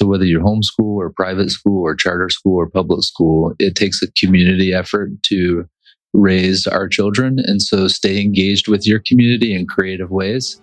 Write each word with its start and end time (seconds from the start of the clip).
So 0.00 0.06
whether 0.06 0.24
you're 0.24 0.40
homeschool 0.40 0.96
or 0.96 1.10
private 1.10 1.50
school 1.50 1.82
or 1.82 1.94
charter 1.94 2.30
school 2.30 2.56
or 2.56 2.70
public 2.70 3.02
school, 3.02 3.52
it 3.58 3.74
takes 3.74 4.00
a 4.00 4.10
community 4.12 4.72
effort 4.72 5.10
to 5.24 5.66
raise 6.14 6.66
our 6.66 6.88
children. 6.88 7.36
And 7.44 7.60
so 7.60 7.86
stay 7.86 8.18
engaged 8.18 8.66
with 8.66 8.86
your 8.86 9.02
community 9.06 9.54
in 9.54 9.66
creative 9.66 10.10
ways 10.10 10.58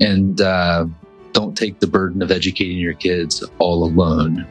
and 0.00 0.40
uh, 0.40 0.86
don't 1.32 1.58
take 1.58 1.80
the 1.80 1.86
burden 1.86 2.22
of 2.22 2.30
educating 2.30 2.78
your 2.78 2.94
kids 2.94 3.44
all 3.58 3.84
alone. 3.84 4.46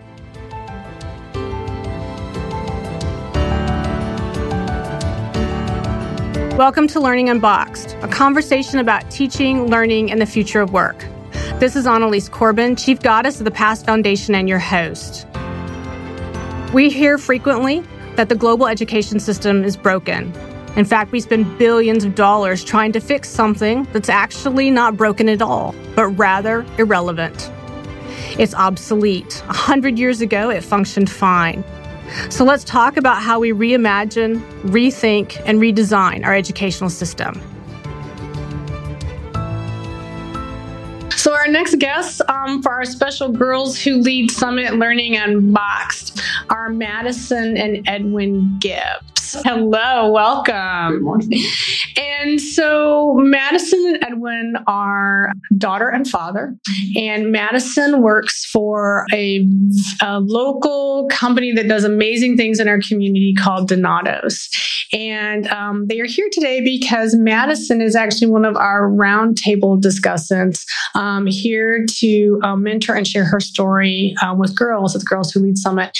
Welcome 6.56 6.88
to 6.90 7.00
Learning 7.00 7.30
Unboxed, 7.30 7.98
a 8.04 8.08
conversation 8.08 8.78
about 8.78 9.10
teaching, 9.10 9.66
learning, 9.72 10.12
and 10.12 10.22
the 10.22 10.28
future 10.28 10.62
of 10.62 10.72
work. 10.72 11.04
This 11.60 11.76
is 11.76 11.85
Annalise 11.85 12.29
Corbin, 12.29 12.78
Chief 12.78 13.01
Goddess 13.01 13.39
of 13.39 13.44
the 13.44 13.51
PAST 13.51 13.85
Foundation, 13.85 14.33
and 14.33 14.47
your 14.47 14.59
host. 14.59 15.28
We 16.73 16.90
hear 16.90 17.17
frequently 17.17 17.84
that 18.16 18.30
the 18.30 18.36
global 18.36 18.66
education 18.66 19.20
system 19.20 19.66
is 19.66 19.76
broken. 19.76 20.34
In 20.77 20.86
fact, 20.86 21.12
we 21.12 21.20
spend 21.20 21.58
billions 21.58 22.05
of 22.05 22.16
dollars 22.16 22.64
trying 22.64 22.94
to 22.94 23.02
fix 23.02 23.27
something 23.27 23.86
that's 23.91 24.08
actually 24.08 24.72
not 24.72 24.95
broken 24.95 25.27
at 25.27 25.41
all, 25.41 25.76
but 25.98 26.08
rather 26.12 26.66
irrelevant. 26.77 27.52
It's 28.39 28.53
obsolete. 28.55 29.44
A 29.50 29.53
hundred 29.53 30.00
years 30.00 30.22
ago, 30.22 30.50
it 30.50 30.64
functioned 30.64 31.09
fine. 31.09 31.66
So 32.30 32.45
let's 32.45 32.64
talk 32.64 32.95
about 32.95 33.22
how 33.22 33.38
we 33.38 33.52
reimagine, 33.52 34.39
rethink, 34.62 35.41
and 35.45 35.59
redesign 35.59 36.23
our 36.23 36.34
educational 36.34 36.89
system. 36.89 37.34
So, 41.20 41.34
our 41.34 41.50
next 41.50 41.80
guests 41.80 42.22
um, 42.30 42.62
for 42.62 42.72
our 42.72 42.86
special 42.86 43.28
Girls 43.28 43.78
Who 43.78 43.98
Lead 43.98 44.32
Summit 44.32 44.76
Learning 44.76 45.18
Unboxed 45.18 46.22
are 46.50 46.70
Madison 46.70 47.58
and 47.58 47.86
Edwin 47.90 48.58
Hello, 49.45 50.11
welcome. 50.11 50.94
Good 50.94 51.02
morning. 51.03 51.44
And 51.97 52.41
so 52.41 53.13
Madison 53.19 53.80
and 53.85 54.03
Edwin 54.03 54.55
are 54.66 55.31
daughter 55.55 55.88
and 55.88 56.08
father, 56.08 56.55
and 56.95 57.31
Madison 57.31 58.02
works 58.02 58.45
for 58.45 59.05
a, 59.13 59.47
a 60.02 60.19
local 60.22 61.07
company 61.11 61.52
that 61.52 61.67
does 61.67 61.83
amazing 61.83 62.38
things 62.38 62.59
in 62.59 62.67
our 62.67 62.80
community 62.80 63.35
called 63.35 63.69
Donatos. 63.69 64.47
And 64.91 65.47
um, 65.50 65.85
they 65.85 66.00
are 66.00 66.07
here 66.07 66.30
today 66.31 66.61
because 66.61 67.13
Madison 67.16 67.81
is 67.81 67.95
actually 67.95 68.31
one 68.31 68.45
of 68.45 68.55
our 68.55 68.89
roundtable 68.89 69.80
discussants 69.80 70.66
um, 70.95 71.27
here 71.27 71.85
to 72.00 72.39
uh, 72.44 72.55
mentor 72.55 72.95
and 72.95 73.07
share 73.07 73.25
her 73.25 73.39
story 73.39 74.16
uh, 74.23 74.33
with 74.35 74.55
girls 74.55 74.95
at 74.95 75.02
the 75.02 75.05
Girls 75.05 75.31
Who 75.31 75.41
Lead 75.41 75.57
Summit. 75.57 75.95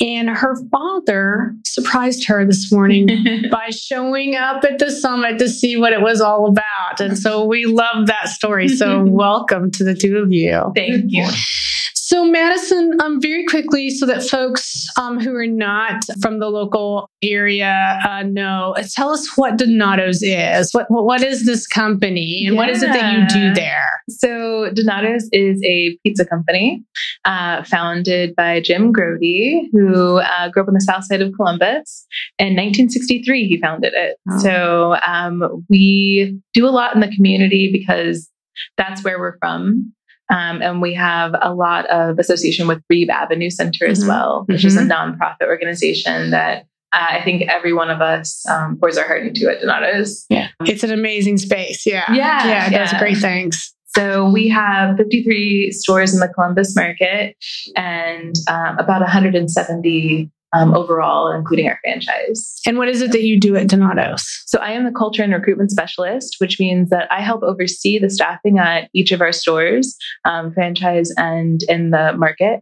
And 0.00 0.28
her 0.28 0.56
father 0.70 1.54
surprised 1.64 2.26
her 2.26 2.44
this 2.44 2.70
morning 2.74 3.06
by 3.50 3.70
showing 3.70 4.34
up 4.34 4.64
at 4.64 4.78
the 4.78 4.90
summit 4.90 5.38
to 5.38 5.48
see 5.48 5.76
what 5.76 5.92
it 5.92 6.00
was 6.00 6.20
all 6.20 6.46
about. 6.46 7.00
And 7.00 7.16
so 7.16 7.44
we 7.44 7.66
love 7.66 8.08
that 8.08 8.28
story. 8.28 8.68
So 8.68 9.04
welcome 9.08 9.70
to 9.72 9.84
the 9.84 9.94
two 9.94 10.18
of 10.18 10.32
you. 10.32 10.72
Thank 10.74 11.04
you. 11.08 11.28
So, 12.14 12.24
Madison, 12.24 13.00
um, 13.00 13.20
very 13.20 13.44
quickly, 13.44 13.90
so 13.90 14.06
that 14.06 14.22
folks 14.22 14.86
um, 14.96 15.18
who 15.18 15.34
are 15.34 15.48
not 15.48 16.00
from 16.22 16.38
the 16.38 16.48
local 16.48 17.10
area 17.24 17.98
uh, 18.08 18.22
know, 18.22 18.72
tell 18.94 19.10
us 19.10 19.36
what 19.36 19.56
Donatos 19.56 20.20
is. 20.22 20.70
What 20.70 20.86
what 20.90 21.24
is 21.24 21.44
this 21.44 21.66
company, 21.66 22.44
and 22.46 22.54
yeah. 22.54 22.60
what 22.60 22.70
is 22.70 22.84
it 22.84 22.92
that 22.92 23.12
you 23.12 23.26
do 23.26 23.52
there? 23.54 23.90
So, 24.08 24.70
Donatos 24.70 25.24
is 25.32 25.60
a 25.64 25.98
pizza 26.04 26.24
company 26.24 26.84
uh, 27.24 27.64
founded 27.64 28.36
by 28.36 28.60
Jim 28.60 28.92
Grote, 28.92 29.18
who 29.72 30.18
uh, 30.18 30.50
grew 30.50 30.62
up 30.62 30.68
on 30.68 30.74
the 30.74 30.80
south 30.82 31.06
side 31.06 31.20
of 31.20 31.32
Columbus. 31.34 32.06
In 32.38 32.54
1963, 32.54 33.48
he 33.48 33.60
founded 33.60 33.92
it. 33.92 34.18
Oh. 34.30 34.38
So, 34.38 34.96
um, 35.04 35.64
we 35.68 36.38
do 36.52 36.64
a 36.64 36.70
lot 36.70 36.94
in 36.94 37.00
the 37.00 37.10
community 37.10 37.72
because 37.72 38.30
that's 38.76 39.02
where 39.02 39.18
we're 39.18 39.36
from. 39.38 39.92
Um, 40.30 40.62
and 40.62 40.80
we 40.80 40.94
have 40.94 41.34
a 41.40 41.52
lot 41.52 41.86
of 41.86 42.18
association 42.18 42.66
with 42.66 42.82
Reeb 42.90 43.08
Avenue 43.08 43.50
Center 43.50 43.86
as 43.86 44.00
mm-hmm. 44.00 44.08
well, 44.08 44.44
which 44.46 44.58
mm-hmm. 44.58 44.66
is 44.68 44.76
a 44.76 44.80
mm-hmm. 44.80 45.20
nonprofit 45.20 45.46
organization 45.46 46.30
that 46.30 46.66
uh, 46.92 47.06
I 47.10 47.22
think 47.22 47.42
every 47.50 47.72
one 47.72 47.90
of 47.90 48.00
us 48.00 48.46
um, 48.48 48.78
pours 48.78 48.96
our 48.96 49.06
heart 49.06 49.26
into 49.26 49.50
at 49.50 49.60
Donatos. 49.60 50.24
Yeah, 50.30 50.48
it's 50.60 50.84
an 50.84 50.92
amazing 50.92 51.38
space. 51.38 51.84
Yeah, 51.84 52.04
yeah, 52.12 52.46
yeah, 52.46 52.66
it 52.66 52.72
yeah. 52.72 52.78
does 52.78 52.98
great 52.98 53.18
things. 53.18 53.74
So 53.96 54.28
we 54.28 54.48
have 54.48 54.96
53 54.96 55.70
stores 55.70 56.14
in 56.14 56.20
the 56.20 56.28
Columbus 56.28 56.74
market 56.74 57.36
and 57.76 58.34
um, 58.48 58.78
about 58.78 59.00
170 59.02 60.30
um, 60.54 60.74
overall, 60.74 61.32
including 61.32 61.68
our 61.68 61.78
franchise. 61.82 62.60
And 62.66 62.78
what 62.78 62.88
is 62.88 63.02
it 63.02 63.12
that 63.12 63.22
you 63.22 63.38
do 63.38 63.56
at 63.56 63.66
Donatos? 63.66 64.22
So 64.46 64.58
I 64.58 64.70
am 64.70 64.84
the 64.84 64.92
culture 64.92 65.22
and 65.22 65.32
recruitment 65.32 65.70
specialist, 65.70 66.36
which 66.38 66.60
means 66.60 66.90
that 66.90 67.10
I 67.10 67.20
help 67.20 67.42
oversee 67.42 67.98
the 67.98 68.10
staffing 68.10 68.58
at 68.58 68.88
each 68.94 69.12
of 69.12 69.20
our 69.20 69.32
stores, 69.32 69.96
um, 70.24 70.52
franchise 70.52 71.12
and 71.16 71.62
in 71.68 71.90
the 71.90 72.14
market. 72.16 72.60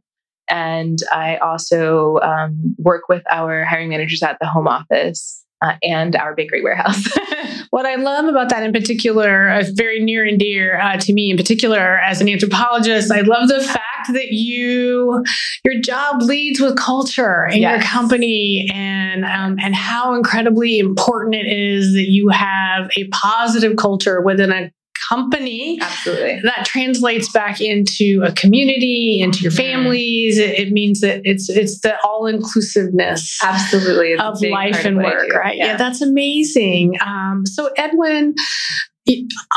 And 0.48 0.98
I 1.12 1.36
also 1.36 2.18
um, 2.18 2.74
work 2.78 3.08
with 3.08 3.22
our 3.30 3.64
hiring 3.64 3.90
managers 3.90 4.22
at 4.22 4.38
the 4.40 4.46
home 4.46 4.68
office 4.68 5.44
uh, 5.62 5.74
and 5.82 6.16
our 6.16 6.34
bakery 6.34 6.62
warehouse. 6.62 7.08
what 7.70 7.86
I 7.86 7.94
love 7.94 8.24
about 8.26 8.48
that 8.48 8.62
in 8.62 8.72
particular, 8.72 9.48
uh, 9.48 9.64
very 9.74 10.02
near 10.02 10.24
and 10.24 10.38
dear 10.38 10.80
uh, 10.80 10.96
to 10.98 11.12
me 11.12 11.30
in 11.30 11.36
particular 11.36 11.98
as 11.98 12.20
an 12.20 12.28
anthropologist, 12.28 13.12
I 13.12 13.20
love 13.20 13.48
the 13.48 13.62
fact 13.62 13.91
that 14.08 14.32
you 14.32 15.24
your 15.64 15.80
job 15.80 16.22
leads 16.22 16.60
with 16.60 16.76
culture 16.76 17.46
in 17.46 17.62
yes. 17.62 17.80
your 17.80 17.90
company 17.90 18.68
and 18.72 19.24
um, 19.24 19.56
and 19.60 19.74
how 19.74 20.14
incredibly 20.14 20.78
important 20.78 21.34
it 21.34 21.46
is 21.46 21.94
that 21.94 22.08
you 22.08 22.28
have 22.28 22.90
a 22.96 23.08
positive 23.08 23.76
culture 23.76 24.20
within 24.20 24.52
a 24.52 24.70
company. 25.08 25.78
Absolutely. 25.80 26.40
That 26.42 26.64
translates 26.64 27.30
back 27.32 27.60
into 27.60 28.22
a 28.24 28.32
community, 28.32 29.20
into 29.20 29.40
your 29.40 29.50
families. 29.50 30.38
It, 30.38 30.58
it 30.58 30.72
means 30.72 31.00
that 31.00 31.22
it's 31.24 31.48
it's 31.48 31.80
the 31.80 31.96
all 32.04 32.26
inclusiveness. 32.26 33.38
Absolutely. 33.42 34.14
of 34.14 34.40
life 34.42 34.84
and 34.84 34.98
work, 34.98 35.32
right? 35.32 35.56
Yeah. 35.56 35.66
yeah. 35.66 35.76
that's 35.76 36.00
amazing. 36.00 36.96
Um, 37.04 37.44
so 37.46 37.70
Edwin, 37.76 38.34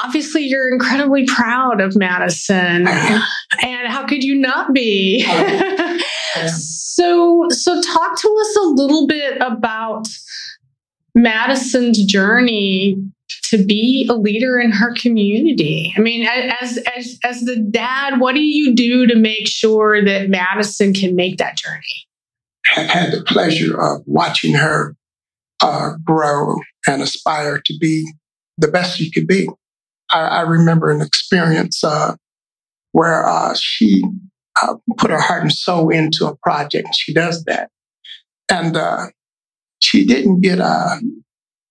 obviously 0.03 0.44
you're 0.44 0.72
incredibly 0.72 1.25
proud 1.25 1.81
of 1.81 1.95
Madison, 1.95 2.88
and 3.61 3.88
how 3.88 4.06
could 4.07 4.23
you 4.23 4.35
not 4.35 4.73
be? 4.73 5.23
so 6.47 7.47
so 7.50 7.81
talk 7.81 8.19
to 8.19 8.38
us 8.41 8.57
a 8.57 8.67
little 8.67 9.07
bit 9.07 9.38
about 9.41 10.07
Madison's 11.13 12.03
journey 12.05 12.97
to 13.50 13.63
be 13.63 14.07
a 14.09 14.13
leader 14.13 14.59
in 14.59 14.72
her 14.72 14.94
community. 14.94 15.94
I 15.97 16.01
mean, 16.01 16.28
as 16.28 16.78
as 16.95 17.19
as 17.23 17.41
the 17.41 17.57
dad, 17.57 18.19
what 18.19 18.35
do 18.35 18.41
you 18.41 18.75
do 18.75 19.07
to 19.07 19.16
make 19.16 19.47
sure 19.47 20.03
that 20.03 20.29
Madison 20.29 20.94
can 20.94 21.16
make 21.16 21.38
that 21.38 21.57
journey? 21.57 22.07
I've 22.75 22.89
had 22.89 23.11
the 23.11 23.23
pleasure 23.23 23.79
of 23.79 24.01
watching 24.05 24.55
her 24.55 24.95
uh, 25.61 25.91
grow 26.03 26.57
and 26.88 27.01
aspire 27.01 27.61
to 27.63 27.78
be 27.79 28.11
the 28.57 28.67
best 28.67 28.97
she 28.97 29.11
could 29.11 29.27
be. 29.27 29.47
I, 30.11 30.21
I 30.21 30.41
remember 30.41 30.91
an 30.91 31.01
experience 31.01 31.83
uh, 31.83 32.16
where 32.91 33.25
uh, 33.25 33.55
she 33.59 34.03
uh, 34.61 34.75
put 34.97 35.11
her 35.11 35.19
heart 35.19 35.43
and 35.43 35.51
soul 35.51 35.89
into 35.89 36.25
a 36.25 36.35
project. 36.38 36.89
She 36.95 37.13
does 37.13 37.43
that, 37.45 37.69
and 38.49 38.77
uh, 38.77 39.07
she 39.79 40.05
didn't 40.05 40.41
get 40.41 40.59
a 40.59 40.99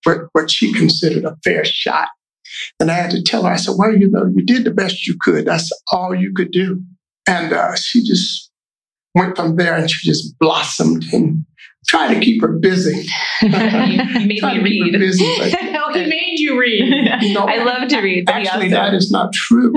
what, 0.04 0.18
what 0.32 0.50
she 0.50 0.72
considered 0.72 1.24
a 1.24 1.36
fair 1.42 1.64
shot. 1.64 2.08
And 2.78 2.90
I 2.90 2.94
had 2.94 3.10
to 3.12 3.22
tell 3.22 3.44
her, 3.44 3.52
I 3.52 3.56
said, 3.56 3.74
well, 3.78 3.96
you 3.96 4.10
know, 4.10 4.26
you 4.26 4.44
did 4.44 4.64
the 4.64 4.70
best 4.70 5.06
you 5.06 5.16
could. 5.20 5.46
That's 5.46 5.72
all 5.90 6.14
you 6.14 6.32
could 6.34 6.50
do. 6.50 6.82
And 7.26 7.52
uh, 7.52 7.74
she 7.74 8.04
just 8.04 8.50
went 9.14 9.36
from 9.36 9.56
there 9.56 9.74
and 9.74 9.90
she 9.90 10.06
just 10.06 10.38
blossomed 10.38 11.04
and 11.12 11.44
tried 11.86 12.14
to 12.14 12.20
keep 12.20 12.40
her 12.42 12.48
busy. 12.48 13.06
you, 13.42 13.48
made 13.48 14.26
me 14.26 14.58
read. 14.62 14.92
Busy, 14.92 15.36
but, 15.38 15.54
oh, 15.62 15.92
he 15.92 16.06
made 16.06 16.38
you 16.38 16.58
read. 16.58 17.22
You 17.22 17.34
know, 17.34 17.46
I 17.46 17.62
love 17.62 17.88
to 17.88 18.00
read. 18.00 18.28
Actually, 18.28 18.68
that 18.70 18.94
is 18.94 19.10
not 19.10 19.32
true. 19.32 19.72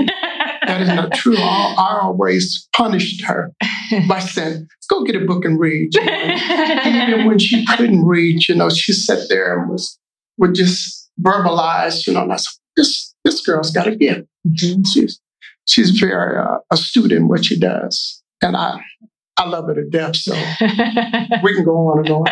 that 0.66 0.80
is 0.80 0.88
not 0.88 1.12
true. 1.12 1.36
I, 1.38 1.74
I, 1.78 2.00
always 2.02 2.68
punished 2.74 3.24
her 3.24 3.52
by 4.08 4.20
saying, 4.20 4.68
go 4.88 5.04
get 5.04 5.16
a 5.16 5.24
book 5.24 5.44
and 5.44 5.58
read. 5.58 5.94
You 5.94 6.04
know? 6.04 6.36
Even 6.86 7.26
when 7.26 7.38
she 7.38 7.64
couldn't 7.66 8.04
read, 8.04 8.48
you 8.48 8.54
know, 8.54 8.70
she 8.70 8.92
sat 8.92 9.28
there 9.28 9.58
and 9.58 9.70
was 9.70 9.98
would 10.38 10.54
just 10.54 11.10
verbalize, 11.20 12.06
you 12.06 12.12
know, 12.14 12.26
that's 12.28 12.58
this 12.76 13.14
this 13.24 13.44
girl's 13.44 13.70
got 13.70 13.86
a 13.86 13.96
gift. 13.96 14.26
Mm-hmm. 14.46 14.82
She's 14.84 15.20
she's 15.66 15.90
very 15.90 16.38
uh, 16.38 16.58
astute 16.70 17.12
in 17.12 17.28
what 17.28 17.44
she 17.44 17.58
does, 17.58 18.22
and 18.42 18.56
I 18.56 18.80
I 19.38 19.46
love 19.48 19.66
her 19.66 19.74
to 19.74 19.84
death. 19.84 20.16
So 20.16 20.32
we 21.42 21.54
can 21.54 21.64
go 21.64 21.76
on 21.88 22.00
and 22.00 22.10
on. 22.10 22.26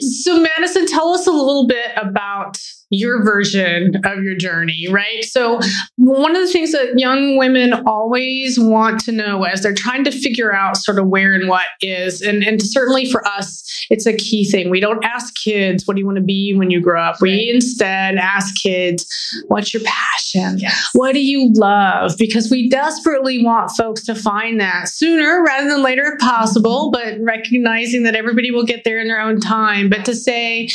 So 0.00 0.40
Madison, 0.40 0.86
tell 0.86 1.10
us 1.10 1.26
a 1.26 1.32
little 1.32 1.66
bit 1.66 1.92
about 1.96 2.58
your 2.94 3.24
version 3.24 3.96
of 4.04 4.22
your 4.22 4.34
journey, 4.34 4.86
right? 4.90 5.24
So, 5.24 5.60
one 5.96 6.34
of 6.34 6.42
the 6.42 6.48
things 6.48 6.72
that 6.72 6.98
young 6.98 7.36
women 7.36 7.72
always 7.86 8.58
want 8.58 9.00
to 9.00 9.12
know 9.12 9.44
as 9.44 9.62
they're 9.62 9.74
trying 9.74 10.04
to 10.04 10.10
figure 10.10 10.54
out 10.54 10.76
sort 10.76 10.98
of 10.98 11.08
where 11.08 11.34
and 11.34 11.48
what 11.48 11.66
is, 11.82 12.22
and, 12.22 12.42
and 12.42 12.62
certainly 12.62 13.10
for 13.10 13.26
us, 13.26 13.86
it's 13.90 14.06
a 14.06 14.16
key 14.16 14.44
thing. 14.44 14.70
We 14.70 14.80
don't 14.80 15.04
ask 15.04 15.34
kids, 15.34 15.86
What 15.86 15.94
do 15.94 16.00
you 16.00 16.06
want 16.06 16.16
to 16.16 16.24
be 16.24 16.54
when 16.54 16.70
you 16.70 16.80
grow 16.80 17.02
up? 17.02 17.20
We 17.20 17.50
instead 17.50 18.16
ask 18.16 18.54
kids, 18.62 19.06
What's 19.48 19.74
your 19.74 19.82
passion? 19.84 20.58
Yes. 20.58 20.90
What 20.92 21.12
do 21.12 21.24
you 21.24 21.52
love? 21.54 22.12
Because 22.18 22.50
we 22.50 22.68
desperately 22.68 23.44
want 23.44 23.70
folks 23.72 24.04
to 24.06 24.14
find 24.14 24.60
that 24.60 24.88
sooner 24.88 25.42
rather 25.42 25.68
than 25.68 25.82
later 25.82 26.12
if 26.12 26.18
possible, 26.20 26.90
but 26.90 27.18
recognizing 27.20 28.02
that 28.04 28.14
everybody 28.14 28.50
will 28.50 28.64
get 28.64 28.84
there 28.84 28.98
in 28.98 29.08
their 29.08 29.20
own 29.20 29.40
time. 29.40 29.88
But 29.88 30.04
to 30.06 30.14
say 30.14 30.68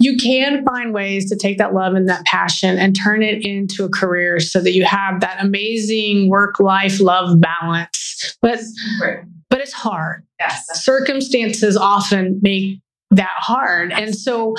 you 0.00 0.16
can 0.16 0.64
find 0.64 0.92
ways 0.92 1.28
to 1.30 1.36
take 1.36 1.58
that 1.62 1.74
love 1.74 1.94
and 1.94 2.08
that 2.08 2.24
passion 2.24 2.76
and 2.76 2.96
turn 2.96 3.22
it 3.22 3.44
into 3.44 3.84
a 3.84 3.88
career 3.88 4.40
so 4.40 4.60
that 4.60 4.72
you 4.72 4.84
have 4.84 5.20
that 5.20 5.36
amazing 5.40 6.28
work 6.28 6.58
life 6.58 7.00
love 7.00 7.40
balance. 7.40 8.36
But 8.42 8.60
but 9.48 9.60
it's 9.60 9.72
hard. 9.72 10.26
Yes. 10.40 10.82
Circumstances 10.82 11.76
often 11.76 12.40
make 12.42 12.80
that 13.10 13.36
hard. 13.36 13.92
And 13.92 14.16
so, 14.16 14.54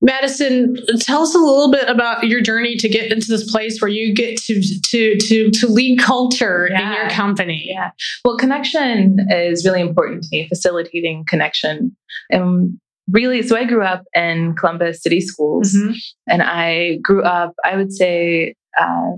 Madison, 0.00 0.76
tell 1.00 1.22
us 1.22 1.34
a 1.34 1.38
little 1.38 1.70
bit 1.72 1.88
about 1.88 2.28
your 2.28 2.40
journey 2.40 2.76
to 2.76 2.88
get 2.88 3.10
into 3.10 3.26
this 3.26 3.50
place 3.50 3.82
where 3.82 3.90
you 3.90 4.14
get 4.14 4.38
to 4.42 4.62
to 4.90 5.18
to 5.18 5.50
to 5.50 5.66
lead 5.66 5.98
culture 5.98 6.66
in 6.66 6.92
your 6.92 7.10
company. 7.10 7.66
Yeah. 7.68 7.90
Well, 8.24 8.36
connection 8.36 9.18
is 9.30 9.66
really 9.66 9.80
important 9.80 10.22
to 10.22 10.28
me, 10.30 10.48
facilitating 10.48 11.24
connection. 11.28 11.96
And 12.30 12.78
really, 13.10 13.42
so 13.42 13.56
I 13.56 13.64
grew 13.64 13.82
up 13.82 14.04
in 14.14 14.54
Columbus 14.56 15.02
City 15.02 15.20
Schools, 15.20 15.74
Mhm. 15.74 15.96
and 16.28 16.42
I 16.42 16.96
grew 17.02 17.22
up, 17.22 17.54
I 17.64 17.76
would 17.76 17.92
say, 17.92 18.54
uh, 18.78 19.12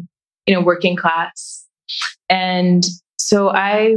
you 0.47 0.55
know, 0.55 0.61
working 0.61 0.97
class. 0.97 1.67
And 2.29 2.85
so 3.19 3.49
I 3.51 3.97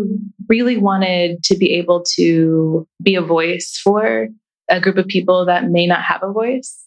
really 0.49 0.77
wanted 0.77 1.43
to 1.43 1.57
be 1.57 1.73
able 1.73 2.03
to 2.15 2.87
be 3.01 3.15
a 3.15 3.21
voice 3.21 3.79
for 3.83 4.27
a 4.69 4.81
group 4.81 4.97
of 4.97 5.07
people 5.07 5.45
that 5.45 5.69
may 5.69 5.85
not 5.87 6.01
have 6.01 6.23
a 6.23 6.31
voice. 6.31 6.83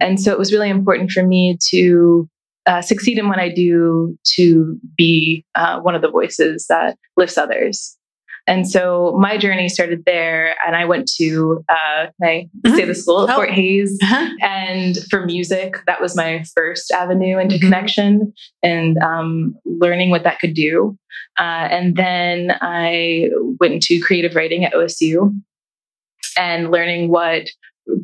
And 0.00 0.20
so 0.20 0.32
it 0.32 0.38
was 0.38 0.52
really 0.52 0.68
important 0.70 1.10
for 1.10 1.26
me 1.26 1.56
to 1.70 2.28
uh, 2.66 2.82
succeed 2.82 3.18
in 3.18 3.28
what 3.28 3.38
I 3.38 3.48
do 3.48 4.18
to 4.34 4.78
be 4.96 5.44
uh, 5.54 5.80
one 5.80 5.94
of 5.94 6.02
the 6.02 6.10
voices 6.10 6.66
that 6.68 6.96
lifts 7.16 7.38
others. 7.38 7.95
And 8.46 8.68
so 8.68 9.16
my 9.18 9.36
journey 9.38 9.68
started 9.68 10.04
there, 10.06 10.54
and 10.66 10.76
I 10.76 10.84
went 10.84 11.10
to 11.18 11.64
uh, 11.68 12.06
I 12.22 12.48
say 12.66 12.84
the 12.84 12.94
school, 12.94 13.26
Oh. 13.28 13.34
Fort 13.34 13.50
Hayes, 13.50 13.98
Uh-huh. 14.02 14.28
and 14.42 14.96
for 15.10 15.26
music, 15.26 15.74
that 15.86 16.00
was 16.00 16.16
my 16.16 16.44
first 16.54 16.90
avenue 16.92 17.38
into 17.38 17.56
Mhm. 17.56 17.60
connection 17.60 18.32
and 18.62 18.96
um, 18.98 19.56
learning 19.64 20.10
what 20.10 20.22
that 20.24 20.38
could 20.38 20.54
do. 20.54 20.96
Uh, 21.38 21.68
and 21.70 21.96
then 21.96 22.56
I 22.60 23.30
went 23.60 23.74
into 23.74 24.00
creative 24.00 24.34
writing 24.36 24.64
at 24.64 24.74
OSU 24.74 25.34
and 26.38 26.70
learning 26.70 27.10
what 27.10 27.48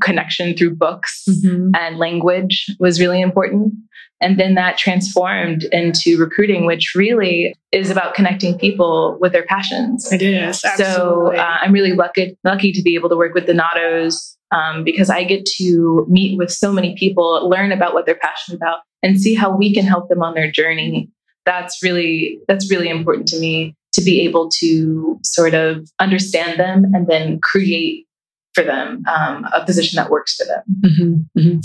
connection 0.01 0.57
through 0.57 0.75
books 0.75 1.25
Mhm. 1.29 1.71
and 1.79 1.99
language 1.99 2.67
was 2.79 3.01
really 3.01 3.21
important. 3.21 3.73
And 4.21 4.39
then 4.39 4.55
that 4.55 4.79
transformed 4.79 5.65
into 5.73 6.17
recruiting, 6.17 6.65
which 6.65 6.93
really 6.95 7.57
is 7.73 7.91
about 7.91 8.15
connecting 8.15 8.57
people 8.57 9.19
with 9.21 9.33
their 9.33 9.45
passions. 9.45 10.13
It 10.13 10.23
is. 10.23 10.61
So 10.77 11.35
uh, 11.35 11.57
I'm 11.61 11.73
really 11.73 11.93
lucky 11.93 12.37
lucky 12.45 12.71
to 12.73 12.83
be 12.83 12.95
able 12.95 13.09
to 13.09 13.17
work 13.17 13.35
with 13.35 13.47
Donatos 13.47 14.37
um, 14.53 14.85
because 14.85 15.11
I 15.11 15.25
get 15.25 15.45
to 15.57 16.07
meet 16.09 16.39
with 16.39 16.51
so 16.53 16.73
many 16.73 16.95
people, 16.97 17.49
learn 17.49 17.73
about 17.73 17.95
what 17.95 18.07
they're 18.07 18.15
passionate 18.21 18.59
about, 18.59 18.81
and 19.03 19.21
see 19.21 19.35
how 19.35 19.57
we 19.57 19.75
can 19.75 19.85
help 19.87 20.09
them 20.09 20.23
on 20.23 20.35
their 20.35 20.51
journey. 20.51 21.09
That's 21.45 21.83
really 21.83 22.39
that's 22.47 22.71
really 22.71 22.89
important 22.89 23.27
to 23.29 23.41
me 23.41 23.75
to 23.95 24.03
be 24.03 24.21
able 24.21 24.49
to 24.61 25.19
sort 25.25 25.55
of 25.55 25.91
understand 25.99 26.59
them 26.61 26.85
and 26.95 27.07
then 27.09 27.41
create 27.41 28.07
for 28.55 28.65
them 28.65 29.03
um, 29.07 29.47
a 29.53 29.65
position 29.65 29.97
that 29.97 30.11
works 30.11 30.37
for 30.37 30.45
them. 30.45 30.63
Mhm, 30.85 31.27
mhm. 31.39 31.63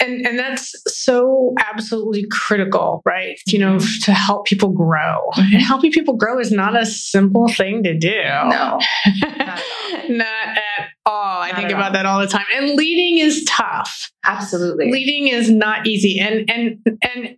And 0.00 0.26
and 0.26 0.38
that's 0.38 0.74
so 0.88 1.54
absolutely 1.70 2.26
critical, 2.30 3.00
right? 3.04 3.36
You 3.46 3.58
know, 3.60 3.76
Mhm. 3.76 4.04
to 4.04 4.12
help 4.12 4.46
people 4.46 4.70
grow. 4.70 5.30
And 5.36 5.62
helping 5.62 5.92
people 5.92 6.14
grow 6.16 6.38
is 6.40 6.50
not 6.52 6.76
a 6.80 6.84
simple 6.86 7.48
thing 7.48 7.82
to 7.84 7.96
do. 7.96 8.14
No, 8.48 8.80
not, 10.08 10.28
at 10.48 10.58
at 10.78 10.88
all. 11.06 11.42
I 11.42 11.48
Not 11.50 11.56
think 11.58 11.70
about 11.70 11.86
all. 11.86 11.92
that 11.92 12.06
all 12.06 12.20
the 12.20 12.26
time. 12.26 12.46
And 12.56 12.70
leading 12.76 13.18
is 13.18 13.44
tough. 13.44 14.10
absolutely. 14.26 14.90
Leading 14.90 15.28
is 15.28 15.50
not 15.50 15.86
easy. 15.86 16.18
And 16.20 16.50
and 16.50 16.78
and 17.02 17.36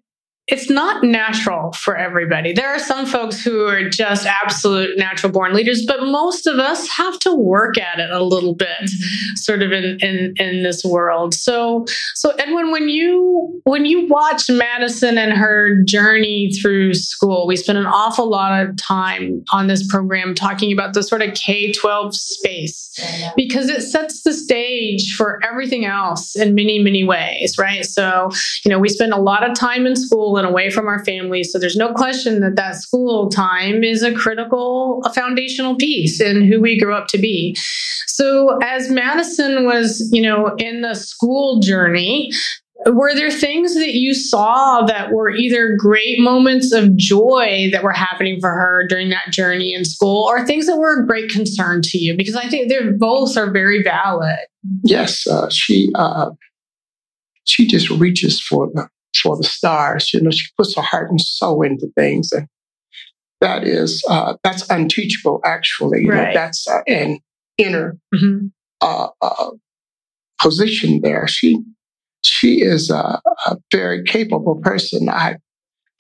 it's 0.49 0.71
not 0.71 1.03
natural 1.03 1.73
for 1.73 1.97
everybody. 1.97 2.53
There 2.53 2.69
are 2.69 2.79
some 2.79 3.05
folks 3.05 3.43
who 3.43 3.67
are 3.67 3.89
just 3.89 4.27
absolute 4.27 4.97
natural 4.97 5.33
born 5.33 5.53
leaders, 5.55 5.85
but 5.85 6.03
most 6.03 6.47
of 6.47 6.61
us 6.61 6.89
have 6.89 7.19
to 7.21 7.35
work 7.35 7.77
at 7.79 7.99
it 7.99 8.11
a 8.11 8.23
little 8.23 8.55
bit 8.55 8.69
mm-hmm. 8.81 9.35
sort 9.35 9.65
of 9.65 9.73
in, 9.73 9.99
in 10.01 10.35
in 10.37 10.63
this 10.63 10.85
world. 10.85 11.35
So 11.35 11.85
so 12.15 12.31
Edwin, 12.39 12.71
when 12.71 12.89
you 12.89 13.61
when 13.65 13.87
you 13.87 14.07
watch 14.07 14.49
Madison 14.49 15.19
and 15.19 15.33
her 15.33 15.83
journey 15.83 16.53
through 16.53 16.95
school, 16.95 17.49
we 17.49 17.57
spent 17.57 17.79
an 17.79 17.87
awful 17.87 18.29
lot 18.29 18.65
of 18.65 18.77
time 18.77 19.45
on 19.53 19.67
this 19.67 19.85
program 19.89 20.33
talking 20.33 20.73
about 20.73 20.95
the 20.95 21.03
sort 21.03 21.23
of 21.23 21.35
K 21.35 21.73
twelve 21.73 22.15
space 22.15 22.85
because 23.35 23.69
it 23.69 23.83
sets 23.83 24.23
the 24.23 24.33
stage 24.33 25.17
for 25.17 25.41
everything 25.45 25.85
else 25.85 26.37
in 26.37 26.55
many 26.55 26.79
many 26.79 27.03
ways, 27.03 27.59
right? 27.59 27.85
So 27.85 28.31
you 28.65 28.71
know 28.71 28.79
we 28.79 28.89
spend 28.89 29.13
a 29.13 29.21
lot 29.21 29.49
of 29.49 29.57
time 29.57 29.87
in 29.87 29.97
school 29.97 30.36
and 30.39 30.47
away 30.47 30.71
from 30.71 30.87
our 30.87 31.05
families, 31.05 31.53
so 31.53 31.59
there's 31.59 31.77
no 31.77 31.93
question 31.93 32.41
that 32.41 32.57
that 32.57 32.77
school 32.77 33.29
time 33.29 33.83
is 33.85 34.03
a 34.03 34.13
critical, 34.13 35.03
a 35.05 35.13
foundational 35.13 35.77
piece 35.77 36.21
in 36.21 36.47
who 36.47 36.61
we 36.61 36.79
grow 36.79 36.97
up 36.97 37.09
to 37.09 37.19
be. 37.19 37.55
So 38.07 38.59
as 38.63 38.91
Madison 38.91 39.67
was, 39.67 40.09
you 40.13 40.23
know, 40.23 40.55
in 40.59 40.81
the 40.83 40.95
school 40.95 41.61
journey, 41.61 42.31
were 42.85 43.15
there 43.15 43.31
things 43.31 43.75
that 43.75 43.95
you 43.95 44.15
saw 44.15 44.85
that 44.87 45.11
were 45.11 45.31
either 45.31 45.77
great 45.77 46.21
moments 46.21 46.73
of 46.73 46.95
joy 46.97 47.69
that 47.73 47.83
were 47.83 47.93
happening 47.93 48.39
for 48.41 48.51
her 48.51 48.87
during 48.87 49.09
that 49.11 49.31
journey 49.31 49.75
in 49.75 49.85
school 49.85 50.25
or 50.25 50.45
things 50.45 50.67
that 50.67 50.77
were 50.77 51.01
a 51.01 51.07
great 51.07 51.31
concern 51.31 51.81
to 51.83 51.99
you? 51.99 52.17
Because 52.17 52.37
I 52.37 52.49
think 52.49 52.69
they're 52.69 52.93
both 52.93 53.37
are 53.37 53.51
very 53.51 53.83
valid. 53.83 54.39
yes, 54.83 55.27
uh, 55.27 55.49
she 55.51 55.91
uh, 55.95 56.31
she 57.45 57.67
just 57.67 57.89
reaches 57.91 58.41
for 58.41 58.69
the 58.73 58.89
for 59.21 59.37
the 59.37 59.45
stars. 59.45 60.13
You 60.13 60.23
know, 60.23 60.31
she 60.31 60.47
puts 60.57 60.75
her 60.77 60.83
heart 60.83 61.11
and 61.11 61.21
soul 61.21 61.63
into 61.63 61.89
things, 61.97 62.33
and 62.33 62.47
that 63.41 63.65
is 63.65 64.03
uh, 64.09 64.35
that's 64.43 64.69
unteachable. 64.71 65.41
Actually, 65.45 66.03
you 66.03 66.09
know, 66.11 66.31
that's 66.35 66.67
uh, 66.69 66.81
an 66.87 67.19
inner 67.59 67.97
Mhm. 68.15 68.51
uh, 68.81 69.09
uh, 69.23 69.51
position 70.41 71.01
there. 71.03 71.27
She 71.29 71.59
she 72.23 72.61
is 72.63 72.91
a, 72.91 73.21
a 73.47 73.57
very 73.73 74.03
capable 74.05 74.61
person. 74.63 75.09
I 75.09 75.37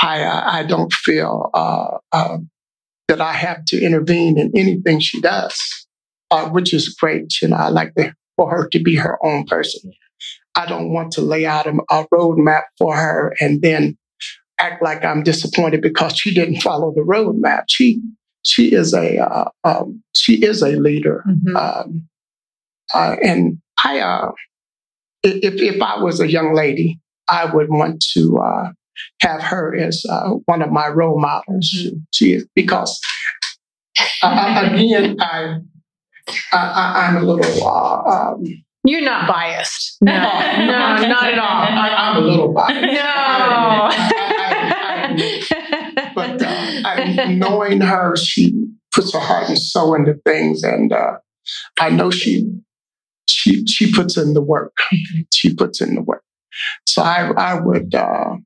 I 0.00 0.22
uh, 0.22 0.42
I 0.46 0.62
don't 0.64 0.92
feel 0.92 1.50
uh, 1.54 1.98
uh, 2.12 2.38
that 3.08 3.20
I 3.20 3.32
have 3.32 3.64
to 3.66 3.80
intervene 3.80 4.38
in 4.38 4.50
anything 4.56 5.00
she 5.00 5.20
does, 5.20 5.56
uh, 6.30 6.48
which 6.48 6.74
is 6.74 6.88
great. 6.88 7.40
You 7.40 7.48
know, 7.48 7.56
I 7.56 7.68
like 7.68 7.94
to, 7.94 8.12
for 8.36 8.50
her 8.50 8.68
to 8.68 8.82
be 8.82 8.96
her 8.96 9.18
own 9.24 9.44
person. 9.46 9.92
I 10.56 10.66
don't 10.66 10.90
want 10.90 11.12
to 11.12 11.20
lay 11.20 11.46
out 11.46 11.66
a, 11.66 11.74
a 11.90 12.06
roadmap 12.12 12.62
for 12.78 12.96
her 12.96 13.34
and 13.40 13.60
then 13.62 13.96
act 14.58 14.82
like 14.82 15.04
I'm 15.04 15.22
disappointed 15.22 15.82
because 15.82 16.16
she 16.16 16.32
didn't 16.34 16.62
follow 16.62 16.92
the 16.94 17.02
roadmap. 17.02 17.64
She 17.68 18.00
she 18.42 18.72
is 18.72 18.94
a 18.94 19.18
uh, 19.18 19.50
um, 19.64 20.02
she 20.14 20.42
is 20.44 20.62
a 20.62 20.70
leader. 20.70 21.24
Mhm. 21.28 21.56
Um, 21.56 22.08
uh, 22.94 23.16
and 23.22 23.58
I, 23.84 24.00
uh, 24.00 24.30
if 25.22 25.54
if 25.60 25.82
I 25.82 25.98
was 26.02 26.20
a 26.20 26.30
young 26.30 26.54
lady, 26.54 27.00
I 27.28 27.44
would 27.46 27.68
want 27.68 28.04
to 28.14 28.38
uh, 28.38 28.70
have 29.20 29.42
her 29.42 29.74
as 29.76 30.04
uh, 30.08 30.30
one 30.46 30.62
of 30.62 30.70
my 30.70 30.88
role 30.88 31.20
models. 31.20 31.74
She 32.12 32.32
is 32.34 32.46
because 32.54 33.00
uh, 34.22 34.70
again, 34.72 35.16
I, 35.20 35.58
I, 36.52 36.58
I 36.58 37.06
I'm 37.08 37.16
a 37.16 37.22
little. 37.22 37.66
Uh, 37.68 38.02
um, 38.34 38.44
You're 38.86 39.02
not 39.02 39.26
biased. 39.28 39.98
No, 40.00 40.12
no, 40.12 40.18
not 40.22 41.24
at 41.24 41.38
all. 41.38 41.48
I, 41.48 41.94
I'm 41.96 42.16
a 42.22 42.26
little 42.26 42.52
biased. 42.52 42.80
No. 42.82 42.88
I- 42.88 44.10
I- 44.48 45.16
I- 45.18 46.12
but 46.14 46.42
uh, 46.42 46.46
I, 46.84 47.34
knowing 47.34 47.80
her, 47.80 48.16
she 48.16 48.54
puts 48.94 49.12
her 49.12 49.18
heart 49.20 49.48
and 49.48 49.58
soul 49.58 49.94
into 49.94 50.14
things, 50.26 50.62
and 50.62 50.92
uh, 50.92 51.18
I 51.80 51.90
know 51.90 52.10
she 52.10 52.50
she 53.28 53.64
she 53.66 53.92
puts 53.92 54.16
in 54.16 54.34
the 54.34 54.42
work. 54.42 54.74
She 55.32 55.54
puts 55.54 55.80
in 55.80 55.94
the 55.94 56.02
work. 56.02 56.22
So 56.86 57.02
I 57.02 57.30
I 57.36 57.60
would 57.60 57.94
uh, 57.94 58.36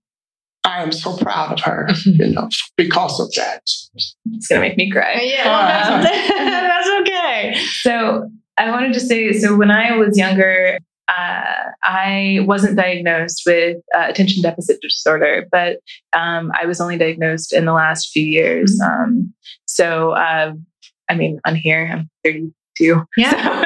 I 0.65 0.83
am 0.83 0.93
so 0.93 1.17
proud 1.17 1.53
of 1.59 1.61
her, 1.65 1.89
you 2.05 2.27
know, 2.29 2.49
because 2.77 3.19
of 3.21 3.33
that. 3.35 3.63
It's 4.33 4.47
gonna 4.49 4.61
make 4.61 4.77
me 4.77 4.91
cry. 4.91 5.21
yeah, 5.23 5.47
well, 5.47 6.03
that's, 6.03 6.29
that's 6.29 7.01
okay. 7.01 7.55
So 7.83 8.31
I 8.61 8.71
wanted 8.71 8.93
to 8.93 9.01
say, 9.01 9.33
so 9.33 9.57
when 9.57 9.71
I 9.71 9.97
was 9.97 10.19
younger, 10.19 10.79
uh, 11.09 11.71
I 11.83 12.41
wasn't 12.43 12.77
diagnosed 12.77 13.43
with 13.47 13.79
uh, 13.97 14.05
attention 14.09 14.43
deficit 14.43 14.83
disorder, 14.83 15.47
but 15.51 15.79
um, 16.13 16.53
I 16.61 16.67
was 16.67 16.79
only 16.79 16.99
diagnosed 16.99 17.55
in 17.55 17.65
the 17.65 17.73
last 17.73 18.11
few 18.11 18.23
years. 18.23 18.79
Mm-hmm. 18.79 19.03
Um, 19.03 19.35
so, 19.65 20.11
uh, 20.11 20.53
I 21.09 21.15
mean, 21.15 21.41
on 21.47 21.57
here, 21.57 21.89
I'm 21.91 22.11
32. 22.23 23.03
Yeah. 23.17 23.65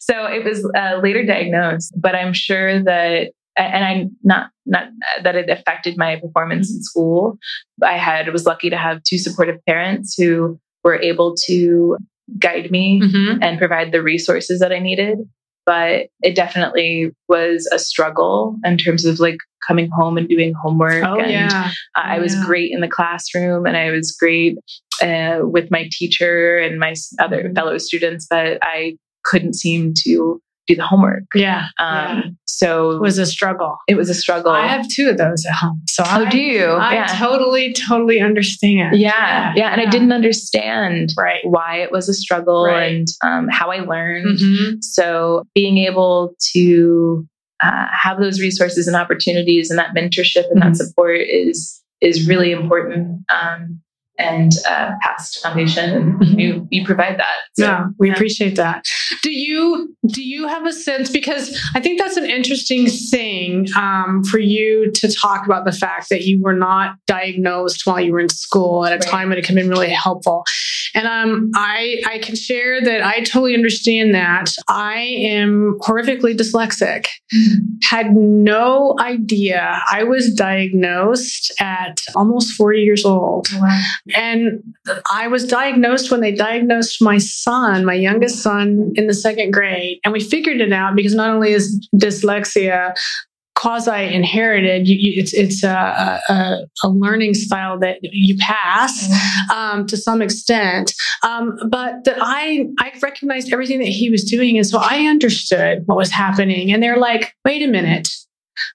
so 0.00 0.26
it 0.26 0.44
was 0.44 0.68
uh, 0.76 0.98
later 1.00 1.24
diagnosed, 1.24 1.94
but 1.96 2.16
I'm 2.16 2.32
sure 2.32 2.82
that, 2.82 3.30
and 3.56 3.84
I'm 3.84 4.16
not 4.22 4.50
not 4.66 4.88
that 5.22 5.34
it 5.34 5.50
affected 5.50 5.96
my 5.96 6.16
performance 6.16 6.70
in 6.70 6.82
school. 6.82 7.38
I 7.82 7.96
had 7.96 8.32
was 8.32 8.46
lucky 8.46 8.70
to 8.70 8.76
have 8.76 9.02
two 9.02 9.18
supportive 9.18 9.56
parents 9.66 10.14
who 10.16 10.60
were 10.84 11.00
able 11.00 11.34
to 11.46 11.96
guide 12.38 12.70
me 12.70 13.00
Mhm. 13.00 13.38
and 13.42 13.58
provide 13.58 13.92
the 13.92 14.02
resources 14.02 14.60
that 14.60 14.72
I 14.72 14.78
needed. 14.78 15.18
But 15.66 16.06
it 16.22 16.34
definitely 16.34 17.10
was 17.28 17.68
a 17.72 17.78
struggle 17.78 18.56
in 18.64 18.78
terms 18.78 19.04
of 19.04 19.20
like 19.20 19.36
coming 19.66 19.90
home 19.90 20.16
and 20.16 20.26
doing 20.28 20.54
homework. 20.54 21.04
Oh 21.04 21.18
and 21.20 21.30
yeah. 21.30 21.70
I 21.94 22.18
was 22.20 22.34
great 22.46 22.70
in 22.72 22.80
the 22.80 22.88
classroom 22.88 23.66
and 23.66 23.76
I 23.76 23.90
was 23.90 24.12
great 24.18 24.56
uh, 25.02 25.40
with 25.42 25.70
my 25.70 25.88
teacher 25.92 26.58
and 26.58 26.78
my 26.80 26.94
other 27.20 27.44
Mhm. 27.44 27.54
fellow 27.54 27.76
students, 27.78 28.26
but 28.28 28.58
I 28.62 28.96
couldn't 29.24 29.54
seem 29.54 29.92
to 30.04 30.40
do 30.68 30.76
the 30.76 30.86
homework. 30.86 31.24
Yeah. 31.34 31.68
Um, 31.78 31.88
yeah. 32.18 32.22
So 32.46 32.90
It 32.92 33.00
was 33.00 33.18
a 33.18 33.26
struggle. 33.26 33.76
it 33.88 33.94
was 33.96 34.10
a 34.10 34.14
struggle. 34.14 34.52
I 34.52 34.66
have 34.66 34.86
two 34.88 35.08
of 35.08 35.16
those 35.16 35.44
at 35.46 35.54
home. 35.54 35.82
So 35.88 36.02
oh, 36.06 36.24
I, 36.26 36.28
do 36.28 36.38
you? 36.38 36.64
I 36.64 36.94
yeah. 36.94 37.06
totally, 37.06 37.72
totally 37.72 38.20
understand. 38.20 38.98
yeah. 38.98 39.52
Yeah. 39.56 39.70
And 39.72 39.80
I 39.80 39.86
didn't 39.86 40.12
understand 40.12 41.10
Right. 41.16 41.40
why 41.44 41.76
it 41.82 41.90
was 41.92 42.08
a 42.08 42.14
struggle 42.14 42.64
Right. 42.66 42.92
and 42.92 43.06
um, 43.24 43.48
how 43.50 43.70
I 43.70 43.78
learned. 43.80 44.38
Mhm. 44.38 44.82
So 44.82 45.44
being 45.54 45.78
able 45.78 46.34
to 46.52 47.26
uh, 47.62 47.86
have 47.90 48.20
those 48.20 48.40
resources 48.40 48.86
and 48.86 48.96
opportunities 48.96 49.68
and 49.70 49.78
that 49.78 49.94
mentorship 49.94 50.44
and 50.50 50.60
Mhm. 50.62 50.64
that 50.64 50.76
support 50.76 51.20
is 51.20 51.82
is 52.00 52.28
really 52.28 52.52
important. 52.52 53.22
Um, 53.28 53.80
and 54.18 54.52
uh, 54.68 54.90
PAST 55.02 55.42
foundation, 55.42 55.90
and 55.90 56.20
Mhm. 56.20 56.38
you 56.40 56.68
you 56.70 56.84
provide 56.84 57.18
that. 57.18 57.36
So, 57.56 57.64
yeah, 57.64 57.86
we 57.98 58.08
yeah. 58.08 58.14
appreciate 58.14 58.56
that. 58.56 58.84
Do 59.22 59.30
you 59.30 59.94
do 60.08 60.22
you 60.22 60.46
have 60.48 60.66
a 60.66 60.72
sense 60.72 61.10
because 61.10 61.58
I 61.74 61.80
think 61.80 62.00
that's 62.00 62.16
an 62.16 62.24
interesting 62.26 62.86
thing 62.88 63.66
um, 63.76 64.22
for 64.24 64.38
you 64.38 64.90
to 64.92 65.12
talk 65.12 65.44
about 65.46 65.64
the 65.64 65.72
fact 65.72 66.08
that 66.10 66.22
you 66.22 66.40
were 66.42 66.52
not 66.56 66.96
diagnosed 67.06 67.82
while 67.86 68.00
you 68.00 68.12
were 68.12 68.20
in 68.20 68.28
school 68.28 68.84
at 68.84 68.92
a 68.92 68.96
Right. 68.96 69.02
time 69.02 69.28
when 69.28 69.38
it 69.38 69.44
can 69.44 69.54
be 69.54 69.62
really 69.68 69.90
helpful. 69.90 70.44
And 70.94 71.06
um, 71.06 71.50
I 71.54 72.00
I 72.06 72.18
can 72.18 72.34
share 72.34 72.80
that 72.82 73.02
I 73.04 73.20
totally 73.20 73.54
understand 73.54 74.14
that. 74.14 74.50
I 74.68 75.00
am 75.38 75.78
horrifically 75.82 76.36
dyslexic. 76.36 77.04
Had 77.84 78.14
no 78.14 78.96
idea 79.00 79.80
I 79.90 80.04
was 80.04 80.32
diagnosed 80.34 81.52
at 81.60 82.00
almost 82.16 82.52
40 82.54 82.80
years 82.80 83.04
old. 83.04 83.48
Wow. 83.54 83.78
And 84.16 84.62
I 85.12 85.28
was 85.28 85.46
diagnosed 85.46 86.10
when 86.10 86.20
they 86.20 86.32
diagnosed 86.32 87.02
my 87.02 87.18
son, 87.18 87.84
my 87.84 87.94
youngest 87.94 88.42
son, 88.42 88.92
in 88.94 89.06
the 89.06 89.14
second 89.14 89.52
grade. 89.52 89.98
And 90.04 90.12
we 90.12 90.20
figured 90.20 90.60
it 90.60 90.72
out 90.72 90.96
because 90.96 91.14
not 91.14 91.30
only 91.30 91.52
is 91.52 91.88
dyslexia 91.96 92.94
quasi 93.54 94.14
inherited, 94.14 94.84
it's, 94.86 95.34
it's 95.34 95.64
a, 95.64 96.20
a, 96.28 96.58
a 96.84 96.88
learning 96.88 97.34
style 97.34 97.76
that 97.80 97.98
you 98.02 98.36
pass 98.38 99.08
um, 99.52 99.84
to 99.86 99.96
some 99.96 100.22
extent. 100.22 100.94
Um, 101.24 101.58
but 101.68 102.04
that 102.04 102.18
I, 102.20 102.66
I 102.78 102.92
recognized 103.02 103.52
everything 103.52 103.80
that 103.80 103.88
he 103.88 104.10
was 104.10 104.22
doing. 104.22 104.56
And 104.56 104.66
so 104.66 104.78
I 104.80 105.06
understood 105.06 105.82
what 105.86 105.98
was 105.98 106.10
happening. 106.10 106.72
And 106.72 106.80
they're 106.80 106.98
like, 106.98 107.34
wait 107.44 107.62
a 107.62 107.66
minute. 107.66 108.08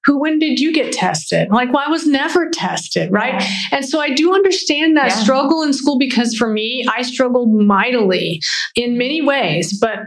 Who, 0.05 0.19
when 0.19 0.39
did 0.39 0.59
you 0.59 0.71
get 0.73 0.91
tested? 0.93 1.49
Like, 1.51 1.71
well, 1.73 1.83
I 1.85 1.89
was 1.89 2.05
never 2.07 2.49
tested, 2.49 3.11
right? 3.11 3.43
And 3.71 3.85
so 3.85 3.99
I 3.99 4.09
do 4.11 4.33
understand 4.33 4.97
that 4.97 5.09
Yeah. 5.09 5.15
struggle 5.15 5.61
in 5.63 5.73
school 5.73 5.97
because 5.97 6.35
for 6.35 6.49
me, 6.49 6.85
I 6.93 7.01
struggled 7.01 7.53
mightily 7.53 8.41
in 8.75 8.97
many 8.97 9.21
ways, 9.21 9.77
but 9.79 9.99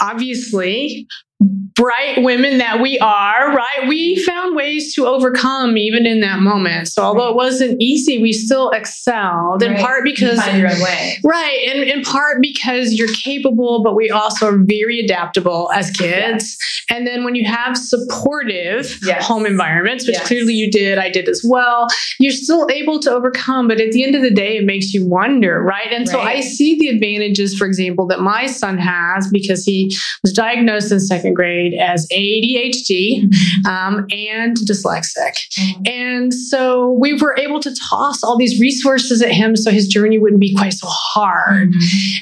obviously, 0.00 1.06
bright 1.74 2.22
women 2.22 2.58
that 2.58 2.80
we 2.80 2.98
are, 2.98 3.54
right? 3.54 3.88
We 3.88 4.22
found 4.24 4.54
ways 4.54 4.94
to 4.94 5.06
overcome 5.06 5.76
even 5.78 6.06
in 6.06 6.20
that 6.20 6.40
moment. 6.40 6.88
So 6.88 7.02
although 7.02 7.30
it 7.30 7.34
wasn't 7.36 7.80
easy, 7.80 8.20
we 8.20 8.32
still 8.32 8.70
excelled 8.70 9.62
in 9.62 9.72
Right. 9.72 9.80
part 9.80 10.06
You 10.06 10.14
because 10.14 10.38
find 10.40 10.58
your 10.58 10.70
own 10.70 10.80
way. 10.80 11.18
Right. 11.24 11.68
And 11.72 11.82
in 11.82 12.02
part 12.02 12.42
because 12.42 12.92
you're 12.92 13.08
capable, 13.08 13.82
but 13.82 13.96
we 13.96 14.10
also 14.10 14.48
are 14.48 14.58
very 14.58 15.00
adaptable 15.00 15.70
as 15.74 15.90
kids. 15.90 16.56
And 16.90 17.06
then 17.06 17.24
when 17.24 17.34
you 17.34 17.44
have 17.46 17.76
supportive 17.76 18.98
Yes. 19.04 19.24
home 19.26 19.46
environments, 19.46 20.06
which 20.06 20.16
Yes. 20.16 20.26
clearly 20.26 20.52
you 20.54 20.70
did, 20.70 20.98
I 20.98 21.08
did 21.08 21.28
as 21.28 21.42
well, 21.44 21.86
you're 22.20 22.32
still 22.32 22.68
able 22.70 22.98
to 23.00 23.10
overcome. 23.10 23.66
But 23.66 23.80
at 23.80 23.92
the 23.92 24.04
end 24.04 24.14
of 24.14 24.22
the 24.22 24.30
day, 24.30 24.58
it 24.58 24.64
makes 24.64 24.92
you 24.92 25.06
wonder, 25.06 25.62
right? 25.62 25.90
And 25.90 26.08
so 26.08 26.20
I 26.20 26.40
see 26.40 26.78
the 26.78 26.88
advantages, 26.88 27.54
for 27.56 27.66
example, 27.66 28.06
that 28.08 28.20
my 28.20 28.46
son 28.46 28.78
has 28.78 29.28
because 29.30 29.64
he 29.64 29.94
was 30.22 30.32
diagnosed 30.32 30.92
in 30.92 31.00
second 31.00 31.31
grade 31.32 31.74
as 31.74 32.06
ADHD 32.08 33.24
um, 33.66 34.06
and 34.10 34.56
dyslexic. 34.58 35.36
And 35.86 36.32
so 36.32 36.90
we 36.92 37.14
were 37.14 37.36
able 37.38 37.60
to 37.60 37.74
toss 37.90 38.22
all 38.22 38.36
these 38.36 38.60
resources 38.60 39.22
at 39.22 39.30
him 39.32 39.56
so 39.56 39.70
his 39.70 39.86
journey 39.86 40.18
wouldn't 40.18 40.40
be 40.40 40.54
quite 40.54 40.72
so 40.72 40.86
hard. 40.88 41.72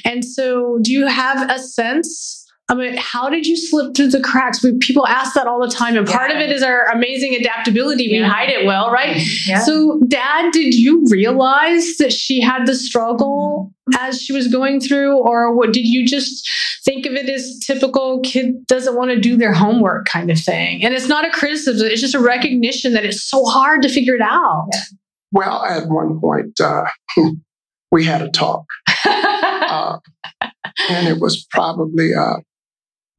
And 0.05 0.23
so, 0.23 0.79
do 0.81 0.91
you 0.91 1.07
have 1.07 1.49
a 1.49 1.59
sense? 1.59 2.40
I 2.71 2.73
mean, 2.75 2.95
how 2.97 3.29
did 3.29 3.45
you 3.45 3.57
slip 3.57 3.93
through 3.97 4.07
the 4.11 4.21
cracks? 4.21 4.63
We, 4.63 4.77
people 4.77 5.05
ask 5.05 5.33
that 5.33 5.45
all 5.45 5.59
the 5.59 5.67
time, 5.67 5.97
and 5.97 6.07
part 6.07 6.31
of 6.31 6.37
it 6.37 6.51
is 6.53 6.63
our 6.63 6.85
amazing 6.85 7.35
adaptability. 7.35 8.07
We 8.09 8.19
Yeah. 8.19 8.29
hide 8.29 8.49
it 8.49 8.65
well, 8.65 8.89
right? 8.91 9.21
Yeah. 9.45 9.59
So, 9.59 9.99
Dad, 10.07 10.53
did 10.53 10.73
you 10.73 11.05
realize 11.09 11.97
that 11.97 12.13
she 12.13 12.39
had 12.39 12.65
the 12.65 12.73
struggle 12.73 13.73
as 13.99 14.21
she 14.21 14.31
was 14.31 14.47
going 14.47 14.79
through, 14.79 15.17
or 15.17 15.53
what? 15.53 15.73
Did 15.73 15.85
you 15.85 16.05
just 16.07 16.49
think 16.85 17.05
of 17.05 17.11
it 17.13 17.27
as 17.27 17.59
typical 17.59 18.21
kid 18.21 18.65
doesn't 18.67 18.95
want 18.95 19.11
to 19.11 19.19
do 19.19 19.35
their 19.35 19.51
homework 19.53 20.05
kind 20.05 20.31
of 20.31 20.39
thing? 20.39 20.81
And 20.85 20.93
it's 20.93 21.09
not 21.09 21.25
a 21.27 21.29
criticism; 21.29 21.85
it's 21.91 21.99
just 21.99 22.15
a 22.15 22.21
recognition 22.21 22.93
that 22.93 23.03
it's 23.03 23.21
so 23.21 23.43
hard 23.43 23.81
to 23.81 23.89
figure 23.89 24.15
it 24.15 24.21
out. 24.21 24.69
Well, 25.33 25.61
at 25.65 25.89
one 25.89 26.21
point, 26.21 26.57
uh, 26.61 26.85
we 27.91 28.05
had 28.05 28.21
a 28.21 28.29
talk, 28.29 28.63
uh, 29.05 29.97
and 30.89 31.07
it 31.09 31.19
was 31.19 31.45
probably 31.51 32.13
uh, 32.15 32.37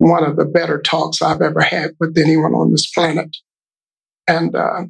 one 0.03 0.25
of 0.25 0.35
the 0.37 0.45
better 0.45 0.81
talks 0.83 1.23
I've 1.23 1.41
ever 1.41 1.61
had 1.61 1.93
with 2.01 2.19
anyone 2.19 2.55
on 2.55 2.73
this 2.73 2.91
planet. 2.91 3.37
And 4.27 4.55
uh, 4.55 4.85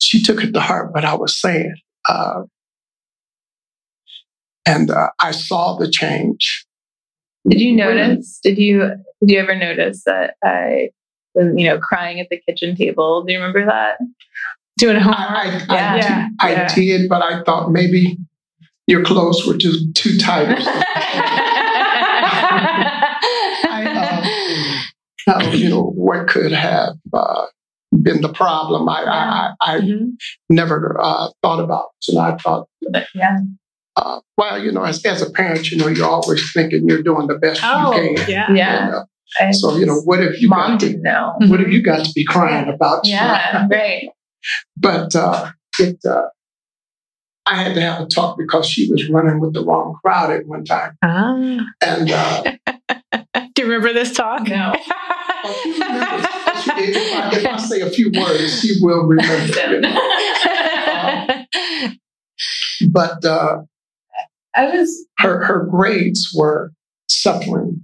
she 0.00 0.22
took 0.22 0.42
it 0.42 0.52
to 0.52 0.60
heart 0.60 0.94
what 0.94 1.04
I 1.04 1.14
was 1.14 1.38
saying. 1.38 1.74
Uh, 2.08 2.44
and 4.64 4.90
uh, 4.90 5.10
I 5.20 5.32
saw 5.32 5.76
the 5.76 5.90
change. 5.90 6.64
Did 7.46 7.60
you 7.60 7.76
notice? 7.76 8.40
Did 8.42 8.56
you 8.56 8.78
did 9.20 9.30
you 9.34 9.38
ever 9.38 9.54
notice 9.54 10.02
that 10.06 10.34
I 10.42 10.90
was 11.34 11.52
you 11.56 11.66
know 11.66 11.78
crying 11.78 12.18
at 12.20 12.28
the 12.30 12.38
kitchen 12.40 12.74
table? 12.74 13.24
Do 13.24 13.32
you 13.32 13.38
remember 13.38 13.66
that? 13.66 13.98
Doing 14.78 14.96
homework. 14.96 15.18
I, 15.18 15.66
I, 15.68 15.74
Yeah. 15.74 15.92
I, 15.92 15.96
Yeah, 15.96 16.28
I 16.40 16.52
yeah. 16.52 16.74
did, 16.74 17.08
but 17.08 17.20
I 17.22 17.42
thought 17.42 17.70
maybe 17.70 18.16
your 18.86 19.04
clothes 19.04 19.44
were 19.46 19.56
just 19.58 19.94
too 19.94 20.16
tight. 20.16 20.56
or 25.26 25.34
uh, 25.34 25.52
you 25.52 25.68
know, 25.68 25.82
what 25.82 26.28
could 26.28 26.52
have 26.52 26.94
uh, 27.12 27.46
been 28.02 28.20
the 28.22 28.32
problem? 28.32 28.88
I, 28.88 29.02
I, 29.02 29.52
I, 29.60 29.76
I 29.76 29.80
Mhm. 29.80 30.12
never 30.50 30.96
uh, 31.00 31.28
thought 31.42 31.60
about. 31.60 31.86
So 32.00 32.18
I 32.18 32.36
thought, 32.36 32.66
yeah. 33.14 33.38
uh, 33.96 34.20
well, 34.36 34.62
you 34.62 34.72
know, 34.72 34.84
as, 34.84 35.04
as 35.04 35.22
a 35.22 35.30
parent, 35.30 35.70
you 35.70 35.76
know, 35.78 35.88
you're 35.88 36.08
always 36.08 36.52
thinking 36.52 36.88
you're 36.88 37.02
doing 37.02 37.26
the 37.28 37.38
best 37.38 37.60
Oh, 37.64 37.94
you 38.00 38.14
can. 38.16 38.30
yeah. 38.30 38.52
Yeah. 38.52 38.84
You 38.86 38.90
know? 38.92 39.04
I- 39.40 39.50
So, 39.52 39.76
you 39.76 39.86
know, 39.86 40.00
what 40.00 40.20
if 40.22 40.40
you 40.40 40.48
mom 40.48 40.72
got 40.72 40.80
to, 40.80 40.86
didn't 40.88 41.02
know. 41.02 41.34
what 41.48 41.60
have 41.60 41.70
you 41.72 41.82
got 41.82 42.04
to 42.04 42.12
be 42.14 42.24
crying 42.24 42.68
about? 42.68 43.06
Yeah, 43.06 43.66
right. 43.70 44.08
But 44.76 45.14
uh, 45.14 45.52
it, 45.78 45.98
uh, 46.04 46.22
I 47.46 47.62
had 47.62 47.74
to 47.74 47.80
have 47.80 48.00
a 48.02 48.06
talk 48.06 48.36
because 48.38 48.66
she 48.68 48.90
was 48.90 49.08
running 49.08 49.40
with 49.40 49.52
the 49.54 49.64
wrong 49.64 49.96
crowd 50.04 50.30
at 50.32 50.46
one 50.46 50.64
time. 50.64 50.96
Ah. 51.02 51.58
And 51.80 52.10
uh, 52.10 52.42
Do 53.54 53.62
you 53.62 53.64
remember 53.64 53.92
this 53.92 54.12
talk? 54.14 54.46
No. 54.48 54.72
she 55.62 55.72
remembers. 55.72 56.26
If, 56.64 57.14
I, 57.16 57.30
if 57.36 57.46
I 57.46 57.56
say 57.58 57.80
a 57.80 57.90
few 57.90 58.10
words, 58.14 58.60
she 58.60 58.74
will 58.80 59.02
remember. 59.04 59.70
you 59.70 59.80
know. 59.80 61.44
But 62.90 63.24
uh, 63.24 63.58
I 64.54 64.64
was 64.76 65.06
her, 65.18 65.44
her 65.44 65.66
grades 65.70 66.32
were 66.36 66.72
suffering 67.08 67.80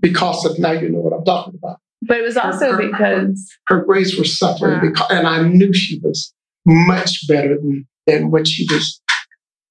because 0.00 0.44
of, 0.44 0.58
now 0.58 0.72
you 0.72 0.88
know 0.90 1.00
what 1.00 1.12
I'm 1.16 1.24
talking 1.24 1.54
about. 1.56 1.78
but 2.02 2.18
it 2.18 2.22
was 2.22 2.36
also 2.36 2.76
because 2.76 3.48
Her 3.68 3.84
grades 3.84 4.16
were 4.16 4.24
suffering 4.24 4.74
Yeah. 4.74 4.80
because, 4.90 5.06
and 5.10 5.26
I 5.26 5.42
knew 5.42 5.72
she 5.72 6.00
was 6.02 6.32
much 6.66 7.26
better 7.28 7.56
than, 7.56 7.86
than 8.06 8.30
what 8.30 8.46
she 8.48 8.66
was 8.70 9.00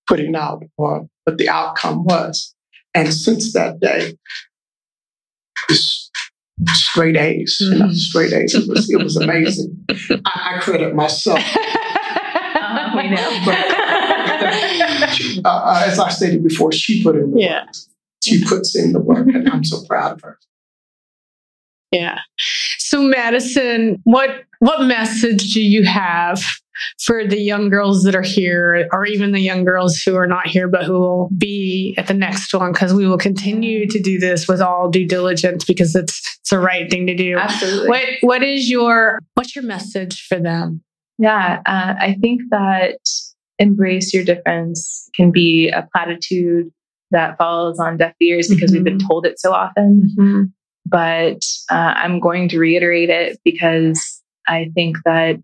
putting 0.07 0.35
out 0.35 0.63
or 0.77 1.07
what 1.25 1.37
the 1.37 1.49
outcome 1.49 2.03
was. 2.05 2.53
And 2.93 3.13
since 3.13 3.53
that 3.53 3.79
day, 3.79 4.17
straight 6.69 7.17
A's, 7.17 7.57
you 7.59 7.77
know, 7.77 7.89
straight 7.91 8.33
A's. 8.33 8.53
It 8.53 8.67
was, 8.67 8.89
it 8.89 9.03
was 9.03 9.15
amazing. 9.17 9.85
I, 10.25 10.55
I 10.55 10.59
credit 10.59 10.95
myself. 10.95 11.39
Uh, 12.57 12.91
we 12.95 13.09
know. 13.09 13.17
uh, 15.45 15.47
uh, 15.47 15.83
as 15.85 15.99
I 15.99 16.09
stated 16.09 16.43
before, 16.43 16.71
she 16.71 17.03
put 17.03 17.15
in 17.15 17.31
the 17.31 17.39
Yeah. 17.41 17.65
work. 17.65 17.75
She 18.23 18.43
puts 18.43 18.75
in 18.75 18.91
the 18.91 18.99
work, 18.99 19.27
and 19.27 19.47
I'm 19.49 19.63
so 19.63 19.83
proud 19.85 20.13
of 20.13 20.21
her. 20.21 20.39
Yeah. 21.91 22.19
So 22.95 23.01
Madison, 23.01 23.99
what 24.05 24.29
what 24.59 24.85
message 24.85 25.51
do 25.51 25.61
you 25.61 25.83
have 25.83 26.41
for 27.03 27.27
the 27.27 27.37
young 27.37 27.67
girls 27.67 28.03
that 28.03 28.15
are 28.15 28.21
here 28.21 28.87
or 28.93 29.05
even 29.05 29.33
the 29.33 29.41
young 29.41 29.65
girls 29.65 30.01
who 30.01 30.15
are 30.15 30.27
not 30.27 30.47
here 30.47 30.69
but 30.69 30.85
who 30.85 30.93
will 30.93 31.29
be 31.37 31.93
at 31.97 32.07
the 32.07 32.13
next 32.13 32.53
one 32.53 32.71
because 32.71 32.93
we 32.93 33.05
will 33.05 33.17
continue 33.17 33.85
to 33.85 33.99
do 33.99 34.17
this 34.17 34.47
with 34.47 34.61
all 34.61 34.89
due 34.89 35.05
diligence 35.05 35.65
because 35.65 35.93
it's 35.93 36.37
it's 36.39 36.49
the 36.51 36.57
right 36.57 36.89
thing 36.89 37.05
to 37.07 37.13
do. 37.13 37.37
Absolutely. 37.37 37.89
What 37.89 38.05
what 38.21 38.43
is 38.43 38.69
your 38.69 39.19
what's 39.33 39.57
your 39.57 39.65
message 39.65 40.25
for 40.25 40.39
them? 40.39 40.81
Yeah, 41.17 41.61
uh, 41.65 41.95
I 41.99 42.15
think 42.21 42.43
that 42.51 42.99
embrace 43.59 44.13
your 44.13 44.23
difference 44.23 45.09
can 45.13 45.31
be 45.31 45.67
a 45.67 45.85
platitude 45.93 46.71
that 47.11 47.37
falls 47.37 47.77
on 47.77 47.97
deaf 47.97 48.13
ears 48.21 48.47
because 48.47 48.71
we've 48.71 48.85
been 48.85 49.05
told 49.05 49.25
it 49.25 49.37
so 49.37 49.51
often. 49.51 50.53
But 50.85 51.41
uh, 51.71 51.93
I'm 51.95 52.19
going 52.19 52.49
to 52.49 52.59
reiterate 52.59 53.09
it 53.09 53.39
because 53.43 54.21
I 54.47 54.69
think 54.75 54.97
that 55.05 55.41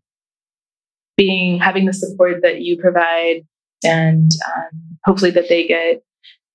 being 1.17 1.59
having 1.59 1.85
the 1.85 1.93
support 1.93 2.41
that 2.43 2.61
you 2.61 2.77
provide 2.77 3.41
and 3.83 4.31
um, 4.45 4.97
hopefully 5.03 5.31
that 5.31 5.49
they 5.49 5.67
get, 5.67 6.03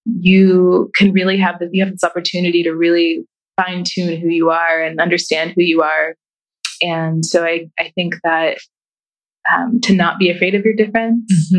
you 0.04 0.90
can 0.94 1.12
really 1.12 1.36
have 1.38 1.58
the, 1.58 1.68
you 1.72 1.84
have 1.84 1.92
this 1.92 2.04
opportunity 2.04 2.62
to 2.62 2.72
really 2.72 3.24
fine 3.56 3.84
tune 3.84 4.20
who 4.20 4.28
you 4.28 4.50
are 4.50 4.82
and 4.82 5.00
understand 5.00 5.52
who 5.56 5.62
you 5.62 5.82
are. 5.82 6.14
And 6.82 7.24
so 7.24 7.44
I, 7.44 7.68
I 7.78 7.90
think 7.94 8.16
that 8.22 8.58
um, 9.50 9.80
to 9.82 9.94
not 9.94 10.18
be 10.18 10.30
afraid 10.30 10.54
of 10.54 10.64
your 10.64 10.74
difference, 10.74 11.52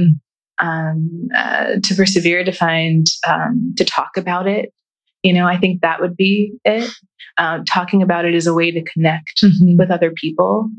um, 0.62 1.28
uh, 1.36 1.76
to 1.84 1.96
persevere, 1.96 2.44
to 2.44 2.52
find, 2.52 3.08
um, 3.28 3.74
to 3.78 3.86
talk 3.86 4.18
about 4.18 4.48
it. 4.48 4.74
You 5.24 5.34
know, 5.34 5.46
I 5.46 5.58
think 5.58 5.82
that 5.82 6.00
would 6.00 6.16
be 6.16 6.54
it. 6.64 6.90
Um, 7.40 7.66
talking 7.66 8.02
about 8.02 8.26
it 8.26 8.34
is 8.34 8.48
a 8.48 8.54
way 8.54 8.72
to 8.72 8.82
connect 8.84 9.44
with 9.78 9.92
other 9.92 10.12
people. 10.12 10.70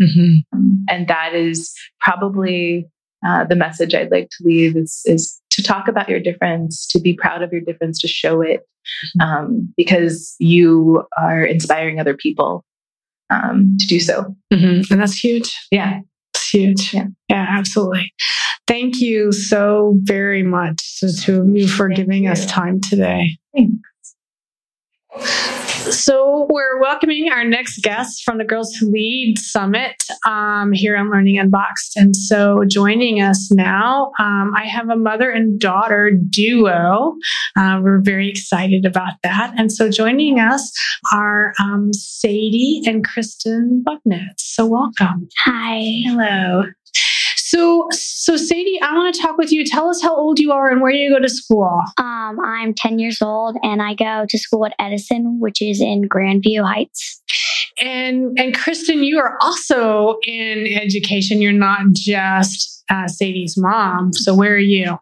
Um, 0.53 0.85
and 0.89 1.07
that 1.07 1.35
is 1.35 1.73
probably 2.01 2.89
uh, 3.27 3.45
the 3.45 3.57
message 3.57 3.95
I'd 3.95 4.11
like 4.11 4.29
to 4.31 4.45
leave 4.45 4.77
is, 4.77 5.03
is 5.05 5.41
to 5.51 5.63
talk 5.63 5.89
about 5.89 6.09
your 6.09 6.21
difference, 6.21 6.87
to 6.89 7.01
be 7.01 7.15
proud 7.15 7.43
of 7.43 7.53
your 7.53 7.61
difference, 7.61 8.01
to 8.01 8.09
show 8.09 8.43
it, 8.43 8.67
um, 9.21 9.73
because 9.77 10.35
you 10.39 11.05
are 11.17 11.45
inspiring 11.45 12.01
other 12.01 12.17
people 12.17 12.65
um, 13.31 13.77
to 13.79 13.87
do 13.87 14.01
so. 14.01 14.35
Mhm. 14.53 14.91
And 14.91 15.01
that's 15.01 15.17
huge. 15.17 15.57
Yeah. 15.71 16.01
It's 16.35 16.49
huge. 16.51 16.95
Yeah. 16.95 17.07
Yeah, 17.29 17.47
absolutely. 17.49 18.13
Thank 18.67 19.01
you 19.01 19.33
so 19.33 19.97
very 20.03 20.43
much, 20.43 20.99
the 21.01 21.13
two 21.13 21.43
of 21.43 21.57
you, 21.57 21.69
for 21.69 21.89
Thank 21.89 21.99
giving 21.99 22.27
us 22.27 22.47
time 22.47 22.81
today. 22.81 23.39
Thanks. 25.15 25.68
So, 25.79 26.47
we're 26.51 26.81
welcoming 26.81 27.31
our 27.33 27.45
next 27.45 27.83
guest 27.83 28.23
from 28.25 28.39
the 28.39 28.45
Girls 28.45 28.75
Who 28.75 28.91
Lead 28.91 29.39
Summit 29.39 29.97
um, 30.27 30.73
here 30.73 30.97
on 30.97 31.11
Learning 31.11 31.39
Unboxed. 31.39 31.97
And 31.97 32.15
so, 32.17 32.65
joining 32.69 33.23
us 33.23 33.51
now, 33.53 34.11
um, 34.19 34.53
I 34.57 34.67
have 34.67 34.91
a 34.91 34.97
mother 34.97 35.31
and 35.31 35.59
daughter 35.59 36.11
duo. 36.11 37.15
Uh, 37.57 37.81
we're 37.83 38.01
very 38.01 38.29
excited 38.29 38.85
about 38.85 39.15
that. 39.23 39.55
And 39.57 39.73
so, 39.73 39.89
joining 39.89 40.41
us 40.41 40.73
are 41.13 41.55
um, 41.61 41.93
Sadie 41.93 42.83
and 42.85 43.05
Kristen 43.05 43.83
Bucknett. 43.87 44.39
So, 44.39 44.67
welcome. 44.67 45.29
Hi. 45.45 46.03
Hello. 46.05 46.65
So, 47.49 47.87
so 47.93 48.37
Sadie, 48.37 48.79
I 48.83 48.93
want 48.93 49.15
to 49.15 49.23
talk 49.23 49.39
with 49.39 49.51
you. 49.51 49.65
Tell 49.65 49.89
us 49.89 50.03
how 50.03 50.15
old 50.15 50.39
you 50.39 50.53
are 50.53 50.71
and 50.71 50.83
where 50.83 50.91
you 50.91 51.09
go 51.09 51.19
to 51.19 51.31
school. 51.31 51.81
Um, 51.97 52.39
I'm 52.45 52.75
10 52.75 52.99
years 52.99 53.23
old 53.23 53.57
and 53.63 53.81
I 53.81 53.95
go 53.95 54.27
to 54.29 54.39
school 54.39 54.67
at 54.67 54.75
Edison, 54.79 55.41
which 55.41 55.63
is 55.63 55.81
in 55.81 56.11
Grandview 56.11 56.63
Heights. 56.63 57.23
And 57.81 58.39
and 58.39 58.55
Kristen, 58.55 59.03
you 59.03 59.19
are 59.19 59.39
also 59.41 60.19
in 60.27 60.67
education. 60.79 61.41
You're 61.41 61.53
not 61.53 61.87
just 61.93 62.85
uh, 62.91 63.09
Sadie's 63.09 63.57
mom. 63.57 64.13
So 64.13 64.35
where 64.35 64.53
are 64.53 64.59
you? 64.59 64.99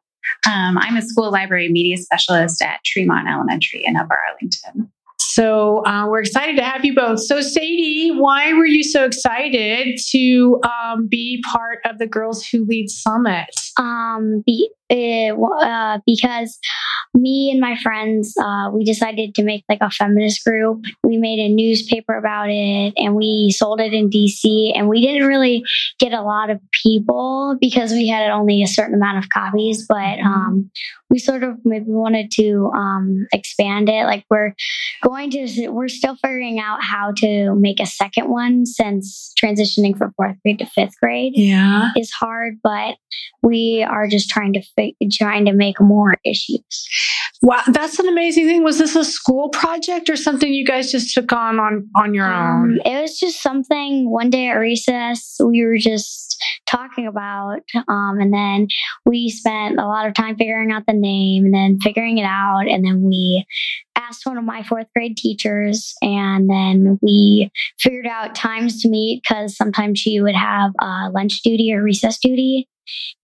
Um, 0.47 0.79
I'm 0.79 0.97
a 0.97 1.03
school 1.03 1.33
library 1.33 1.69
media 1.69 1.97
specialist 1.97 2.63
at 2.63 2.79
Tremont 2.85 3.27
Elementary 3.29 3.85
in 3.85 3.97
Upper 3.97 4.19
Arlington. 4.31 4.93
So 5.37 5.85
uh, 5.85 6.07
we're 6.09 6.21
excited 6.21 6.57
to 6.57 6.65
have 6.65 6.83
you 6.83 6.95
both. 6.95 7.21
So 7.21 7.43
Sadie, 7.43 8.11
why 8.11 8.55
were 8.55 8.65
you 8.65 8.83
so 8.83 9.05
excited 9.05 9.99
to 10.09 10.63
um, 10.63 11.07
be 11.09 11.45
part 11.53 11.81
of 11.85 11.99
the 11.99 12.07
Girls 12.07 12.47
Who 12.47 12.65
Lead 12.65 12.89
Summit? 12.89 13.51
Um, 13.77 14.43
be, 14.47 14.71
uh, 14.91 15.35
uh, 15.63 15.99
because 16.07 16.59
me 17.15 17.51
and 17.51 17.61
my 17.61 17.77
friends, 17.83 18.35
uh, 18.41 18.71
we 18.73 18.85
decided 18.85 19.35
to 19.35 19.43
make 19.43 19.65
like 19.69 19.79
a 19.81 19.91
feminist 19.91 20.45
group. 20.45 20.85
We 21.03 21.17
made 21.17 21.39
a 21.39 21.49
newspaper 21.49 22.17
about 22.17 22.51
it 22.51 22.93
and 22.97 23.15
we 23.15 23.51
sold 23.57 23.81
it 23.81 23.93
in 23.95 24.11
DC. 24.11 24.73
And 24.77 24.89
we 24.89 25.01
didn't 25.01 25.27
really 25.27 25.65
get 25.99 26.13
a 26.13 26.23
lot 26.23 26.51
of 26.51 26.61
people 26.85 27.57
because 27.61 27.93
we 27.93 28.09
had 28.09 28.31
only 28.31 28.63
a 28.63 28.67
certain 28.67 28.95
amount 28.95 29.19
of 29.19 29.31
copies. 29.31 29.87
But 29.89 30.19
um, 30.21 30.71
we 31.09 31.19
sort 31.19 31.43
of 31.43 31.57
maybe 31.65 31.87
wanted 31.89 32.31
to 32.33 32.71
um, 32.77 33.27
expand 33.33 33.89
it. 33.89 34.05
Like 34.05 34.25
we're 34.29 34.55
going 35.03 35.31
to, 35.31 35.69
we're 35.69 35.89
still 35.89 36.17
figuring 36.17 36.59
out 36.61 36.83
how 36.83 37.13
to 37.19 37.55
make 37.55 37.81
a 37.81 37.87
second 37.87 38.29
one 38.29 38.67
since 38.67 39.33
transitioning 39.43 39.97
from 39.97 40.13
fourth 40.17 40.37
grade 40.43 40.59
to 40.59 40.67
fifth 40.67 40.95
grade 41.01 41.33
Yeah. 41.35 41.91
is 41.97 42.11
hard, 42.13 42.59
but 42.63 42.97
we 43.43 43.87
are 43.89 44.07
just 44.09 44.29
trying 44.29 44.53
to 44.55 44.63
trying 45.13 45.45
to 45.47 45.53
make 45.53 45.81
more 45.81 46.15
issues. 46.25 46.63
Wow, 47.43 47.63
that's 47.69 47.99
an 47.99 48.09
amazing 48.09 48.47
thing. 48.47 48.65
Was 48.65 48.79
this 48.79 48.97
a 48.97 49.05
school 49.05 49.51
project 49.51 50.09
or 50.09 50.17
something 50.17 50.53
you 50.53 50.65
guys 50.65 50.91
just 50.91 51.13
took 51.13 51.33
on 51.33 51.61
on 51.61 51.89
on 51.97 52.15
your 52.15 52.33
own? 52.33 52.73
Um, 52.73 52.81
it 52.85 53.01
was 53.01 53.19
just 53.19 53.43
something 53.43 54.11
one 54.11 54.31
day 54.31 54.49
at 54.49 54.55
recess 54.55 55.37
we 55.45 55.65
were 55.65 55.77
just 55.77 56.43
talking 56.67 57.07
about, 57.07 57.61
um, 57.89 58.19
and 58.21 58.33
then 58.33 58.69
we 59.05 59.29
spent 59.29 59.79
a 59.79 59.87
lot 59.87 60.07
of 60.07 60.15
time 60.15 60.37
figuring 60.37 60.73
out 60.73 60.85
the 60.87 60.95
name, 60.95 61.45
and 61.45 61.55
then 61.55 61.79
figuring 61.81 62.19
it 62.19 62.25
out, 62.25 62.67
and 62.67 62.85
then 62.85 63.03
we 63.03 63.45
asked 63.97 64.27
one 64.27 64.39
of 64.39 64.45
my 64.45 64.63
fourth 64.63 64.87
grade 64.95 65.17
teachers, 65.17 65.95
and 66.03 66.49
then 66.49 66.99
we 67.03 67.51
figured 67.79 68.07
out 68.07 68.35
times 68.35 68.81
to 68.83 68.89
meet 68.89 69.23
because 69.23 69.57
sometimes 69.57 69.99
she 69.99 70.21
would 70.21 70.35
have 70.35 70.73
uh, 70.81 71.11
lunch 71.13 71.43
duty 71.43 71.73
or 71.73 71.83
recess 71.83 72.19
duty, 72.19 72.69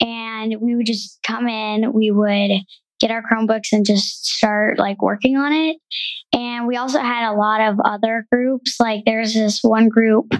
and 0.00 0.54
we 0.60 0.74
would 0.74 0.86
just 0.86 1.18
come 1.26 1.48
in. 1.48 1.92
We 1.92 2.10
would 2.10 2.50
get 3.00 3.10
our 3.10 3.22
Chromebooks 3.22 3.72
and 3.72 3.84
just 3.84 4.24
start 4.24 4.78
like 4.78 5.02
working 5.02 5.36
on 5.36 5.52
it. 5.52 5.76
And 6.32 6.66
we 6.66 6.76
also 6.76 7.00
had 7.00 7.30
a 7.30 7.34
lot 7.36 7.60
of 7.60 7.78
other 7.84 8.26
groups. 8.30 8.76
Like 8.78 9.04
there's 9.04 9.34
this 9.34 9.60
one 9.62 9.88
group 9.88 10.32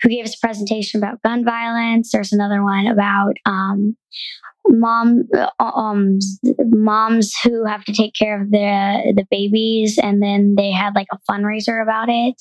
who 0.00 0.08
gave 0.08 0.24
us 0.24 0.36
a 0.36 0.46
presentation 0.46 1.02
about 1.02 1.22
gun 1.22 1.44
violence. 1.44 2.12
There's 2.12 2.32
another 2.32 2.62
one 2.62 2.86
about 2.86 3.34
um, 3.46 3.96
mom 4.68 5.24
um 5.60 6.18
moms 6.70 7.34
who 7.42 7.64
have 7.66 7.84
to 7.84 7.92
take 7.92 8.14
care 8.14 8.40
of 8.40 8.50
the 8.50 9.12
the 9.14 9.26
babies 9.30 9.98
and 10.02 10.22
then 10.22 10.54
they 10.56 10.70
had 10.70 10.94
like 10.94 11.06
a 11.12 11.18
fundraiser 11.30 11.82
about 11.82 12.08
it 12.08 12.34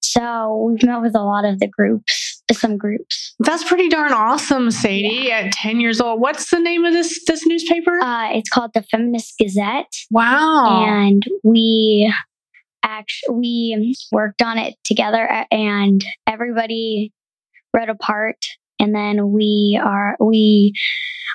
so 0.00 0.68
we've 0.70 0.86
met 0.86 1.00
with 1.00 1.16
a 1.16 1.22
lot 1.22 1.44
of 1.44 1.58
the 1.58 1.66
groups 1.66 2.27
some 2.54 2.76
groups 2.76 3.34
That's 3.40 3.64
pretty 3.64 3.88
darn 3.88 4.12
awesome, 4.12 4.70
Sadie. 4.70 5.30
At 5.30 5.52
ten 5.52 5.80
years 5.80 6.00
old, 6.00 6.20
what's 6.20 6.50
the 6.50 6.58
name 6.58 6.84
of 6.84 6.92
this 6.92 7.24
this 7.26 7.46
newspaper? 7.46 7.98
uh 8.02 8.30
it's 8.32 8.48
called 8.48 8.70
the 8.74 8.82
feminist 8.82 9.34
gazette 9.38 9.92
wow. 10.10 10.84
and 10.86 11.22
we 11.44 12.12
actually 12.82 13.74
we 13.78 13.94
worked 14.12 14.42
on 14.42 14.58
it 14.58 14.74
together 14.84 15.46
and 15.50 16.04
everybody 16.26 17.12
wrote 17.74 17.88
a 17.88 17.94
part 17.94 18.36
and 18.78 18.94
then 18.94 19.32
we 19.32 19.80
are 19.82 20.16
we 20.20 20.72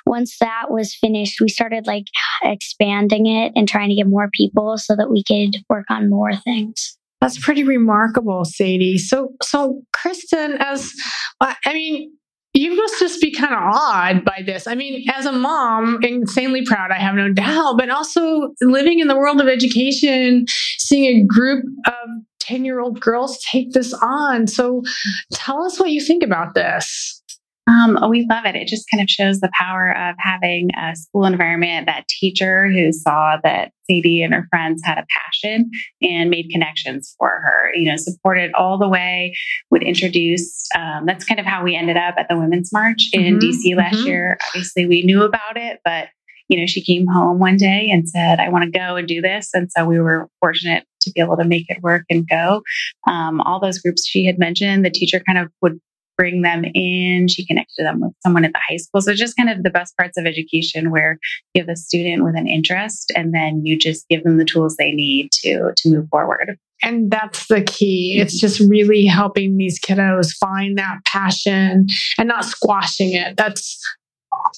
once 0.06 0.38
that 0.39 0.65
was 0.69 0.95
finished 0.95 1.39
we 1.41 1.49
started 1.49 1.86
like 1.88 2.06
expanding 2.43 3.28
it 3.28 3.52
and 3.56 3.67
trying 3.67 3.89
to 3.89 3.95
get 3.95 4.08
more 4.08 4.30
people 4.34 4.78
so 4.78 4.95
that 4.95 5.10
we 5.10 5.23
could 5.23 5.58
work 5.69 5.86
on 5.89 6.10
more 6.10 6.36
things 6.36 6.97
That's 7.24 7.40
pretty 7.40 7.64
remarkable, 7.64 8.44
Sadie. 8.44 8.98
So, 8.98 9.30
so 9.42 9.82
Kristen, 9.94 10.58
as 10.60 10.92
I 11.40 11.72
mean, 11.72 12.12
you 12.54 12.76
must 12.76 13.00
just 13.00 13.22
be 13.22 13.32
kind 13.32 13.54
of 13.54 13.60
awed 13.60 14.26
by 14.26 14.44
this. 14.46 14.68
I 14.68 14.76
mean, 14.76 15.06
as 15.10 15.26
a 15.26 15.32
mom, 15.32 16.00
insanely 16.04 16.66
proud, 16.66 16.92
I 16.92 17.00
have 17.00 17.16
no 17.16 17.32
doubt, 17.32 17.78
but 17.78 17.90
also 17.90 18.50
living 18.60 19.00
in 19.00 19.08
the 19.08 19.16
world 19.16 19.40
of 19.40 19.48
education, 19.48 20.48
seeing 20.80 21.24
a 21.24 21.26
group 21.26 21.64
of 21.88 22.10
10 22.42 22.66
year 22.66 22.82
old 22.82 23.00
girls 23.00 23.40
take 23.50 23.72
this 23.72 23.94
on. 23.94 24.46
So, 24.48 24.84
tell 25.32 25.64
us 25.64 25.80
what 25.80 25.92
you 25.92 26.02
think 26.02 26.24
about 26.24 26.56
this. 26.56 27.23
Um, 27.65 27.97
oh, 28.02 28.10
we 28.10 28.26
love 28.30 28.45
it. 28.45 28.56
It 28.56 28.67
just 28.67 28.88
kind 28.91 29.02
of 29.02 29.10
shows 29.10 29.39
the 29.39 29.49
power 29.58 29.95
of 29.95 30.15
having 30.19 30.69
a 30.76 30.95
school 30.95 31.26
environment, 31.26 31.86
that 31.86 32.08
teacher 32.10 32.69
who 32.69 32.91
saw 32.91 33.38
that 33.43 33.71
Sadie 33.89 34.21
and 34.21 34.34
her 34.34 34.47
friends 34.49 34.82
had 34.84 34.97
a 34.97 35.06
passion 35.17 35.71
and 36.02 36.30
made 36.30 36.49
connections 36.49 37.15
for 37.17 37.30
her, 37.30 37.71
you 37.73 37.89
know, 37.89 37.95
supported 37.95 38.52
all 38.54 38.78
the 38.78 38.89
way, 38.89 39.34
would 39.71 39.84
introduce. 39.84 40.67
Um, 40.76 41.06
that's 41.06 41.23
kind 41.23 41.39
of 41.39 41.45
how 41.45 41.63
we 41.63 41.76
ended 41.76 41.95
up 41.95 42.15
at 42.17 42.28
the 42.30 42.38
Women's 42.38 42.73
March 42.73 43.10
in 43.13 43.39
Mhm, 43.39 43.41
DC 43.41 43.76
last 43.76 43.95
mhm. 43.95 44.06
year. 44.08 44.38
Obviously, 44.49 44.86
we 44.86 45.04
knew 45.04 45.23
about 45.23 45.56
it, 45.56 45.80
but 45.86 46.10
you 46.49 46.60
know, 46.60 46.65
she 46.65 46.84
came 46.84 47.08
home 47.08 47.39
one 47.39 47.56
day 47.56 47.89
and 47.89 48.08
said, 48.08 48.39
I 48.39 48.49
want 48.49 48.65
to 48.65 48.78
go 48.78 48.97
and 48.97 49.08
do 49.08 49.21
this. 49.21 49.49
And 49.54 49.71
so 49.71 49.86
we 49.86 49.99
were 49.99 50.30
fortunate 50.41 50.86
to 51.02 51.12
be 51.12 51.21
able 51.21 51.38
to 51.38 51.45
make 51.45 51.65
it 51.69 51.82
work 51.82 52.04
and 52.10 52.28
go. 52.28 52.62
Um, 53.08 53.39
all 53.41 53.62
those 53.62 53.80
groups 53.80 54.06
she 54.06 54.26
had 54.26 54.38
mentioned, 54.38 54.84
the 54.86 54.89
teacher 54.89 55.21
kind 55.26 55.39
of 55.39 55.49
would 55.62 55.80
bring 56.17 56.41
them 56.41 56.65
in. 56.73 57.28
She 57.28 57.45
connected 57.45 57.86
them 57.86 58.02
with 58.02 58.13
someone 58.21 58.45
at 58.45 58.54
the 58.54 58.60
high 58.67 58.78
school. 58.78 59.02
So 59.02 59.13
just 59.13 59.36
kind 59.38 59.49
of 59.49 59.63
the 59.63 59.69
best 59.69 59.95
parts 59.97 60.17
of 60.17 60.26
education 60.26 60.91
where 60.91 61.17
you 61.54 61.62
have 61.62 61.69
a 61.69 61.76
student 61.76 62.23
with 62.23 62.36
an 62.36 62.47
interest 62.47 63.12
and 63.15 63.34
then 63.34 63.65
you 63.65 63.78
just 63.78 64.08
give 64.10 64.23
them 64.23 64.38
the 64.38 64.45
tools 64.45 64.76
they 64.76 64.91
need 64.91 65.32
to 65.43 65.71
to 65.76 65.89
move 65.89 66.08
forward. 66.10 66.58
And 66.82 67.10
that's 67.10 67.47
the 67.47 67.62
key. 67.62 68.19
It's 68.19 68.38
just 68.38 68.62
mm-hmm. 68.62 68.69
really 68.69 69.06
helping 69.06 69.58
these 69.58 69.80
kiddos 69.80 70.36
find 70.38 70.78
that 70.78 70.99
passion 71.06 71.88
and 72.17 72.28
not 72.28 72.43
squashing 72.43 73.13
it. 73.13 73.38
That's 73.38 73.80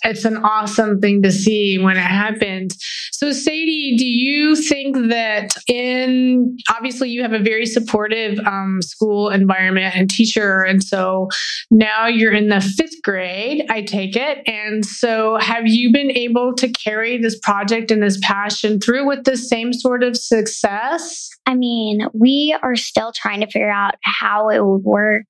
it's 0.04 0.26
an 0.26 0.38
awesome 0.38 1.00
thing 1.00 1.22
to 1.24 1.32
see 1.32 1.78
when 1.78 1.98
it 1.98 2.02
happens. 2.02 2.78
So, 3.12 3.32
Sadie, 3.32 3.96
do 3.98 4.06
you 4.06 4.56
think 4.56 4.96
that 5.10 5.56
in 5.68 6.58
obviously 6.70 7.10
you 7.10 7.22
have 7.22 7.34
a 7.34 7.40
very 7.40 7.66
supportive 7.66 8.38
um, 8.40 8.82
school 8.82 9.30
environment 9.30 9.96
and 9.96 10.10
teacher, 10.10 10.62
and 10.64 10.84
so 10.84 11.30
now 11.72 12.08
you're 12.08 12.34
in 12.34 12.50
the 12.50 12.62
fifth 12.62 13.02
grade, 13.04 13.66
I 13.70 13.82
take 13.82 14.16
it. 14.16 14.40
And 14.48 14.86
so, 14.86 15.38
have 15.38 15.66
you 15.66 15.92
been 15.92 16.12
able 16.12 16.54
to 16.56 16.70
carry 16.70 17.18
this 17.18 17.40
project 17.40 17.92
and 17.92 18.04
this 18.04 18.20
passion 18.22 18.80
through 18.80 19.08
with 19.08 19.24
the 19.24 19.38
same 19.38 19.74
sort 19.74 20.04
of 20.04 20.18
success? 20.18 21.30
I 21.46 21.56
mean, 21.56 22.08
we 22.14 22.58
are 22.64 22.76
still 22.76 23.12
trying 23.12 23.42
to 23.42 23.48
figure 23.48 23.70
out 23.70 23.96
how 24.02 24.50
it 24.50 24.66
would 24.66 24.84
work 24.84 25.26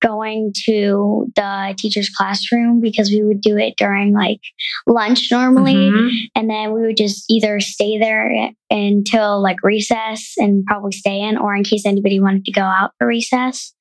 going 0.00 0.52
to 0.64 1.26
the 1.34 1.74
teacher's 1.78 2.08
classroom 2.10 2.80
because 2.80 3.10
we 3.10 3.22
would 3.22 3.40
do 3.40 3.56
it 3.56 3.74
during 3.76 4.12
like 4.12 4.40
lunch 4.86 5.28
normally. 5.30 5.74
Mhm. 5.74 6.10
And 6.34 6.48
then 6.48 6.72
we 6.72 6.82
would 6.82 6.96
just 6.96 7.24
either 7.28 7.60
stay 7.60 7.98
there 7.98 8.50
until 8.70 9.42
like 9.42 9.62
recess 9.62 10.34
and 10.38 10.64
probably 10.66 10.92
stay 10.92 11.20
in, 11.20 11.36
or 11.36 11.54
in 11.54 11.64
case 11.64 11.84
anybody 11.86 12.20
wanted 12.20 12.44
to 12.44 12.52
go 12.52 12.62
out 12.62 12.92
for 12.98 13.06
recess. 13.06 13.74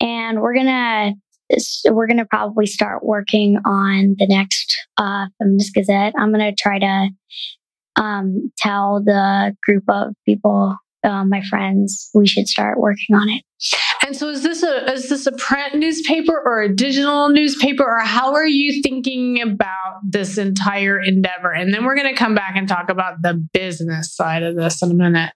And 0.00 0.40
we're 0.40 0.54
gonna 0.54 1.14
we're 1.90 2.06
gonna 2.06 2.26
probably 2.26 2.66
start 2.66 3.04
working 3.04 3.58
on 3.64 4.14
the 4.18 4.26
next 4.26 4.76
uh, 4.96 5.26
feminist 5.38 5.74
gazette. 5.74 6.14
I'm 6.18 6.30
gonna 6.30 6.54
try 6.56 6.78
to 6.78 7.08
um, 7.96 8.52
tell 8.56 9.02
the 9.04 9.54
group 9.66 9.84
of 9.88 10.14
people, 10.24 10.76
uh, 11.04 11.24
my 11.24 11.42
friends, 11.42 12.08
we 12.14 12.26
should 12.26 12.48
start 12.48 12.78
working 12.78 13.16
on 13.16 13.28
it. 13.28 13.42
And 14.04 14.16
so 14.16 14.28
is 14.28 14.42
this 14.42 14.62
a 14.62 14.92
is 14.92 15.08
this 15.08 15.26
a 15.26 15.32
print 15.32 15.74
newspaper 15.74 16.40
or 16.44 16.62
a 16.62 16.74
digital 16.74 17.28
newspaper 17.28 17.84
or 17.84 18.00
how 18.00 18.32
are 18.34 18.46
you 18.46 18.82
thinking 18.82 19.40
about 19.42 20.00
this 20.08 20.38
entire 20.38 20.98
endeavor? 21.00 21.52
And 21.52 21.72
then 21.74 21.84
we're 21.84 21.96
going 21.96 22.08
to 22.12 22.18
come 22.18 22.34
back 22.34 22.54
and 22.56 22.66
talk 22.68 22.88
about 22.90 23.22
the 23.22 23.34
business 23.52 24.14
side 24.14 24.42
of 24.42 24.56
this 24.56 24.82
in 24.82 24.90
a 24.90 24.94
minute. 24.94 25.32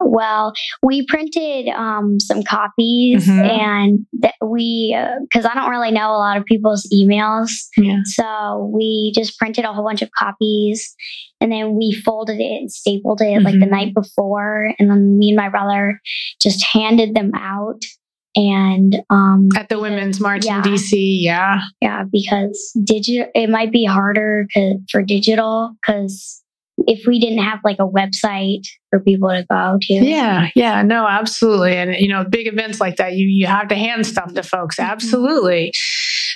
Well, 0.00 0.52
we 0.80 1.04
printed 1.06 1.66
um, 1.68 2.20
some 2.20 2.44
copies, 2.44 3.26
Mhm. 3.26 3.48
and 3.60 4.06
that 4.20 4.34
we 4.40 4.96
because 5.22 5.44
I 5.44 5.54
don't 5.54 5.70
really 5.70 5.90
know 5.90 6.10
a 6.12 6.18
lot 6.18 6.36
of 6.36 6.44
people's 6.44 6.88
emails, 6.94 7.50
Yeah. 7.76 7.98
so 8.04 8.70
we 8.72 9.12
just 9.12 9.36
printed 9.38 9.64
a 9.64 9.72
whole 9.72 9.84
bunch 9.84 10.00
of 10.02 10.10
copies, 10.16 10.94
and 11.40 11.50
then 11.50 11.74
we 11.76 11.92
folded 11.92 12.38
it 12.38 12.60
and 12.60 12.70
stapled 12.70 13.20
it 13.20 13.42
like 13.42 13.58
the 13.58 13.66
Mhm. 13.66 13.70
night 13.70 13.92
before, 13.94 14.72
and 14.78 14.88
then 14.88 15.18
me 15.18 15.30
and 15.30 15.36
my 15.36 15.48
brother 15.48 16.00
just 16.40 16.64
handed 16.72 17.14
them 17.16 17.32
out, 17.34 17.82
and 18.38 18.96
um, 19.10 19.48
At 19.56 19.68
the 19.68 19.80
Women's 19.80 20.20
March 20.20 20.46
Yeah. 20.46 20.58
in 20.58 20.62
DC, 20.62 20.92
yeah. 21.20 21.60
yeah, 21.80 22.04
because 22.10 22.70
digital 22.84 23.26
it 23.34 23.50
might 23.50 23.72
be 23.72 23.84
harder 23.84 24.46
for 24.90 25.02
digital 25.02 25.74
because 25.82 26.40
if 26.86 27.04
we 27.08 27.18
didn't 27.18 27.42
have 27.42 27.58
like 27.64 27.78
a 27.80 27.88
website 27.88 28.62
for 28.90 29.00
people 29.00 29.28
to 29.30 29.44
go 29.50 29.78
to, 29.80 29.92
Yeah, 29.94 30.50
yeah, 30.54 30.82
no, 30.82 31.08
absolutely. 31.08 31.76
And 31.76 31.96
you 31.96 32.06
know, 32.06 32.24
big 32.24 32.46
events 32.46 32.80
like 32.80 32.96
that, 32.96 33.14
you 33.14 33.26
you 33.26 33.46
have 33.48 33.66
to 33.68 33.74
hand 33.74 34.06
stuff 34.06 34.32
to 34.34 34.44
folks. 34.44 34.78
Absolutely. 34.78 35.72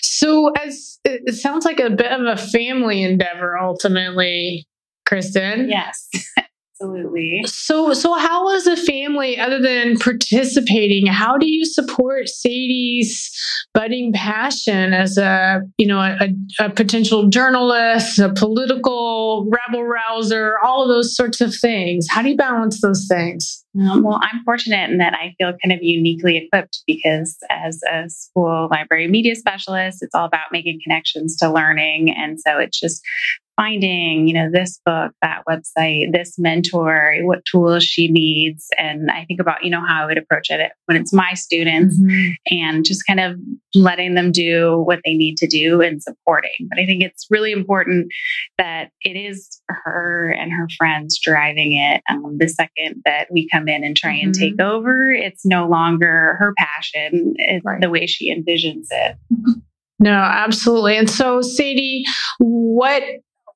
So 0.02 0.50
as 0.60 0.98
it 1.04 1.22
it 1.26 1.34
sounds 1.34 1.64
like 1.64 1.78
a 1.78 1.90
bit 1.90 2.10
of 2.10 2.26
a 2.26 2.36
family 2.36 3.04
endeavor 3.04 3.56
ultimately, 3.56 4.66
Kristen. 5.06 5.68
Yes, 5.68 6.08
absolutely. 6.80 7.42
So, 7.46 7.92
so 7.92 8.14
how 8.14 8.54
as 8.54 8.66
a 8.66 8.76
family, 8.76 9.38
other 9.38 9.60
than 9.60 9.96
participating, 9.98 11.06
how 11.06 11.36
do 11.36 11.46
you 11.46 11.64
support 11.64 12.28
Sadie's 12.28 13.30
budding 13.74 14.12
passion 14.12 14.92
as 14.92 15.16
a, 15.18 15.60
you 15.78 15.86
know, 15.86 16.00
a, 16.00 16.28
a 16.60 16.70
potential 16.70 17.28
journalist, 17.28 18.18
a 18.18 18.32
political 18.32 19.48
rebel 19.50 19.84
rouser, 19.84 20.56
all 20.62 20.82
of 20.82 20.88
those 20.88 21.14
sorts 21.14 21.40
of 21.40 21.54
things? 21.54 22.06
How 22.08 22.22
do 22.22 22.30
you 22.30 22.36
balance 22.36 22.80
those 22.80 23.06
things? 23.08 23.64
Um, 23.80 24.02
well, 24.02 24.20
I'm 24.22 24.44
fortunate 24.44 24.90
in 24.90 24.98
that 24.98 25.14
I 25.14 25.34
feel 25.38 25.54
kind 25.64 25.72
of 25.72 25.82
uniquely 25.82 26.36
equipped 26.36 26.82
because 26.86 27.38
as 27.48 27.80
a 27.90 28.08
school 28.10 28.68
library 28.70 29.08
media 29.08 29.34
specialist, 29.34 30.02
it's 30.02 30.14
all 30.14 30.26
about 30.26 30.52
making 30.52 30.80
connections 30.84 31.36
to 31.38 31.50
learning. 31.50 32.14
And 32.14 32.38
so 32.38 32.58
it's 32.58 32.78
just 32.78 33.02
finding, 33.56 34.26
you 34.26 34.34
know, 34.34 34.50
this 34.50 34.80
book, 34.84 35.12
that 35.22 35.42
website, 35.48 36.12
this 36.12 36.38
mentor, 36.38 37.16
what 37.22 37.44
tools 37.44 37.84
she 37.84 38.08
needs. 38.08 38.66
And 38.78 39.10
I 39.10 39.24
think 39.26 39.40
about, 39.40 39.62
you 39.64 39.70
know, 39.70 39.84
how 39.86 40.02
I 40.04 40.06
would 40.06 40.18
approach 40.18 40.50
it 40.50 40.72
when 40.86 40.96
it's 40.96 41.12
my 41.12 41.34
students 41.34 41.96
and 42.50 42.84
just 42.84 43.06
kind 43.06 43.20
of 43.20 43.36
letting 43.74 44.14
them 44.14 44.32
do 44.32 44.80
what 44.80 45.00
they 45.04 45.14
need 45.14 45.36
to 45.38 45.46
do 45.46 45.80
and 45.80 46.02
supporting. 46.02 46.68
But 46.68 46.78
I 46.78 46.86
think 46.86 47.02
it's 47.02 47.26
really 47.30 47.52
important 47.52 48.08
that 48.58 48.90
it 49.02 49.16
is 49.16 49.60
her 49.68 50.34
and 50.38 50.50
her 50.52 50.68
friends 50.76 51.18
driving 51.22 51.74
it. 51.74 52.02
Um, 52.10 52.36
the 52.38 52.48
second 52.48 53.02
that 53.04 53.28
we 53.30 53.48
come 53.48 53.68
in 53.68 53.84
and 53.84 53.96
try 53.96 54.12
and 54.14 54.34
Mhm. 54.34 54.38
take 54.38 54.60
over, 54.60 55.12
it's 55.12 55.44
no 55.44 55.66
longer 55.68 56.36
her 56.38 56.54
passion. 56.58 57.34
It's 57.36 57.64
Right. 57.64 57.80
the 57.80 57.90
way 57.90 58.06
she 58.06 58.34
envisions 58.34 58.86
it. 58.90 59.16
No, 60.00 60.14
absolutely. 60.14 60.96
And 60.96 61.08
so, 61.08 61.42
Sadie, 61.42 62.04
what 62.40 63.04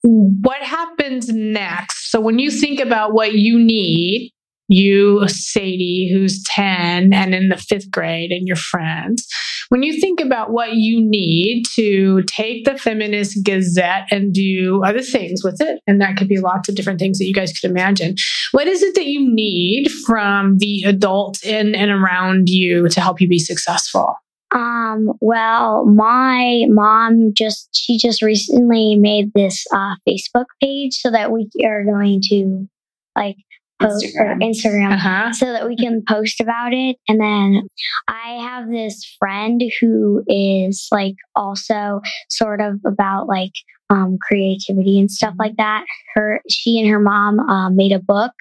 what 0.03 0.63
happens 0.63 1.29
next? 1.29 2.11
So, 2.11 2.21
when 2.21 2.39
you 2.39 2.51
think 2.51 2.81
about 2.81 3.13
what 3.13 3.33
you 3.35 3.59
need, 3.59 4.33
you, 4.69 5.27
Sadie, 5.29 6.11
who's 6.13 6.43
ten 6.43 7.13
and 7.13 7.35
in 7.35 7.49
the 7.49 7.57
fifth 7.57 7.91
grade, 7.91 8.33
and 8.33 8.47
your 8.47 8.57
friends, 8.57 9.27
when 9.69 9.83
you 9.83 10.01
think 10.01 10.21
about 10.21 10.53
what 10.53 10.75
you 10.75 11.03
need 11.03 11.65
to 11.75 12.23
take 12.23 12.65
the 12.65 12.79
Feminist 12.79 13.45
Gazette 13.45 14.07
and 14.11 14.33
do 14.33 14.83
other 14.85 15.03
things 15.03 15.43
with 15.43 15.61
it, 15.61 15.81
and 15.87 16.01
that 16.01 16.17
could 16.17 16.29
be 16.29 16.39
lots 16.39 16.69
of 16.69 16.75
different 16.75 17.01
things 17.01 17.19
that 17.19 17.27
you 17.27 17.35
guys 17.35 17.53
could 17.53 17.71
imagine. 17.71 18.17
What 18.53 18.69
is 18.69 18.83
it 18.83 18.95
that 18.95 19.07
you 19.07 19.33
need 19.33 19.91
from 20.07 20.59
the 20.59 20.85
adults 20.85 21.45
in 21.45 21.75
and 21.75 21.91
around 21.91 22.49
you 22.49 22.89
to 22.89 23.01
help 23.01 23.21
you 23.21 23.29
be 23.29 23.39
successful? 23.39 24.17
Um, 24.55 25.13
well, 25.21 25.85
my 25.87 26.65
mom 26.69 27.33
just 27.37 27.69
she 27.75 27.99
just 27.99 28.23
recently 28.23 28.95
made 28.97 29.33
this 29.35 29.65
uh, 29.75 29.95
Facebook 30.09 30.47
page 30.63 30.95
so 30.95 31.11
that 31.11 31.31
we 31.33 31.49
are 31.65 31.85
going 31.85 32.21
to 32.31 32.69
like 33.17 33.37
post 33.83 34.07
or 34.17 34.37
Instagram. 34.37 34.43
Instagram 34.43 34.93
Uh 34.93 34.99
huh. 34.99 35.33
so 35.33 35.53
that 35.53 35.67
we 35.67 35.77
can 35.77 36.03
post 36.09 36.41
about 36.41 36.73
it. 36.73 36.97
And 37.09 37.21
then 37.21 37.69
I 38.09 38.39
have 38.41 38.71
this 38.71 39.05
friend 39.19 39.61
who 39.81 40.23
is 40.29 40.89
like 40.93 41.15
also 41.35 42.01
sort 42.31 42.61
of 42.61 42.81
about 42.87 43.27
like 43.27 43.53
um, 43.91 44.19
creativity 44.21 44.99
and 44.99 45.11
stuff 45.11 45.35
like 45.39 45.57
that. 45.57 45.85
Her, 46.15 46.41
she 46.49 46.79
and 46.81 46.89
her 46.89 47.01
mom 47.01 47.39
um, 47.41 47.77
made 47.77 47.93
a 47.93 48.01
book, 48.01 48.33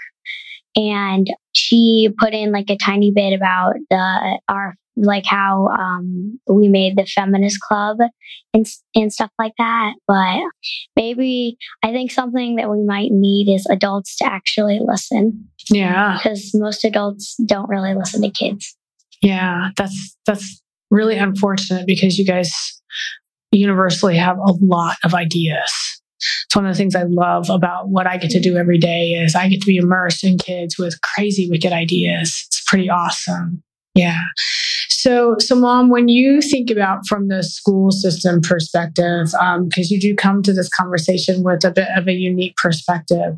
and 0.76 1.28
she 1.54 2.10
put 2.18 2.34
in 2.34 2.52
like 2.52 2.70
a 2.70 2.78
tiny 2.78 3.12
bit 3.12 3.34
about 3.34 3.74
the 3.90 4.40
our 4.50 4.76
like 4.98 5.26
how 5.26 5.68
um, 5.68 6.40
we 6.48 6.68
made 6.68 6.98
the 6.98 7.06
feminist 7.06 7.60
club 7.62 7.98
and 8.54 8.66
and 8.96 9.12
stuff 9.12 9.32
like 9.38 9.54
that. 9.58 9.94
But 10.08 10.42
maybe 10.96 11.58
I 11.84 11.92
think 11.92 12.12
something 12.12 12.56
that 12.56 12.70
we 12.70 12.84
might 12.84 13.12
need 13.12 13.54
is 13.54 13.66
adults 13.70 14.18
to 14.18 14.26
actually 14.26 14.80
listen 14.84 15.48
Yeah. 15.70 16.18
because 16.18 16.52
most 16.54 16.84
adults 16.86 17.36
don't 17.46 17.70
really 17.70 17.94
listen 17.94 18.22
to 18.22 18.30
kids. 18.30 18.76
Yeah, 19.22 19.70
that's 19.78 20.16
that's 20.26 20.62
really 20.92 21.18
unfortunate 21.18 21.88
because 21.88 22.18
you 22.18 22.26
guys 22.26 22.54
universally 23.52 24.18
have 24.18 24.38
a 24.38 24.54
lot 24.62 24.98
of 25.04 25.14
ideas. 25.14 25.72
It's 26.46 26.56
one 26.56 26.66
of 26.66 26.74
the 26.74 26.78
things 26.78 26.96
I 26.96 27.04
love 27.04 27.50
about 27.50 27.90
what 27.90 28.08
I 28.08 28.18
get 28.18 28.32
to 28.32 28.40
do 28.40 28.56
every 28.58 28.78
day 28.78 29.12
is 29.14 29.36
I 29.36 29.48
get 29.50 29.62
to 29.62 29.68
be 29.68 29.78
immersed 29.78 30.24
in 30.24 30.38
kids 30.38 30.78
with 30.78 31.00
crazy 31.02 31.50
wicked 31.50 31.72
ideas. 31.74 32.44
It's 32.48 32.64
pretty 32.66 32.90
awesome. 32.90 33.62
Yeah. 33.94 34.20
So, 35.06 35.36
so 35.38 35.54
mom, 35.54 35.90
when 35.92 36.08
you 36.08 36.42
think 36.42 36.72
about 36.72 37.06
from 37.06 37.28
the 37.28 37.44
school 37.44 37.92
system 37.92 38.42
perspective, 38.42 39.26
because 39.26 39.38
um, 39.40 39.70
you 39.76 40.00
do 40.00 40.16
come 40.16 40.42
to 40.42 40.52
this 40.52 40.68
conversation 40.68 41.44
with 41.44 41.64
a 41.64 41.70
bit 41.70 41.90
of 41.96 42.08
a 42.08 42.12
unique 42.12 42.58
perspective, 42.58 43.36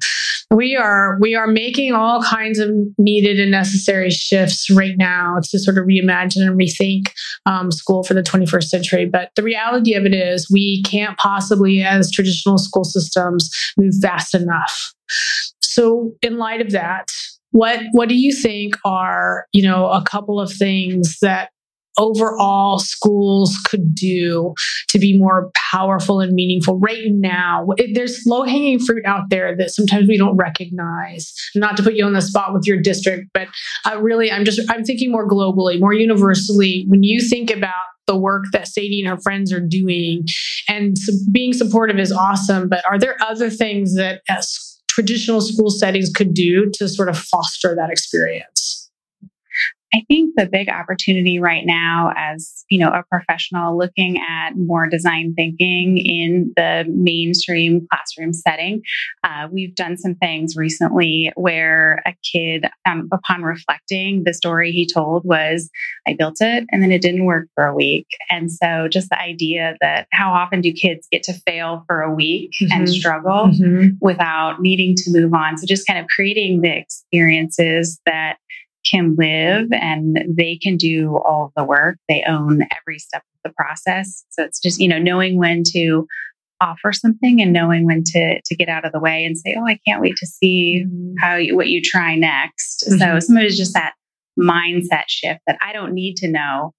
we 0.49 0.77
are 0.77 1.17
we 1.19 1.35
are 1.35 1.45
making 1.45 1.91
all 1.91 2.23
kinds 2.23 2.59
of 2.59 2.69
needed 2.97 3.37
and 3.37 3.51
necessary 3.51 4.09
shifts 4.11 4.69
right 4.69 4.95
now 4.97 5.41
to 5.43 5.59
sort 5.59 5.77
of 5.77 5.83
reimagine 5.83 6.47
and 6.47 6.57
rethink 6.57 7.11
um, 7.45 7.69
school 7.69 8.01
for 8.01 8.13
the 8.13 8.23
21st 8.23 8.63
century. 8.63 9.05
But 9.05 9.31
the 9.35 9.43
reality 9.43 9.93
of 9.93 10.05
it 10.05 10.13
is, 10.13 10.49
we 10.49 10.83
can't 10.83 11.17
possibly, 11.17 11.83
as 11.83 12.09
traditional 12.09 12.59
school 12.59 12.85
systems, 12.85 13.51
move 13.75 13.93
fast 14.01 14.33
enough. 14.33 14.93
So, 15.59 16.13
in 16.21 16.37
light 16.37 16.61
of 16.61 16.71
that, 16.71 17.11
what 17.51 17.81
what 17.91 18.07
do 18.07 18.15
you 18.15 18.31
think 18.31 18.77
are 18.85 19.47
you 19.51 19.67
know 19.67 19.89
a 19.89 20.01
couple 20.01 20.39
of 20.39 20.49
things 20.49 21.17
that 21.21 21.49
overall 21.97 22.79
schools 22.79 23.55
could 23.65 23.93
do 23.93 24.53
to 24.89 24.99
be 24.99 25.17
more 25.17 25.51
powerful 25.71 26.19
and 26.19 26.33
meaningful 26.33 26.79
right 26.79 27.03
now 27.09 27.67
there's 27.93 28.23
low 28.25 28.43
hanging 28.43 28.79
fruit 28.79 29.05
out 29.05 29.29
there 29.29 29.55
that 29.55 29.71
sometimes 29.71 30.07
we 30.07 30.17
don't 30.17 30.37
recognize 30.37 31.33
not 31.55 31.77
to 31.77 31.83
put 31.83 31.93
you 31.93 32.05
on 32.05 32.13
the 32.13 32.21
spot 32.21 32.53
with 32.53 32.65
your 32.65 32.79
district 32.79 33.27
but 33.33 33.47
uh, 33.85 33.99
really 33.99 34.31
i'm 34.31 34.45
just 34.45 34.59
i'm 34.69 34.83
thinking 34.83 35.11
more 35.11 35.27
globally 35.27 35.79
more 35.79 35.93
universally 35.93 36.85
when 36.87 37.03
you 37.03 37.21
think 37.21 37.51
about 37.51 37.73
the 38.05 38.15
work 38.15 38.45
that 38.53 38.69
Sadie 38.69 39.01
and 39.01 39.09
her 39.09 39.21
friends 39.21 39.51
are 39.51 39.59
doing 39.59 40.25
and 40.69 40.95
being 41.29 41.51
supportive 41.51 41.99
is 41.99 42.11
awesome 42.11 42.69
but 42.69 42.83
are 42.89 42.97
there 42.97 43.17
other 43.21 43.49
things 43.49 43.95
that 43.95 44.21
traditional 44.97 45.41
school 45.41 45.69
settings 45.69 46.09
could 46.09 46.33
do 46.33 46.71
to 46.73 46.87
sort 46.87 47.07
of 47.07 47.15
foster 47.15 47.75
that 47.75 47.91
experience? 47.91 48.76
I 49.93 50.03
think 50.07 50.33
the 50.35 50.45
big 50.45 50.69
opportunity 50.69 51.39
right 51.39 51.65
now, 51.65 52.11
as 52.15 52.65
you 52.69 52.79
know, 52.79 52.89
a 52.89 53.03
professional 53.09 53.77
looking 53.77 54.17
at 54.17 54.51
more 54.57 54.87
design 54.87 55.33
thinking 55.35 55.97
in 55.97 56.51
the 56.57 56.83
mainstream 56.89 57.87
classroom 57.89 58.33
setting, 58.33 58.81
uh, 59.23 59.47
we've 59.49 59.75
done 59.75 59.97
some 59.97 60.15
things 60.15 60.55
recently 60.57 61.31
where 61.35 62.03
a 62.05 62.13
kid, 62.31 62.65
um, 62.85 63.07
upon 63.13 63.43
reflecting, 63.43 64.23
the 64.25 64.33
story 64.33 64.71
he 64.71 64.85
told 64.85 65.23
was, 65.23 65.69
"I 66.05 66.13
built 66.13 66.37
it, 66.41 66.65
and 66.71 66.83
then 66.83 66.91
it 66.91 67.01
didn't 67.01 67.25
work 67.25 67.47
for 67.55 67.65
a 67.65 67.75
week." 67.75 68.07
And 68.29 68.51
so, 68.51 68.89
just 68.89 69.09
the 69.09 69.21
idea 69.21 69.77
that 69.79 70.07
how 70.11 70.33
often 70.33 70.59
do 70.59 70.73
kids 70.73 71.07
get 71.11 71.23
to 71.23 71.33
fail 71.45 71.85
for 71.87 72.01
a 72.01 72.13
week 72.13 72.51
mm-hmm. 72.61 72.73
and 72.73 72.89
struggle 72.89 73.47
mm-hmm. 73.47 73.95
without 74.01 74.61
needing 74.61 74.95
to 74.95 75.11
move 75.11 75.33
on? 75.33 75.57
So, 75.57 75.65
just 75.65 75.87
kind 75.87 75.99
of 75.99 76.07
creating 76.07 76.61
the 76.61 76.77
experiences 76.77 78.01
that 78.05 78.37
can 78.89 79.15
live 79.17 79.67
and 79.71 80.19
they 80.27 80.57
can 80.57 80.77
do 80.77 81.17
all 81.17 81.51
the 81.55 81.63
work. 81.63 81.97
They 82.07 82.23
own 82.27 82.61
every 82.79 82.99
step 82.99 83.21
of 83.21 83.51
the 83.51 83.53
process. 83.55 84.25
So 84.29 84.43
it's 84.43 84.59
just, 84.59 84.79
you 84.79 84.87
know, 84.87 84.99
knowing 84.99 85.37
when 85.37 85.63
to 85.73 86.07
offer 86.59 86.91
something 86.91 87.41
and 87.41 87.53
knowing 87.53 87.85
when 87.85 88.03
to 88.03 88.41
to 88.43 88.55
get 88.55 88.69
out 88.69 88.85
of 88.85 88.91
the 88.91 88.99
way 88.99 89.23
and 89.23 89.37
say, 89.37 89.55
"Oh, 89.57 89.65
I 89.65 89.79
can't 89.87 90.01
wait 90.01 90.15
to 90.17 90.25
see 90.25 90.85
mm-hmm. 90.85 91.15
how 91.19 91.35
you, 91.35 91.55
what 91.55 91.67
you 91.67 91.81
try 91.81 92.15
next." 92.15 92.83
Mm-hmm. 92.87 92.97
So 92.97 93.19
some 93.19 93.37
of 93.37 93.43
it 93.43 93.47
is 93.47 93.57
just 93.57 93.73
that 93.73 93.93
mindset 94.39 95.05
shift 95.07 95.41
that 95.47 95.57
I 95.61 95.73
don't 95.73 95.93
need 95.93 96.15
to 96.17 96.27
know 96.27 96.73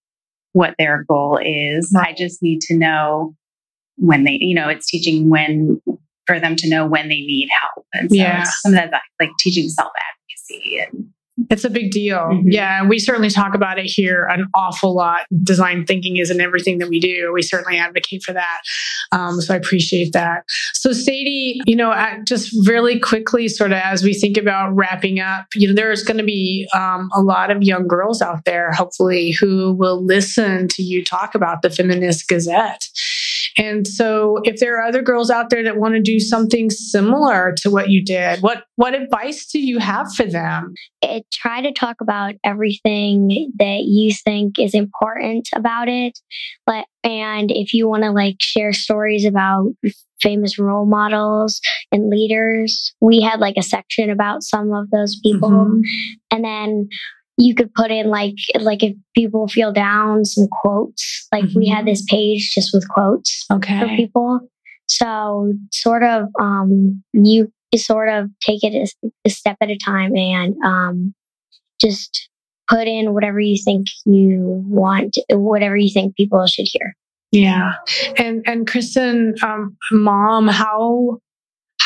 what 0.52 0.74
their 0.78 1.04
goal 1.04 1.38
is. 1.42 1.94
I 1.96 2.14
just 2.16 2.42
need 2.42 2.60
to 2.62 2.76
know 2.76 3.34
when 3.96 4.24
they, 4.24 4.38
you 4.40 4.54
know, 4.54 4.68
it's 4.68 4.86
teaching 4.86 5.28
when 5.28 5.80
for 6.26 6.38
them 6.38 6.56
to 6.56 6.68
know 6.68 6.86
when 6.86 7.08
they 7.08 7.20
need 7.20 7.48
help. 7.62 7.86
And 7.94 8.10
so 8.10 8.16
yeah. 8.16 8.44
some 8.44 8.74
of 8.74 8.78
that 8.78 9.02
like 9.20 9.30
teaching 9.38 9.68
self 9.68 9.90
advocacy 9.96 10.78
and 10.80 11.08
it's 11.50 11.64
a 11.64 11.70
big 11.70 11.90
deal. 11.90 12.18
Mm-hmm. 12.18 12.48
Yeah. 12.50 12.86
We 12.86 12.98
certainly 12.98 13.30
talk 13.30 13.54
about 13.54 13.78
it 13.78 13.86
here 13.86 14.26
an 14.30 14.48
awful 14.54 14.94
lot. 14.94 15.22
Design 15.42 15.86
thinking 15.86 16.16
is 16.16 16.30
in 16.30 16.40
everything 16.40 16.78
that 16.78 16.88
we 16.88 17.00
do. 17.00 17.32
We 17.32 17.42
certainly 17.42 17.78
advocate 17.78 18.22
for 18.22 18.32
that. 18.32 18.60
Um, 19.12 19.40
so 19.40 19.54
I 19.54 19.56
appreciate 19.56 20.12
that. 20.12 20.44
So, 20.74 20.92
Sadie, 20.92 21.60
you 21.66 21.76
know, 21.76 21.94
just 22.26 22.54
really 22.66 22.98
quickly, 22.98 23.48
sort 23.48 23.72
of 23.72 23.78
as 23.78 24.02
we 24.02 24.14
think 24.14 24.36
about 24.36 24.74
wrapping 24.74 25.20
up, 25.20 25.46
you 25.54 25.68
know, 25.68 25.74
there's 25.74 26.02
going 26.02 26.18
to 26.18 26.24
be 26.24 26.68
um, 26.74 27.08
a 27.14 27.22
lot 27.22 27.50
of 27.50 27.62
young 27.62 27.86
girls 27.88 28.20
out 28.20 28.44
there, 28.44 28.72
hopefully, 28.72 29.32
who 29.32 29.74
will 29.74 30.04
listen 30.04 30.68
to 30.68 30.82
you 30.82 31.04
talk 31.04 31.34
about 31.34 31.62
the 31.62 31.70
Feminist 31.70 32.28
Gazette. 32.28 32.88
And 33.58 33.86
so 33.86 34.38
if 34.44 34.60
there 34.60 34.78
are 34.78 34.86
other 34.86 35.02
girls 35.02 35.30
out 35.30 35.50
there 35.50 35.64
that 35.64 35.78
want 35.78 35.94
to 35.94 36.00
do 36.00 36.20
something 36.20 36.70
similar 36.70 37.52
to 37.58 37.70
what 37.70 37.90
you 37.90 38.04
did, 38.04 38.40
what 38.40 38.64
what 38.76 38.94
advice 38.94 39.46
do 39.46 39.58
you 39.58 39.80
have 39.80 40.12
for 40.14 40.24
them? 40.24 40.74
It, 41.02 41.26
try 41.32 41.60
to 41.60 41.72
talk 41.72 41.96
about 42.00 42.34
everything 42.44 43.52
that 43.58 43.82
you 43.84 44.14
think 44.14 44.58
is 44.58 44.74
important 44.74 45.48
about 45.54 45.88
it. 45.88 46.18
But 46.66 46.86
and 47.02 47.50
if 47.50 47.74
you 47.74 47.88
want 47.88 48.04
to 48.04 48.12
like 48.12 48.36
share 48.38 48.72
stories 48.72 49.24
about 49.24 49.72
famous 50.20 50.58
role 50.58 50.86
models 50.86 51.60
and 51.92 52.10
leaders, 52.10 52.94
we 53.00 53.20
had 53.20 53.40
like 53.40 53.56
a 53.56 53.62
section 53.62 54.10
about 54.10 54.42
some 54.42 54.72
of 54.72 54.90
those 54.90 55.18
people. 55.20 55.50
Mm-hmm. 55.50 55.80
And 56.30 56.44
then 56.44 56.88
you 57.38 57.54
could 57.54 57.72
put 57.74 57.90
in 57.90 58.08
like 58.08 58.34
like 58.60 58.82
if 58.82 58.94
people 59.14 59.48
feel 59.48 59.72
down 59.72 60.24
some 60.24 60.48
quotes 60.50 61.26
like 61.32 61.44
mm-hmm. 61.44 61.58
we 61.58 61.68
had 61.68 61.86
this 61.86 62.04
page 62.08 62.52
just 62.54 62.70
with 62.74 62.86
quotes 62.88 63.46
okay. 63.50 63.80
for 63.80 63.96
people 63.96 64.40
so 64.86 65.52
sort 65.72 66.02
of 66.02 66.28
um 66.40 67.02
you 67.12 67.50
sort 67.76 68.08
of 68.08 68.28
take 68.40 68.64
it 68.64 68.74
a, 68.74 69.10
a 69.24 69.30
step 69.30 69.56
at 69.60 69.70
a 69.70 69.78
time 69.78 70.14
and 70.16 70.54
um 70.64 71.14
just 71.80 72.28
put 72.68 72.86
in 72.86 73.14
whatever 73.14 73.40
you 73.40 73.56
think 73.62 73.86
you 74.04 74.62
want 74.66 75.16
whatever 75.30 75.76
you 75.76 75.90
think 75.92 76.16
people 76.16 76.44
should 76.46 76.66
hear 76.68 76.96
yeah 77.30 77.74
and 78.16 78.42
and 78.46 78.66
kristen 78.66 79.34
um 79.42 79.76
mom 79.92 80.48
how 80.48 81.18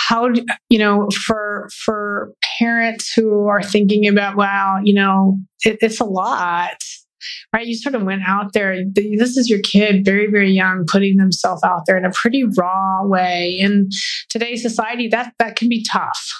how 0.08 0.28
do, 0.28 0.44
you 0.68 0.78
know 0.78 1.08
for 1.26 1.68
for 1.84 2.32
parents 2.58 3.12
who 3.14 3.46
are 3.46 3.62
thinking 3.62 4.06
about 4.06 4.36
wow 4.36 4.78
you 4.82 4.94
know 4.94 5.38
it, 5.64 5.78
it's 5.80 6.00
a 6.00 6.04
lot 6.04 6.76
right? 7.54 7.66
You 7.66 7.74
sort 7.74 7.94
of 7.94 8.02
went 8.02 8.22
out 8.26 8.52
there 8.52 8.84
this 8.94 9.36
is 9.36 9.48
your 9.48 9.60
kid 9.60 10.04
very 10.04 10.30
very 10.30 10.50
young 10.50 10.84
putting 10.86 11.16
themselves 11.16 11.62
out 11.62 11.82
there 11.86 11.96
in 11.96 12.04
a 12.04 12.10
pretty 12.10 12.44
raw 12.56 13.04
way. 13.04 13.56
In 13.58 13.88
today's 14.28 14.62
society 14.62 15.08
that 15.08 15.32
that 15.38 15.56
can 15.56 15.68
be 15.68 15.84
tough. 15.90 16.32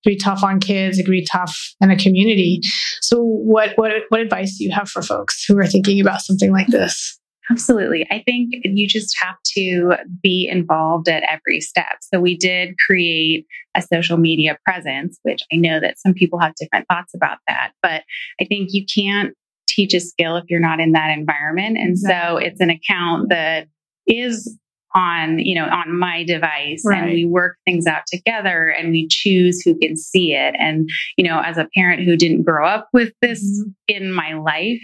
It 0.00 0.08
can 0.08 0.12
be 0.14 0.18
tough 0.18 0.44
on 0.44 0.60
kids 0.60 0.98
it 0.98 1.04
can 1.04 1.12
be 1.12 1.26
tough 1.30 1.56
in 1.80 1.90
a 1.90 1.96
community. 1.96 2.60
So 3.00 3.22
what 3.22 3.72
what 3.76 3.92
what 4.08 4.20
advice 4.20 4.58
do 4.58 4.64
you 4.64 4.72
have 4.72 4.88
for 4.88 5.02
folks 5.02 5.44
who 5.44 5.58
are 5.58 5.66
thinking 5.66 6.00
about 6.00 6.20
something 6.20 6.52
like 6.52 6.68
this 6.68 7.18
Absolutely. 7.50 8.06
I 8.10 8.22
think 8.26 8.54
you 8.64 8.88
just 8.88 9.14
have 9.20 9.36
to 9.56 9.96
be 10.22 10.48
involved 10.50 11.08
at 11.08 11.22
every 11.28 11.60
step. 11.60 11.98
So 12.00 12.20
we 12.20 12.36
did 12.36 12.74
create 12.86 13.46
a 13.76 13.82
social 13.82 14.16
media 14.16 14.58
presence, 14.64 15.18
which 15.22 15.42
I 15.52 15.56
know 15.56 15.80
that 15.80 15.98
some 15.98 16.14
people 16.14 16.38
have 16.38 16.54
different 16.54 16.86
thoughts 16.88 17.12
about 17.14 17.38
that, 17.46 17.72
but 17.82 18.02
I 18.40 18.44
think 18.44 18.70
you 18.72 18.86
can't 18.86 19.34
teach 19.66 19.92
a 19.94 20.00
skill 20.00 20.36
if 20.36 20.44
you're 20.48 20.60
not 20.60 20.80
in 20.80 20.92
that 20.92 21.16
environment. 21.16 21.76
And 21.78 21.98
so 21.98 22.36
it's 22.36 22.60
an 22.60 22.70
account 22.70 23.28
that 23.30 23.68
is 24.06 24.58
on 24.94 25.40
you 25.40 25.56
know 25.56 25.66
on 25.66 25.98
my 25.98 26.22
device 26.22 26.82
right. 26.86 27.02
and 27.02 27.12
we 27.12 27.24
work 27.24 27.56
things 27.64 27.86
out 27.86 28.06
together 28.06 28.68
and 28.68 28.90
we 28.90 29.08
choose 29.08 29.60
who 29.60 29.76
can 29.76 29.96
see 29.96 30.34
it 30.34 30.54
and 30.58 30.88
you 31.16 31.28
know 31.28 31.40
as 31.44 31.58
a 31.58 31.68
parent 31.74 32.04
who 32.04 32.16
didn't 32.16 32.44
grow 32.44 32.66
up 32.66 32.88
with 32.92 33.12
this 33.20 33.42
mm-hmm. 33.42 33.70
in 33.88 34.12
my 34.12 34.34
life 34.34 34.80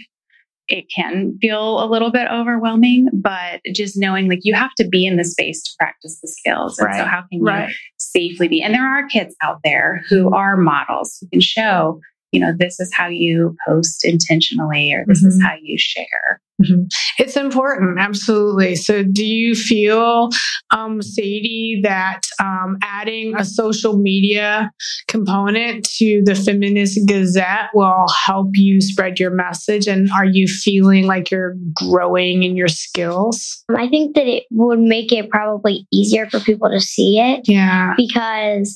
it 0.71 0.85
can 0.93 1.37
feel 1.41 1.83
a 1.83 1.85
little 1.85 2.11
bit 2.11 2.27
overwhelming, 2.31 3.09
but 3.13 3.61
just 3.73 3.97
knowing 3.97 4.29
like 4.29 4.39
you 4.43 4.53
have 4.53 4.73
to 4.77 4.87
be 4.87 5.05
in 5.05 5.17
the 5.17 5.25
space 5.25 5.61
to 5.63 5.71
practice 5.77 6.19
the 6.21 6.27
skills. 6.27 6.79
And 6.79 6.87
right. 6.87 6.97
so, 6.99 7.05
how 7.05 7.21
can 7.21 7.39
you 7.39 7.43
right. 7.43 7.73
safely 7.97 8.47
be? 8.47 8.61
And 8.61 8.73
there 8.73 8.87
are 8.87 9.07
kids 9.07 9.35
out 9.43 9.59
there 9.63 10.03
who 10.09 10.33
are 10.33 10.57
models 10.57 11.17
who 11.19 11.27
can 11.27 11.41
show, 11.41 11.99
you 12.31 12.39
know, 12.39 12.53
this 12.57 12.79
is 12.79 12.93
how 12.93 13.07
you 13.07 13.55
post 13.67 14.05
intentionally 14.05 14.93
or 14.93 15.03
this 15.07 15.19
mm-hmm. 15.19 15.29
is 15.29 15.41
how 15.41 15.55
you 15.61 15.77
share. 15.77 16.41
Mm-hmm. 16.61 16.83
It's 17.17 17.35
important, 17.35 17.99
absolutely. 17.99 18.75
So, 18.75 19.03
do 19.03 19.25
you 19.25 19.55
feel, 19.55 20.29
um, 20.71 21.01
Sadie, 21.01 21.79
that 21.83 22.21
um, 22.39 22.77
adding 22.83 23.35
a 23.35 23.43
social 23.43 23.97
media 23.97 24.71
component 25.07 25.85
to 25.97 26.21
the 26.23 26.35
Feminist 26.35 26.99
Gazette 27.07 27.69
will 27.73 28.05
help 28.25 28.49
you 28.53 28.79
spread 28.81 29.19
your 29.19 29.31
message? 29.31 29.87
And 29.87 30.11
are 30.11 30.25
you 30.25 30.47
feeling 30.47 31.07
like 31.07 31.31
you're 31.31 31.55
growing 31.73 32.43
in 32.43 32.55
your 32.55 32.67
skills? 32.67 33.63
I 33.75 33.87
think 33.87 34.15
that 34.15 34.27
it 34.27 34.43
would 34.51 34.79
make 34.79 35.11
it 35.11 35.29
probably 35.29 35.87
easier 35.91 36.29
for 36.29 36.39
people 36.39 36.69
to 36.69 36.79
see 36.79 37.19
it. 37.19 37.41
Yeah. 37.47 37.93
Because 37.97 38.73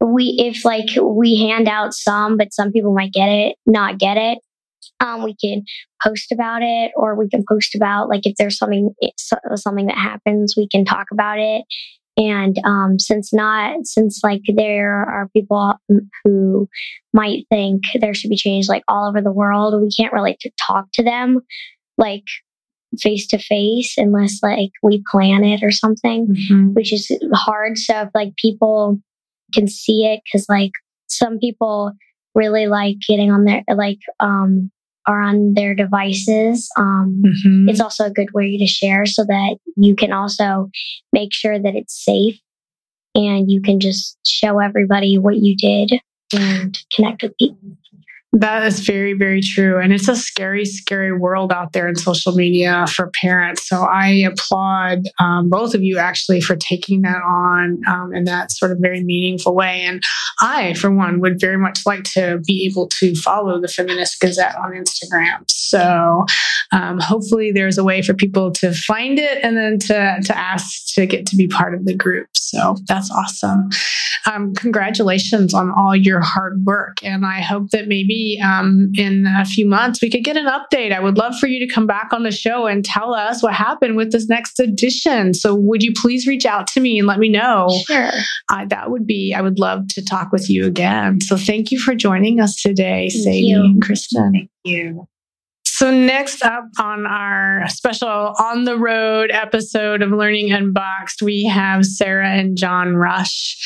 we, 0.00 0.36
if 0.38 0.64
like 0.64 0.88
we 1.02 1.36
hand 1.48 1.68
out 1.68 1.94
some, 1.94 2.36
but 2.36 2.52
some 2.52 2.72
people 2.72 2.94
might 2.94 3.12
get 3.12 3.28
it, 3.28 3.56
not 3.66 3.98
get 3.98 4.16
it 4.16 4.38
um, 5.00 5.22
we 5.22 5.34
can 5.36 5.62
post 6.02 6.32
about 6.32 6.62
it 6.62 6.90
or 6.96 7.14
we 7.14 7.28
can 7.28 7.44
post 7.48 7.74
about 7.74 8.08
like 8.08 8.22
if 8.24 8.34
there's 8.38 8.56
something 8.58 8.94
something 9.54 9.86
that 9.86 9.96
happens 9.96 10.54
we 10.56 10.68
can 10.68 10.84
talk 10.84 11.06
about 11.12 11.38
it 11.38 11.64
and 12.16 12.56
um, 12.64 12.98
since 12.98 13.32
not 13.32 13.76
since 13.84 14.20
like 14.22 14.40
there 14.56 15.02
are 15.02 15.28
people 15.34 15.74
who 16.24 16.68
might 17.12 17.44
think 17.50 17.82
there 18.00 18.14
should 18.14 18.30
be 18.30 18.36
change 18.36 18.68
like 18.68 18.82
all 18.88 19.08
over 19.08 19.20
the 19.20 19.32
world 19.32 19.80
we 19.80 19.90
can't 19.90 20.12
really 20.12 20.36
talk 20.66 20.86
to 20.92 21.02
them 21.02 21.40
like 21.98 22.24
face 22.98 23.26
to 23.28 23.38
face 23.38 23.94
unless 23.96 24.38
like 24.42 24.70
we 24.82 25.02
plan 25.08 25.44
it 25.44 25.62
or 25.62 25.70
something, 25.70 26.26
Mhm. 26.26 26.74
which 26.74 26.92
is 26.92 27.08
hard. 27.32 27.78
So 27.78 28.00
if 28.02 28.08
like 28.16 28.34
people 28.36 28.98
can 29.52 29.68
see 29.68 30.04
it, 30.06 30.20
because 30.24 30.46
like 30.48 30.72
some 31.08 31.38
people 31.38 31.92
really 32.34 32.66
like 32.66 32.96
getting 33.08 33.30
on 33.30 33.44
their 33.44 33.62
like 33.74 33.98
um 34.20 34.70
are 35.06 35.20
on 35.22 35.54
their 35.54 35.74
devices. 35.74 36.68
Um, 36.78 37.22
Mhm. 37.24 37.68
it's 37.70 37.80
also 37.80 38.04
a 38.04 38.10
good 38.10 38.28
way 38.34 38.56
to 38.58 38.66
share 38.66 39.06
so 39.06 39.24
that 39.24 39.56
you 39.76 39.96
can 39.96 40.12
also 40.12 40.68
make 41.12 41.32
sure 41.32 41.58
that 41.58 41.74
it's 41.74 42.04
safe 42.04 42.38
and 43.14 43.50
you 43.50 43.60
can 43.62 43.80
just 43.80 44.18
show 44.26 44.60
everybody 44.60 45.18
what 45.18 45.38
you 45.38 45.56
did 45.56 45.92
and 46.34 46.78
connect 46.94 47.22
with 47.22 47.36
people. 47.38 47.76
That 48.32 48.64
is 48.64 48.80
very, 48.80 49.12
very 49.12 49.40
true. 49.40 49.80
And 49.80 49.92
it's 49.92 50.06
a 50.06 50.14
scary, 50.14 50.64
scary 50.64 51.12
world 51.12 51.52
out 51.52 51.72
there 51.72 51.88
in 51.88 51.96
social 51.96 52.32
media 52.32 52.86
for 52.86 53.10
parents. 53.20 53.68
So 53.68 53.82
I 53.82 54.08
applaud 54.08 55.08
um, 55.18 55.48
both 55.50 55.74
of 55.74 55.82
you 55.82 55.98
actually 55.98 56.40
for 56.40 56.54
taking 56.54 57.02
that 57.02 57.20
on 57.26 57.80
um, 57.88 58.14
in 58.14 58.24
that 58.24 58.52
sort 58.52 58.70
of 58.70 58.78
very 58.78 59.02
meaningful 59.02 59.54
way. 59.56 59.82
And 59.82 60.00
I, 60.40 60.74
for 60.74 60.92
one, 60.92 61.18
would 61.20 61.40
very 61.40 61.58
much 61.58 61.80
like 61.86 62.04
to 62.14 62.38
be 62.46 62.66
able 62.66 62.86
to 63.00 63.16
follow 63.16 63.60
the 63.60 63.66
Feminist 63.66 64.20
Gazette 64.20 64.54
on 64.56 64.72
Instagram. 64.72 65.50
So 65.50 66.24
um, 66.70 67.00
hopefully 67.00 67.50
there's 67.50 67.78
a 67.78 67.84
way 67.84 68.00
for 68.00 68.14
people 68.14 68.52
to 68.52 68.72
find 68.72 69.18
it 69.18 69.42
and 69.42 69.56
then 69.56 69.80
to, 69.80 70.20
to 70.24 70.38
ask 70.38 70.94
to 70.94 71.04
get 71.04 71.26
to 71.26 71.36
be 71.36 71.48
part 71.48 71.74
of 71.74 71.84
the 71.84 71.96
group. 71.96 72.28
So 72.34 72.76
that's 72.86 73.10
awesome. 73.10 73.70
Um, 74.30 74.54
congratulations 74.54 75.52
on 75.54 75.70
all 75.70 75.96
your 75.96 76.20
hard 76.20 76.64
work. 76.64 77.02
And 77.02 77.24
I 77.26 77.40
hope 77.40 77.70
that 77.70 77.88
maybe 77.88 78.19
um, 78.44 78.90
in 78.96 79.26
a 79.26 79.44
few 79.44 79.66
months 79.66 80.00
we 80.02 80.10
could 80.10 80.24
get 80.24 80.36
an 80.36 80.46
update. 80.46 80.92
I 80.92 81.00
would 81.00 81.16
love 81.16 81.38
for 81.38 81.46
you 81.46 81.64
to 81.64 81.72
come 81.72 81.86
back 81.86 82.12
on 82.12 82.22
the 82.22 82.30
show 82.30 82.66
and 82.66 82.84
tell 82.84 83.14
us 83.14 83.42
what 83.42 83.54
happened 83.54 83.96
with 83.96 84.12
this 84.12 84.28
next 84.28 84.60
edition. 84.60 85.34
So 85.34 85.54
would 85.54 85.82
you 85.82 85.92
please 85.94 86.26
reach 86.26 86.46
out 86.46 86.66
to 86.68 86.80
me 86.80 86.98
and 86.98 87.06
let 87.06 87.18
me 87.18 87.28
know? 87.28 87.68
Sure. 87.86 88.10
Uh, 88.50 88.66
that 88.66 88.90
would 88.90 89.06
be, 89.06 89.34
I 89.34 89.40
would 89.40 89.58
love 89.58 89.88
to 89.88 90.04
talk 90.04 90.32
with 90.32 90.48
you 90.50 90.66
again. 90.66 91.20
So 91.20 91.36
thank 91.36 91.70
you 91.70 91.78
for 91.78 91.94
joining 91.94 92.40
us 92.40 92.60
today, 92.60 93.08
Thank 93.10 93.24
Sadie 93.24 93.38
you. 93.46 93.60
and 93.62 93.82
Kristen. 93.82 94.32
Thank 94.32 94.50
you. 94.64 95.06
So, 95.80 95.90
next 95.90 96.44
up 96.44 96.64
on 96.78 97.06
our 97.06 97.66
special 97.68 98.34
on 98.38 98.64
the 98.64 98.76
road 98.76 99.30
episode 99.30 100.02
of 100.02 100.10
Learning 100.10 100.52
Unboxed, 100.52 101.22
we 101.22 101.44
have 101.44 101.86
Sarah 101.86 102.28
and 102.28 102.54
John 102.58 102.96
Rush, 102.96 103.56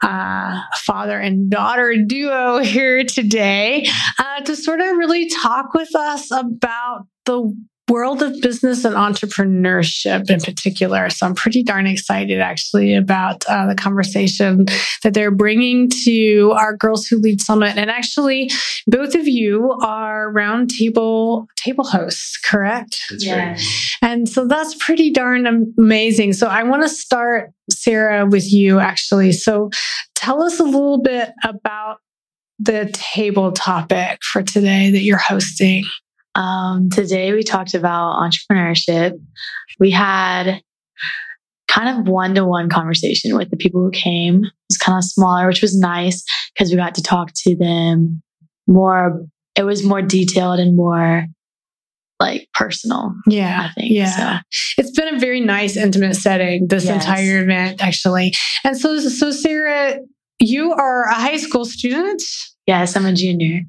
uh, 0.00 0.60
father 0.76 1.18
and 1.18 1.50
daughter 1.50 1.96
duo 2.06 2.58
here 2.58 3.02
today 3.02 3.88
uh, 4.20 4.42
to 4.42 4.54
sort 4.54 4.82
of 4.82 4.96
really 4.96 5.28
talk 5.28 5.74
with 5.74 5.92
us 5.96 6.30
about 6.30 7.08
the 7.24 7.52
world 7.88 8.22
of 8.22 8.40
business 8.40 8.84
and 8.84 8.94
entrepreneurship 8.94 10.30
in 10.30 10.40
particular. 10.40 11.10
So 11.10 11.26
I'm 11.26 11.34
pretty 11.34 11.62
darn 11.62 11.86
excited 11.86 12.40
actually 12.40 12.94
about 12.94 13.44
uh, 13.46 13.66
the 13.66 13.74
conversation 13.74 14.66
that 15.02 15.12
they're 15.12 15.30
bringing 15.30 15.90
to 16.04 16.54
our 16.56 16.76
Girls 16.76 17.06
Who 17.06 17.18
Lead 17.18 17.42
Summit. 17.42 17.76
And 17.76 17.90
actually, 17.90 18.50
both 18.86 19.14
of 19.14 19.28
you 19.28 19.72
are 19.82 20.32
roundtable 20.32 21.46
table 21.56 21.84
hosts, 21.84 22.38
correct? 22.38 23.02
That's 23.10 23.24
Yeah. 23.24 23.58
And 24.00 24.28
so 24.28 24.46
that's 24.46 24.74
pretty 24.82 25.10
darn 25.10 25.46
amazing. 25.76 26.32
So 26.32 26.46
I 26.46 26.62
want 26.62 26.82
to 26.82 26.88
start, 26.88 27.50
Sarah, 27.70 28.24
with 28.24 28.50
you 28.50 28.78
actually. 28.78 29.32
So 29.32 29.70
tell 30.14 30.42
us 30.42 30.58
a 30.58 30.64
little 30.64 31.02
bit 31.02 31.32
about 31.44 31.98
the 32.58 32.88
table 32.92 33.52
topic 33.52 34.20
for 34.22 34.42
today 34.42 34.90
that 34.90 35.00
you're 35.00 35.18
hosting. 35.18 35.84
Um, 36.34 36.88
today 36.90 37.32
we 37.32 37.42
talked 37.42 37.74
about 37.74 38.16
entrepreneurship. 38.20 39.12
We 39.78 39.90
had 39.90 40.60
kind 41.68 41.88
of 41.98 42.08
one 42.08 42.34
to 42.34 42.44
one 42.44 42.68
conversation 42.68 43.36
with 43.36 43.50
the 43.50 43.56
people 43.56 43.82
who 43.82 43.90
came. 43.90 44.44
It 44.44 44.52
was 44.70 44.78
kind 44.78 44.98
of 44.98 45.04
smaller, 45.04 45.46
which 45.46 45.62
was 45.62 45.78
nice 45.78 46.24
because 46.54 46.70
we 46.70 46.76
got 46.76 46.94
to 46.96 47.02
talk 47.02 47.30
to 47.44 47.56
them 47.56 48.22
more. 48.66 49.24
It 49.56 49.62
was 49.64 49.84
more 49.84 50.02
detailed 50.02 50.58
and 50.58 50.76
more 50.76 51.26
like 52.20 52.48
personal. 52.54 53.12
Yeah. 53.28 53.68
I 53.70 53.72
think. 53.80 53.92
Yeah. 53.92 54.40
It's 54.78 54.92
been 54.92 55.14
a 55.14 55.18
very 55.18 55.40
nice, 55.40 55.76
intimate 55.76 56.14
setting, 56.14 56.66
this 56.68 56.84
Yes. 56.84 57.02
entire 57.04 57.42
event, 57.42 57.82
actually. 57.82 58.32
And 58.64 58.76
so, 58.76 58.98
so 59.00 59.30
Sarah, 59.30 59.98
you 60.38 60.72
are 60.72 61.04
a 61.04 61.14
high 61.14 61.36
school 61.36 61.64
student, 61.64 62.22
Yes, 62.66 62.96
I'm 62.96 63.04
a 63.06 63.12
junior. 63.12 63.60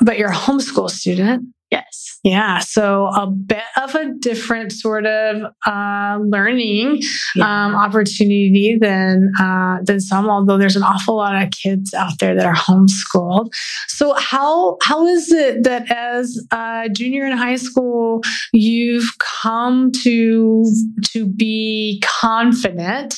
but 0.00 0.16
you're 0.18 0.30
a 0.30 0.34
homeschool 0.34 0.90
student. 0.90 1.44
Yes. 1.70 2.18
Yeah. 2.24 2.60
So 2.60 3.08
a 3.08 3.26
bit 3.26 3.62
of 3.76 3.94
a 3.94 4.12
different 4.18 4.72
sort 4.72 5.04
of 5.06 5.42
uh, 5.66 6.18
learning 6.22 7.00
Yeah. 7.34 7.66
um, 7.66 7.74
opportunity 7.74 8.78
than 8.80 9.30
uh, 9.38 9.78
than 9.84 10.00
some. 10.00 10.30
Although 10.30 10.56
there's 10.56 10.76
an 10.76 10.82
awful 10.82 11.16
lot 11.16 11.40
of 11.40 11.50
kids 11.50 11.92
out 11.92 12.18
there 12.20 12.34
that 12.34 12.46
are 12.46 12.54
homeschooled. 12.54 13.50
So 13.88 14.14
how 14.14 14.78
how 14.82 15.06
is 15.06 15.30
it 15.30 15.64
that 15.64 15.90
as 15.90 16.42
a 16.52 16.88
junior 16.90 17.26
in 17.26 17.36
high 17.36 17.56
school 17.56 18.22
you've 18.52 19.10
come 19.18 19.92
to 20.02 20.64
to 21.12 21.26
be 21.26 22.02
confident 22.04 23.14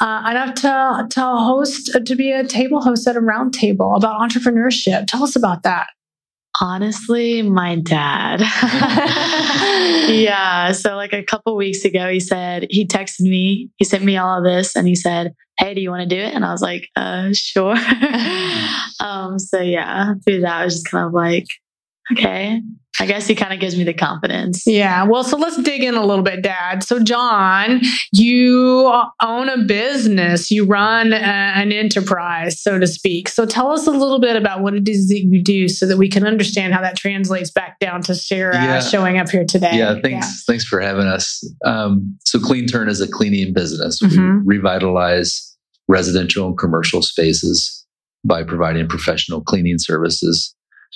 uh, 0.00 0.26
enough 0.28 0.54
to 0.56 1.06
to 1.10 1.20
host 1.20 1.96
to 2.04 2.16
be 2.16 2.32
a 2.32 2.44
table 2.44 2.82
host 2.82 3.06
at 3.06 3.16
a 3.16 3.20
roundtable 3.20 3.96
about 3.96 4.20
entrepreneurship? 4.20 5.06
Tell 5.06 5.22
us 5.22 5.36
about 5.36 5.62
that. 5.62 5.86
Honestly, 6.62 7.42
my 7.42 7.74
dad. 7.74 8.40
yeah. 10.08 10.70
So, 10.70 10.94
like 10.94 11.12
a 11.12 11.24
couple 11.24 11.56
weeks 11.56 11.84
ago, 11.84 12.08
he 12.08 12.20
said, 12.20 12.68
he 12.70 12.86
texted 12.86 13.22
me, 13.22 13.68
he 13.78 13.84
sent 13.84 14.04
me 14.04 14.16
all 14.16 14.38
of 14.38 14.44
this, 14.44 14.76
and 14.76 14.86
he 14.86 14.94
said, 14.94 15.34
Hey, 15.58 15.74
do 15.74 15.80
you 15.80 15.90
want 15.90 16.08
to 16.08 16.14
do 16.14 16.22
it? 16.22 16.32
And 16.32 16.44
I 16.44 16.52
was 16.52 16.62
like, 16.62 16.88
uh, 16.94 17.30
sure. 17.32 17.76
um, 19.00 19.40
so, 19.40 19.60
yeah, 19.60 20.14
through 20.24 20.42
that, 20.42 20.60
I 20.60 20.64
was 20.64 20.74
just 20.74 20.88
kind 20.88 21.04
of 21.04 21.12
like, 21.12 21.46
okay. 22.12 22.60
I 23.00 23.06
guess 23.06 23.26
he 23.26 23.34
kind 23.34 23.54
of 23.54 23.58
gives 23.58 23.74
me 23.74 23.84
the 23.84 23.94
confidence. 23.94 24.64
Yeah. 24.66 25.04
Well, 25.04 25.24
so 25.24 25.38
let's 25.38 25.56
dig 25.62 25.82
in 25.82 25.94
a 25.94 26.04
little 26.04 26.22
bit, 26.22 26.42
Dad. 26.42 26.84
So, 26.84 27.02
John, 27.02 27.80
you 28.12 28.92
own 29.22 29.48
a 29.48 29.64
business, 29.64 30.50
you 30.50 30.66
run 30.66 31.14
a, 31.14 31.16
an 31.16 31.72
enterprise, 31.72 32.60
so 32.60 32.78
to 32.78 32.86
speak. 32.86 33.30
So, 33.30 33.46
tell 33.46 33.70
us 33.70 33.86
a 33.86 33.90
little 33.90 34.20
bit 34.20 34.36
about 34.36 34.60
what 34.62 34.74
it 34.74 34.86
is 34.86 35.08
that 35.08 35.20
you 35.20 35.42
do 35.42 35.68
so 35.68 35.86
that 35.86 35.96
we 35.96 36.08
can 36.10 36.26
understand 36.26 36.74
how 36.74 36.82
that 36.82 36.96
translates 36.96 37.50
back 37.50 37.78
down 37.78 38.02
to 38.02 38.14
Sarah 38.14 38.54
Yeah. 38.54 38.80
showing 38.80 39.16
up 39.18 39.30
here 39.30 39.46
today. 39.46 39.70
Yeah, 39.72 39.94
thanks. 40.02 40.44
Thanks 40.44 40.64
for 40.64 40.78
having 40.78 41.06
us. 41.06 41.42
Um, 41.64 42.14
so, 42.24 42.38
Clean 42.38 42.66
Turn 42.66 42.90
is 42.90 43.00
a 43.00 43.08
cleaning 43.08 43.54
business. 43.54 44.00
Mhm. 44.02 44.42
We 44.44 44.58
revitalize 44.58 45.56
residential 45.88 46.46
and 46.46 46.58
commercial 46.58 47.00
spaces 47.00 47.86
by 48.24 48.44
providing 48.44 48.86
professional 48.86 49.40
cleaning 49.40 49.78
services. 49.78 50.54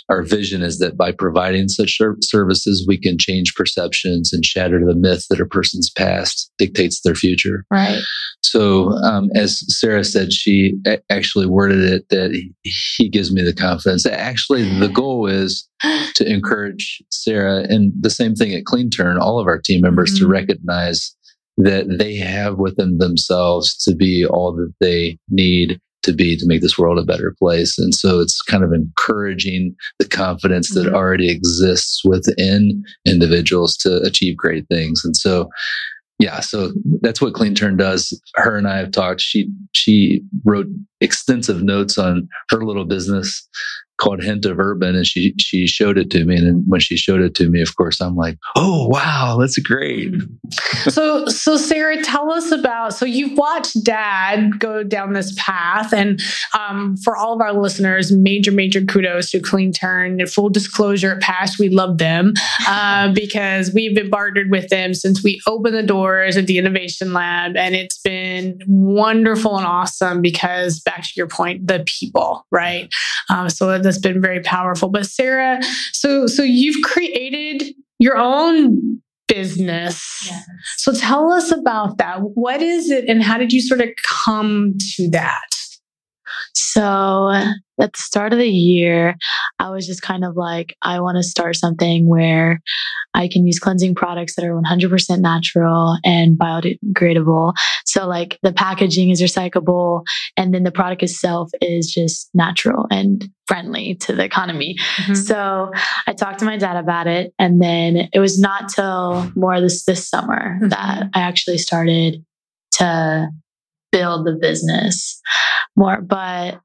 Our 0.09 0.22
vision 0.22 0.62
is 0.62 0.78
that 0.78 0.96
by 0.96 1.12
providing 1.12 1.68
such 1.68 1.98
services, 2.22 2.85
we 2.87 2.98
can 2.98 3.18
change 3.18 3.54
perceptions 3.54 4.32
and 4.32 4.44
shatter 4.44 4.80
the 4.85 4.94
myth 4.94 5.26
that 5.30 5.40
a 5.40 5.46
person's 5.46 5.90
past 5.90 6.50
dictates 6.59 7.00
their 7.02 7.14
future. 7.14 7.64
Right. 7.70 8.00
So, 8.42 8.90
um, 9.02 9.28
as 9.35 9.61
Sarah 9.78 10.04
said, 10.04 10.32
she 10.32 10.74
actually 11.11 11.46
worded 11.46 11.82
it 11.82 12.09
that 12.11 12.30
he- 12.62 13.09
gives 13.09 13.32
me 13.32 13.42
the 13.42 13.52
confidence. 13.54 14.06
Actually, 14.06 14.78
the 14.78 14.88
goal 14.88 15.26
is 15.26 15.66
to 16.14 16.24
encourage 16.32 17.02
Sarah 17.11 17.64
and 17.68 17.92
the 18.00 18.11
same 18.11 18.35
thing 18.35 18.54
at 18.54 18.64
Clean 18.64 18.90
Turn, 18.90 19.18
all 19.18 19.40
of 19.40 19.46
our 19.46 19.59
team 19.59 19.80
members 19.80 20.16
to 20.18 20.26
Mhm. 20.26 20.30
recognize 20.30 21.14
that 21.59 21.87
they 21.98 22.16
have 22.16 22.59
within 22.59 22.98
themselves 22.98 23.76
to 23.85 23.94
be 23.94 24.26
all 24.26 24.54
that 24.54 24.72
they 24.80 25.18
need 25.30 25.80
to 26.07 26.12
be 26.12 26.37
to 26.37 26.47
make 26.47 26.62
this 26.62 26.79
world 26.79 26.99
a 26.99 27.05
better 27.05 27.35
place. 27.38 27.79
And 27.79 27.95
so 27.95 28.21
it's 28.21 28.40
kind 28.42 28.64
of 28.64 28.73
encouraging 28.73 29.75
the 29.99 30.09
confidence 30.09 30.75
that 30.75 30.87
Mhm. 30.87 30.95
already 30.95 31.31
exists 31.31 32.03
within 32.05 32.83
individuals 33.07 33.77
to 33.79 33.99
achieve 34.03 34.37
great 34.37 34.66
things. 34.69 35.05
And 35.05 35.16
so 35.16 35.49
yeah, 36.19 36.40
so 36.40 36.73
that's 37.03 37.21
what 37.21 37.35
Clean 37.35 37.55
Turn 37.55 37.77
does. 37.77 38.19
Her 38.37 38.57
and 38.57 38.66
I 38.66 38.79
have 38.79 38.90
talked. 38.90 39.21
She 39.21 39.51
she 39.73 40.23
wrote 40.47 40.66
extensive 41.03 41.62
notes 41.62 41.99
on 41.99 42.27
her 42.51 42.64
little 42.64 42.87
business 42.87 43.47
called 43.98 44.22
Hint 44.22 44.44
of 44.44 44.59
Urban, 44.59 44.94
and 44.94 45.06
she 45.06 45.35
she 45.38 45.66
showed 45.66 45.98
it 45.98 46.11
to 46.11 46.24
me. 46.24 46.37
And 46.37 46.64
when 46.66 46.80
she 46.80 46.96
showed 46.96 47.20
it 47.20 47.35
to 47.37 47.48
me, 47.48 47.61
of 47.61 47.76
course, 47.76 48.00
I'm 48.00 48.16
like, 48.16 48.38
oh 48.56 48.88
wow, 48.88 49.37
that's 49.40 49.59
great. 49.59 50.14
so 50.88 51.26
so 51.26 51.56
sarah 51.56 52.02
tell 52.02 52.30
us 52.32 52.50
about 52.50 52.94
so 52.94 53.04
you've 53.04 53.37
watched 53.37 53.83
dad 53.85 54.58
go 54.58 54.83
down 54.83 55.12
this 55.12 55.35
path 55.38 55.92
and 55.92 56.21
um, 56.58 56.96
for 56.98 57.16
all 57.16 57.35
of 57.35 57.40
our 57.40 57.52
listeners 57.52 58.12
major 58.12 58.52
major 58.52 58.83
kudos 58.83 59.31
to 59.31 59.40
clean 59.40 59.73
turn 59.73 60.25
full 60.27 60.48
disclosure 60.48 61.12
at 61.12 61.21
past 61.21 61.58
we 61.58 61.68
love 61.68 61.98
them 61.98 62.33
uh, 62.66 63.12
because 63.12 63.73
we've 63.73 63.94
been 63.94 64.10
partnered 64.10 64.50
with 64.50 64.68
them 64.68 64.94
since 64.94 65.23
we 65.23 65.40
opened 65.46 65.75
the 65.75 65.83
doors 65.83 66.37
at 66.37 66.46
the 66.46 66.58
innovation 66.58 67.12
lab 67.12 67.56
and 67.56 67.75
it's 67.75 67.98
been 67.98 68.35
wonderful 68.67 69.57
and 69.57 69.67
awesome 69.67 70.23
because 70.23 70.81
back 70.81 71.03
to 71.03 71.13
your 71.17 71.29
point 71.29 71.67
the 71.67 71.85
people 71.87 72.47
right 72.51 72.92
um, 73.31 73.49
so 73.49 73.79
that's 73.79 73.99
been 73.99 74.21
very 74.21 74.40
powerful 74.40 74.88
but 74.88 75.07
sarah 75.07 75.61
so 75.92 76.27
so 76.27 76.42
you've 76.42 76.83
created 76.85 77.75
your 77.99 78.17
own 78.17 79.01
business. 79.29 80.27
Yes. 80.27 80.47
So 80.77 80.92
tell 80.92 81.33
us 81.33 81.51
about 81.51 81.99
that. 81.99 82.19
What 82.21 82.63
is 82.63 82.90
it 82.90 83.09
and 83.09 83.23
how 83.23 83.38
did 83.38 83.53
you 83.53 83.61
sort 83.61 83.81
of 83.81 83.88
come 84.05 84.75
to 84.97 85.11
that? 85.11 85.56
So 86.54 87.31
at 87.31 87.92
the 87.92 88.00
start 88.00 88.33
of 88.33 88.38
the 88.38 88.48
year, 88.48 89.16
I 89.58 89.70
was 89.70 89.87
just 89.87 90.02
kind 90.02 90.24
of 90.24 90.37
like, 90.37 90.74
I 90.83 91.00
want 91.00 91.16
to 91.16 91.22
start 91.22 91.56
something 91.56 92.08
where 92.08 92.60
I 93.14 93.29
can 93.29 93.46
use 93.46 93.58
cleansing 93.58 93.94
products 93.94 94.35
that 94.37 94.44
are 94.44 94.60
100% 94.60 95.18
natural 95.20 95.98
and 96.04 96.38
biodegradable. 96.38 97.54
So 97.85 98.06
like 98.06 98.38
the 98.42 98.52
packaging 98.52 99.10
is 99.10 99.22
recyclable 99.22 100.02
and 100.37 100.52
then 100.54 100.62
the 100.64 100.72
product 100.72 101.02
itself 101.02 101.50
is 101.60 101.90
just 101.92 102.29
natural 102.35 102.87
and 102.90 103.29
friendly 103.46 103.94
to 103.94 104.12
the 104.14 104.24
economy. 104.24 104.77
So 105.14 105.70
I 106.06 106.12
talked 106.12 106.40
to 106.40 106.44
my 106.44 106.56
dad 106.56 106.77
about 106.77 107.06
it. 107.06 107.33
And 107.38 107.62
then 107.62 108.08
it 108.12 108.18
was 108.18 108.40
not 108.40 108.68
till 108.68 109.31
more 109.37 109.60
this, 109.60 109.85
this 109.85 110.08
summer 110.08 110.58
Mhm. 110.62 110.70
that 110.70 111.10
I 111.14 111.20
actually 111.20 111.58
started 111.58 112.24
to 112.72 113.29
build 113.97 114.27
the 114.27 114.37
business 114.40 115.21
more, 115.77 116.01
but 116.01 116.61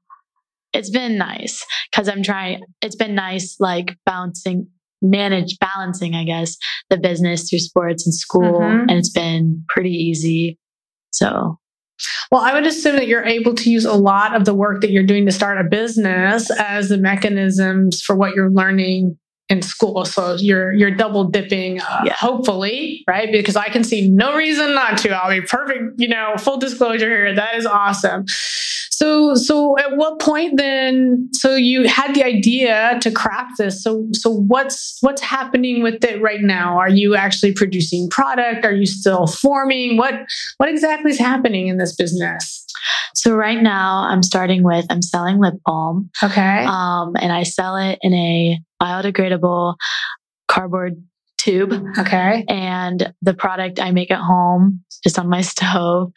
it's 0.72 0.90
been 0.90 1.18
nice 1.18 1.64
because 1.90 2.08
I'm 2.08 2.22
trying, 2.22 2.62
it's 2.80 2.96
been 2.96 3.14
nice, 3.14 3.56
like 3.60 3.96
bouncing, 4.06 4.68
manage, 5.02 5.58
balancing, 5.58 6.14
I 6.14 6.24
guess, 6.24 6.56
the 6.90 6.96
business 6.96 7.48
through 7.48 7.58
sports 7.60 8.06
and 8.06 8.14
school. 8.14 8.60
Mhm. 8.60 8.82
And 8.88 8.92
it's 8.92 9.10
been 9.10 9.64
pretty 9.68 9.90
easy. 9.90 10.58
So 11.10 11.58
Well, 12.30 12.40
I 12.42 12.52
would 12.54 12.66
assume 12.66 12.96
that 12.96 13.06
you're 13.06 13.24
able 13.24 13.54
to 13.54 13.70
use 13.70 13.84
a 13.84 13.94
lot 13.94 14.34
of 14.34 14.44
the 14.44 14.54
work 14.54 14.80
that 14.80 14.90
you're 14.90 15.06
doing 15.06 15.26
to 15.26 15.32
start 15.32 15.60
a 15.60 15.68
business 15.68 16.50
as 16.58 16.88
the 16.88 16.98
mechanisms 16.98 18.00
for 18.00 18.16
what 18.16 18.34
you're 18.34 18.50
learning 18.50 19.18
in 19.52 19.62
school. 19.62 20.04
So 20.04 20.36
you're 20.38 20.72
you're 20.72 20.90
double 21.04 21.24
dipping, 21.24 21.80
uh, 21.80 22.02
Yeah. 22.06 22.14
hopefully, 22.14 23.04
right? 23.06 23.30
Because 23.30 23.56
I 23.56 23.68
can 23.68 23.84
see 23.84 24.08
no 24.08 24.34
reason 24.34 24.74
not 24.74 24.98
to. 24.98 25.10
I'll 25.10 25.30
be 25.30 25.42
perfect, 25.42 25.84
you 25.98 26.08
know, 26.08 26.34
full 26.38 26.58
disclosure 26.58 27.08
here. 27.08 27.34
That 27.34 27.54
is 27.56 27.66
awesome. 27.66 28.24
So 28.90 29.34
so 29.34 29.78
at 29.78 29.96
what 29.96 30.20
point 30.20 30.56
then? 30.56 31.28
So 31.32 31.54
you 31.54 31.86
had 31.88 32.14
the 32.14 32.24
idea 32.24 32.98
to 33.02 33.10
craft 33.10 33.58
this. 33.58 33.82
So 33.82 34.06
so 34.12 34.30
what's 34.30 34.98
what's 35.00 35.20
happening 35.22 35.82
with 35.82 36.02
it 36.04 36.20
right 36.22 36.40
now? 36.40 36.78
Are 36.78 36.88
you 36.90 37.14
actually 37.14 37.52
producing 37.52 38.08
product? 38.10 38.64
Are 38.64 38.72
you 38.72 38.86
still 38.86 39.26
forming? 39.26 39.96
What 39.96 40.14
what 40.58 40.68
exactly 40.68 41.10
is 41.10 41.18
happening 41.18 41.68
in 41.68 41.76
this 41.78 41.94
business? 41.94 42.64
So 43.14 43.34
right 43.34 43.62
now 43.62 44.06
I'm 44.10 44.22
starting 44.22 44.62
with 44.62 44.86
I'm 44.90 45.02
selling 45.02 45.38
lip 45.40 45.54
balm. 45.66 46.10
Okay. 46.22 46.64
Um, 46.66 47.14
and 47.20 47.32
I 47.32 47.42
sell 47.42 47.76
it 47.76 47.98
in 48.02 48.14
a 48.14 48.58
biodegradable 48.82 49.76
cardboard 50.48 51.02
tube. 51.38 51.72
okay. 51.98 52.44
And 52.48 53.12
the 53.22 53.34
product 53.34 53.80
I 53.80 53.90
make 53.90 54.10
at 54.10 54.20
home 54.20 54.84
just 55.02 55.18
on 55.18 55.28
my 55.28 55.40
stove. 55.52 56.12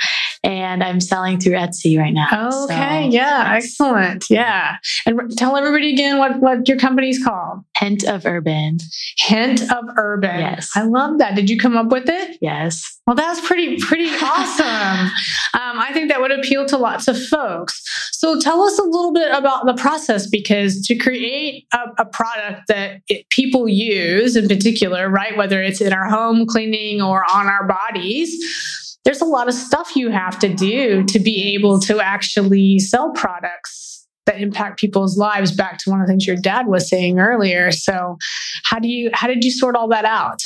And 0.45 0.83
I'm 0.83 1.01
selling 1.01 1.39
through 1.39 1.53
Etsy 1.53 1.97
right 1.97 2.13
now. 2.13 2.27
Okay. 2.65 3.09
So, 3.09 3.15
yeah. 3.15 3.53
Excellent. 3.55 4.25
Yeah. 4.29 4.75
And 5.07 5.35
tell 5.35 5.57
everybody 5.57 5.91
again 5.91 6.19
what, 6.19 6.39
what 6.39 6.67
your 6.67 6.77
company's 6.77 7.23
called. 7.23 7.63
Hint 7.77 8.03
of 8.03 8.27
urban. 8.27 8.77
Hint 9.17 9.61
of 9.71 9.85
Urban. 9.97 10.39
Yes. 10.39 10.69
I 10.75 10.83
love 10.83 11.17
that. 11.17 11.35
Did 11.35 11.49
you 11.49 11.57
come 11.57 11.75
up 11.75 11.87
with 11.87 12.07
it? 12.07 12.37
Yes. 12.41 12.99
Well, 13.07 13.15
that's 13.15 13.45
pretty, 13.45 13.77
pretty 13.77 14.05
awesome. 14.21 15.07
Um, 15.55 15.79
I 15.79 15.89
think 15.93 16.09
that 16.09 16.21
would 16.21 16.31
appeal 16.31 16.67
to 16.67 16.77
lots 16.77 17.07
of 17.07 17.19
folks. 17.25 17.81
So 18.11 18.39
tell 18.39 18.61
us 18.61 18.77
a 18.77 18.83
little 18.83 19.13
bit 19.13 19.31
about 19.33 19.65
the 19.65 19.73
process 19.73 20.27
because 20.27 20.81
to 20.83 20.95
create 20.95 21.65
a, 21.73 22.03
a 22.03 22.05
product 22.05 22.67
that 22.67 23.01
it, 23.07 23.27
people 23.29 23.67
use 23.67 24.35
in 24.35 24.47
particular, 24.47 25.09
right, 25.09 25.35
whether 25.35 25.61
it's 25.61 25.81
in 25.81 25.91
our 25.91 26.07
home 26.07 26.45
cleaning 26.45 27.01
or 27.01 27.23
on 27.31 27.47
our 27.47 27.67
bodies, 27.67 28.84
there's 29.05 29.21
a 29.21 29.25
lot 29.25 29.47
of 29.47 29.53
stuff 29.53 29.95
you 29.95 30.09
have 30.09 30.37
to 30.39 30.53
do 30.53 31.03
to 31.05 31.19
be 31.19 31.53
able 31.53 31.79
to 31.79 31.99
actually 31.99 32.79
sell 32.79 33.11
products 33.11 34.07
that 34.25 34.41
impact 34.41 34.79
people's 34.79 35.17
lives 35.17 35.51
back 35.51 35.77
to 35.77 35.91
one 35.91 36.01
of 36.01 36.07
the 36.07 36.11
things 36.11 36.25
your 36.25 36.35
dad 36.35 36.67
was 36.67 36.89
saying 36.89 37.19
earlier 37.19 37.71
so 37.71 38.17
how 38.63 38.79
do 38.79 38.87
you 38.87 39.09
how 39.13 39.27
did 39.27 39.43
you 39.43 39.51
sort 39.51 39.75
all 39.75 39.87
that 39.87 40.05
out 40.05 40.41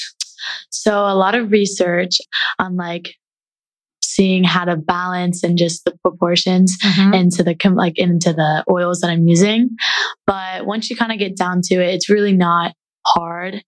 So 0.70 1.06
a 1.06 1.16
lot 1.16 1.36
of 1.36 1.52
research 1.52 2.18
on 2.58 2.76
like 2.76 3.16
seeing 4.04 4.44
how 4.44 4.66
to 4.66 4.76
balance 4.76 5.44
and 5.44 5.58
just 5.58 5.86
the 5.86 5.98
proportions 6.02 6.78
mm-hmm. 6.84 7.14
into 7.14 7.44
the 7.44 7.56
like 7.74 7.98
into 7.98 8.34
the 8.34 8.64
oils 8.70 9.02
that 9.02 9.10
I'm 9.10 9.28
using. 9.28 9.70
But 10.26 10.66
once 10.66 10.90
you 10.90 10.96
kind 10.96 11.12
of 11.12 11.20
get 11.20 11.38
down 11.38 11.62
to 11.66 11.76
it, 11.76 11.94
it's 11.94 12.10
really 12.10 12.34
not 12.34 12.74
hard. 13.06 13.64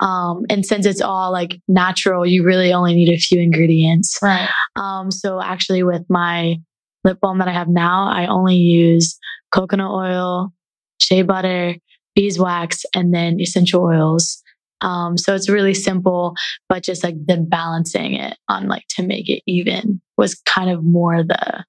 Um, 0.00 0.44
and 0.50 0.64
since 0.64 0.86
it's 0.86 1.00
all 1.00 1.32
like 1.32 1.60
natural, 1.68 2.26
you 2.26 2.44
really 2.44 2.72
only 2.72 2.94
need 2.94 3.12
a 3.12 3.18
few 3.18 3.40
ingredients. 3.40 4.18
right 4.22 4.48
Um, 4.76 5.10
so 5.10 5.40
actually 5.40 5.82
with 5.82 6.04
my 6.08 6.56
lip 7.04 7.18
balm 7.20 7.38
that 7.38 7.48
I 7.48 7.52
have 7.52 7.68
now, 7.68 8.08
I 8.08 8.26
only 8.26 8.56
use 8.56 9.18
coconut 9.52 9.90
oil, 9.90 10.52
shea 11.00 11.22
butter, 11.22 11.76
beeswax, 12.14 12.84
and 12.94 13.14
then 13.14 13.40
essential 13.40 13.82
oils. 13.82 14.42
Um, 14.80 15.16
so 15.16 15.34
it's 15.34 15.48
really 15.48 15.74
simple, 15.74 16.34
but 16.68 16.82
just 16.82 17.04
like 17.04 17.14
then 17.26 17.48
balancing 17.48 18.14
it 18.14 18.36
on 18.48 18.66
like 18.68 18.84
to 18.96 19.02
make 19.06 19.28
it 19.28 19.42
even 19.46 20.00
was 20.16 20.34
kind 20.44 20.70
of 20.70 20.82
more 20.82 21.22
the, 21.22 21.64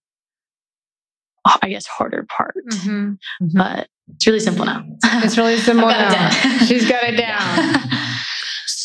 I 1.62 1.70
guess, 1.70 1.86
harder 1.86 2.26
part. 2.36 2.56
But 3.39 3.88
it's 4.16 4.26
really 4.28 4.39
simple 4.39 4.66
now. 4.66 4.84
It's 5.04 5.38
really 5.38 5.58
simple 5.60 5.88
now. 5.88 6.30
She's 6.66 6.89
got 6.89 7.04
it 7.04 7.18
down. 7.18 7.83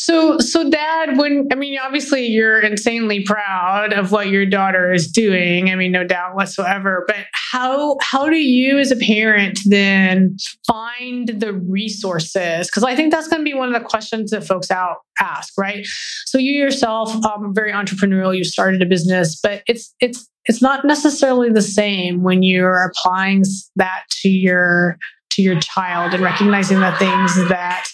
So, 0.09 0.39
so 0.39 0.67
dad, 0.67 1.19
when 1.19 1.47
I 1.51 1.55
mean, 1.55 1.77
obviously 1.77 2.25
you're 2.25 2.59
insanely 2.59 3.23
proud 3.23 3.93
of 3.93 4.11
what 4.11 4.29
your 4.29 4.43
daughter 4.43 4.91
is 4.91 5.07
doing. 5.07 5.69
I 5.69 5.75
mean, 5.75 5.91
no 5.91 6.03
doubt 6.03 6.33
whatsoever. 6.33 7.03
But 7.05 7.27
how 7.51 7.95
how 8.01 8.27
do 8.27 8.37
you, 8.37 8.79
as 8.79 8.91
a 8.91 8.95
parent, 8.95 9.59
then 9.67 10.35
find 10.65 11.27
the 11.27 11.53
resources? 11.53 12.67
Because 12.67 12.83
I 12.83 12.95
think 12.95 13.11
that's 13.11 13.27
going 13.27 13.41
to 13.41 13.43
be 13.43 13.53
one 13.53 13.71
of 13.71 13.79
the 13.79 13.87
questions 13.87 14.31
that 14.31 14.43
folks 14.43 14.71
out 14.71 14.97
ask, 15.19 15.53
right? 15.59 15.85
So 16.25 16.39
you 16.39 16.53
yourself, 16.53 17.13
um, 17.23 17.53
very 17.53 17.71
entrepreneurial. 17.71 18.35
You 18.35 18.43
started 18.43 18.81
a 18.81 18.87
business, 18.87 19.39
but 19.39 19.61
it's 19.67 19.93
it's 19.99 20.27
it's 20.45 20.59
not 20.59 20.85
necessarily 20.85 21.51
the 21.51 21.61
same 21.61 22.23
when 22.23 22.41
you're 22.41 22.83
applying 22.83 23.43
that 23.75 24.05
to 24.21 24.29
your 24.29 24.97
to 25.33 25.43
your 25.43 25.59
child 25.59 26.15
and 26.15 26.23
recognizing 26.23 26.79
the 26.79 26.91
things 26.93 27.35
that 27.49 27.85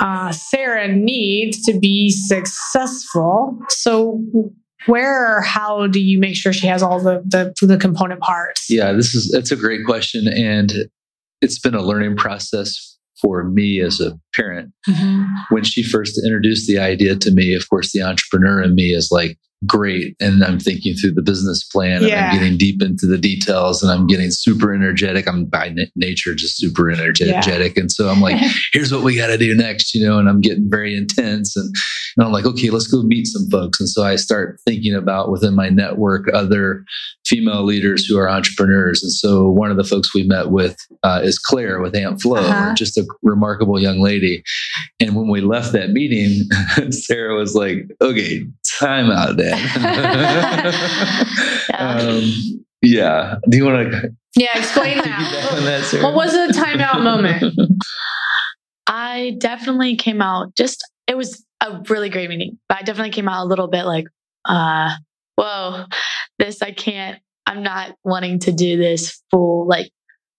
uh, 0.00 0.32
Sarah 0.32 0.88
needs 0.88 1.62
to 1.62 1.78
be 1.78 2.10
successful. 2.10 3.58
So, 3.68 4.22
where 4.86 5.36
or 5.36 5.40
how 5.40 5.86
do 5.86 6.00
you 6.00 6.18
make 6.18 6.36
sure 6.36 6.52
she 6.52 6.66
has 6.66 6.82
all 6.82 7.00
the 7.00 7.22
the, 7.24 7.66
the 7.66 7.78
component 7.78 8.20
parts? 8.20 8.66
Yeah, 8.68 8.92
this 8.92 9.14
is 9.14 9.30
that's 9.30 9.52
a 9.52 9.56
great 9.56 9.84
question, 9.86 10.28
and 10.28 10.72
it's 11.40 11.58
been 11.58 11.74
a 11.74 11.82
learning 11.82 12.16
process 12.16 12.98
for 13.20 13.44
me 13.44 13.80
as 13.80 14.00
a 14.00 14.18
parent. 14.36 14.70
Mhm. 14.88 15.26
When 15.50 15.64
she 15.64 15.82
first 15.82 16.20
introduced 16.24 16.66
the 16.66 16.78
idea 16.78 17.16
to 17.16 17.30
me, 17.30 17.54
of 17.54 17.68
course, 17.68 17.92
the 17.92 18.02
entrepreneur 18.02 18.62
in 18.62 18.74
me 18.74 18.94
is 18.94 19.08
like, 19.10 19.38
great. 19.66 20.14
And 20.20 20.44
I'm 20.44 20.58
thinking 20.60 20.92
through 20.94 21.12
the 21.12 21.22
business 21.22 21.64
plan 21.64 21.98
and 21.98 22.08
Yeah. 22.08 22.28
I'm 22.32 22.38
getting 22.38 22.58
deep 22.58 22.82
into 22.82 23.06
the 23.06 23.16
details 23.16 23.82
and 23.82 23.90
I'm 23.90 24.06
getting 24.06 24.30
super 24.30 24.74
energetic. 24.74 25.26
I'm 25.26 25.46
by 25.46 25.70
na- 25.70 25.84
nature 25.96 26.34
just 26.34 26.58
super 26.58 26.90
energetic. 26.90 27.78
And 27.78 27.90
so 27.90 28.10
I'm 28.10 28.20
like, 28.20 28.36
here's 28.74 28.92
what 28.92 29.02
we 29.02 29.16
got 29.16 29.28
to 29.28 29.38
do 29.38 29.54
next, 29.54 29.94
you 29.94 30.04
know, 30.04 30.18
and 30.18 30.28
I'm 30.28 30.42
getting 30.42 30.68
very 30.68 30.94
intense. 30.94 31.56
And, 31.56 31.74
and 32.18 32.26
I'm 32.26 32.32
like, 32.32 32.44
okay, 32.44 32.68
let's 32.68 32.88
go 32.88 33.02
meet 33.04 33.26
some 33.26 33.48
folks. 33.48 33.80
And 33.80 33.88
so 33.88 34.02
I 34.02 34.16
start 34.16 34.60
thinking 34.66 34.94
about 34.94 35.30
within 35.30 35.54
my 35.54 35.70
network 35.70 36.28
other 36.34 36.84
female 37.24 37.64
leaders 37.64 38.04
who 38.04 38.18
are 38.18 38.28
entrepreneurs. 38.28 39.02
And 39.02 39.12
so 39.12 39.48
one 39.48 39.70
of 39.70 39.78
the 39.78 39.84
folks 39.84 40.14
we 40.14 40.24
met 40.24 40.50
with 40.50 40.76
uh, 41.04 41.20
is 41.24 41.38
Claire 41.38 41.80
with 41.80 41.96
Aunt 41.96 42.20
Flow, 42.20 42.36
Uh-huh. 42.42 42.74
just 42.74 42.98
a 42.98 43.06
remarkable 43.22 43.80
young 43.80 43.98
lady. 43.98 44.23
And 45.00 45.14
when 45.16 45.28
we 45.28 45.40
left 45.40 45.72
that 45.72 45.90
meeting, 45.90 46.48
Sarah 46.92 47.34
was 47.36 47.54
like, 47.54 47.90
okay, 48.00 48.44
time 48.80 49.10
out, 49.10 49.36
Dad. 49.36 49.58
um, 51.78 52.32
yeah. 52.82 53.36
Do 53.48 53.56
you 53.56 53.64
want 53.64 53.92
to 53.92 54.10
Yeah, 54.36 54.58
explain 54.58 54.98
that. 55.04 55.52
on 55.52 55.64
that, 55.64 56.02
What 56.02 56.14
was 56.14 56.32
the 56.32 56.52
timeout 56.58 57.02
moment? 57.02 57.54
I 58.86 59.36
definitely 59.38 59.96
came 59.96 60.20
out 60.20 60.54
just, 60.56 60.82
it 61.06 61.16
was 61.16 61.44
a 61.60 61.80
really 61.88 62.08
great 62.10 62.28
meeting, 62.28 62.58
but 62.68 62.78
I 62.78 62.82
definitely 62.82 63.12
came 63.12 63.28
out 63.28 63.44
a 63.44 63.48
little 63.48 63.68
bit 63.68 63.84
like, 63.84 64.06
uh, 64.46 64.90
whoa, 65.36 65.84
this, 66.38 66.60
I 66.62 66.72
can't, 66.72 67.18
I'm 67.46 67.62
not 67.62 67.94
wanting 68.04 68.38
to 68.40 68.52
do 68.52 68.76
this 68.76 69.22
full, 69.30 69.66
like, 69.66 69.90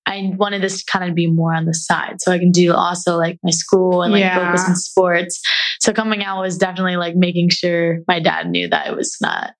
I 0.07 0.31
wanted 0.37 0.61
this 0.61 0.83
to 0.83 0.91
kind 0.91 1.09
of 1.09 1.15
be 1.15 1.27
more 1.27 1.53
on 1.53 1.65
the 1.65 1.73
side 1.73 2.15
so 2.19 2.31
I 2.31 2.37
can 2.37 2.51
do 2.51 2.73
also 2.73 3.17
like 3.17 3.39
my 3.43 3.51
school 3.51 4.03
and 4.03 4.11
like 4.13 4.19
Yeah. 4.21 4.45
focus 4.45 4.67
on 4.67 4.75
sports. 4.75 5.41
So 5.81 5.93
coming 5.93 6.23
out 6.23 6.41
was 6.41 6.57
definitely 6.57 6.95
like 6.97 7.15
making 7.15 7.49
sure 7.49 7.99
my 8.07 8.19
dad 8.19 8.49
knew 8.49 8.67
that 8.69 8.87
it 8.87 8.95
was 8.95 9.17
not 9.21 9.53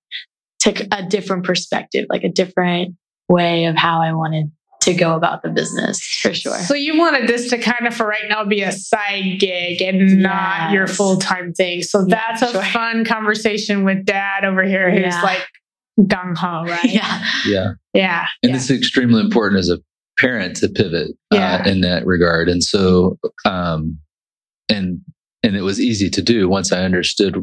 took 0.59 0.79
a 0.91 1.03
different 1.07 1.45
perspective, 1.45 2.05
like 2.09 2.23
a 2.23 2.29
different 2.31 2.95
way 3.29 3.65
of 3.65 3.75
how 3.75 4.01
I 4.01 4.13
wanted 4.13 4.51
to 4.81 4.93
go 4.93 5.15
about 5.15 5.41
the 5.41 5.49
business 5.49 5.99
for 6.21 6.33
sure. 6.33 6.57
So 6.59 6.75
you 6.75 6.97
wanted 6.97 7.27
this 7.27 7.49
to 7.49 7.57
kind 7.57 7.87
of 7.87 7.95
for 7.95 8.05
right 8.05 8.25
now 8.29 8.43
be 8.45 8.61
a 8.61 8.71
side 8.71 9.39
gig 9.39 9.81
and 9.81 10.21
not 10.21 10.71
your 10.71 10.85
full 10.87 11.17
time 11.17 11.53
thing. 11.53 11.81
So 11.81 12.01
Yeah, 12.07 12.15
that's 12.15 12.41
a 12.43 12.51
sure. 12.51 12.61
fun 12.63 13.03
conversation 13.05 13.83
with 13.83 14.05
dad 14.05 14.45
over 14.45 14.63
here 14.63 14.91
who's 14.91 15.01
Yeah. 15.01 15.21
like 15.23 15.45
gung 16.01 16.37
ho, 16.37 16.65
right? 16.65 16.83
yeah. 16.85 17.23
Yeah. 17.47 17.71
Yeah. 17.93 18.25
And 18.43 18.51
yeah. 18.51 18.55
it's 18.57 18.69
extremely 18.69 19.21
important 19.21 19.59
as 19.59 19.69
a 19.69 19.79
parent 20.19 20.55
to 20.57 20.69
pivot 20.69 21.11
Yeah. 21.31 21.63
uh, 21.65 21.69
in 21.69 21.81
that 21.81 22.05
regard. 22.05 22.49
And 22.49 22.63
so, 22.63 23.17
um, 23.45 23.99
and 24.69 24.99
and 25.43 25.55
it 25.55 25.61
was 25.61 25.79
easy 25.79 26.09
to 26.09 26.23
do 26.23 26.49
once 26.49 26.71
I 26.71 26.83
understood 26.83 27.35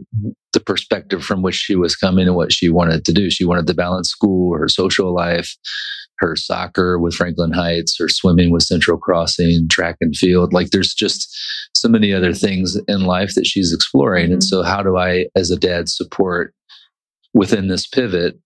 the 0.52 0.58
perspective 0.60 1.24
from 1.24 1.40
which 1.40 1.54
she 1.54 1.76
was 1.76 1.94
coming 1.94 2.26
and 2.26 2.34
what 2.34 2.52
she 2.52 2.68
wanted 2.68 3.04
to 3.04 3.12
do. 3.12 3.30
She 3.30 3.44
wanted 3.44 3.68
to 3.68 3.74
balance 3.74 4.08
school, 4.10 4.56
her 4.58 4.66
social 4.68 5.14
life, 5.14 5.54
her 6.18 6.34
soccer 6.34 6.98
with 6.98 7.14
Franklin 7.14 7.52
Heights, 7.52 7.96
her 8.00 8.08
swimming 8.08 8.50
with 8.50 8.64
Central 8.64 8.98
Crossing, 8.98 9.68
track 9.70 9.98
and 10.00 10.16
field. 10.16 10.52
Like 10.52 10.70
there's 10.70 10.94
just 10.94 11.32
so 11.76 11.88
many 11.88 12.12
other 12.12 12.34
things 12.34 12.76
in 12.88 13.02
life 13.02 13.34
that 13.36 13.46
she's 13.46 13.72
exploring. 13.72 14.32
And 14.32 14.42
Mhm. 14.42 14.46
so, 14.48 14.62
how 14.64 14.82
do 14.82 14.96
I, 14.96 15.26
as 15.36 15.52
a 15.52 15.56
dad, 15.56 15.88
support 15.88 16.54
within 17.34 17.68
this 17.68 17.86
pivot 17.86 18.36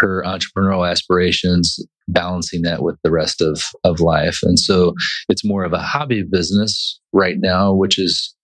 her 0.00 0.22
entrepreneurial 0.26 0.88
aspirations 0.90 1.78
balancing 2.08 2.62
that 2.62 2.82
with 2.82 2.96
the 3.04 3.10
rest 3.10 3.40
of 3.40 3.62
of 3.84 4.00
life. 4.00 4.38
And 4.42 4.58
so 4.58 4.94
it's 5.28 5.44
more 5.44 5.64
of 5.64 5.72
a 5.72 5.78
hobby 5.78 6.22
business 6.22 6.98
right 7.12 7.36
now 7.38 7.72
which 7.72 7.98
is 7.98 8.34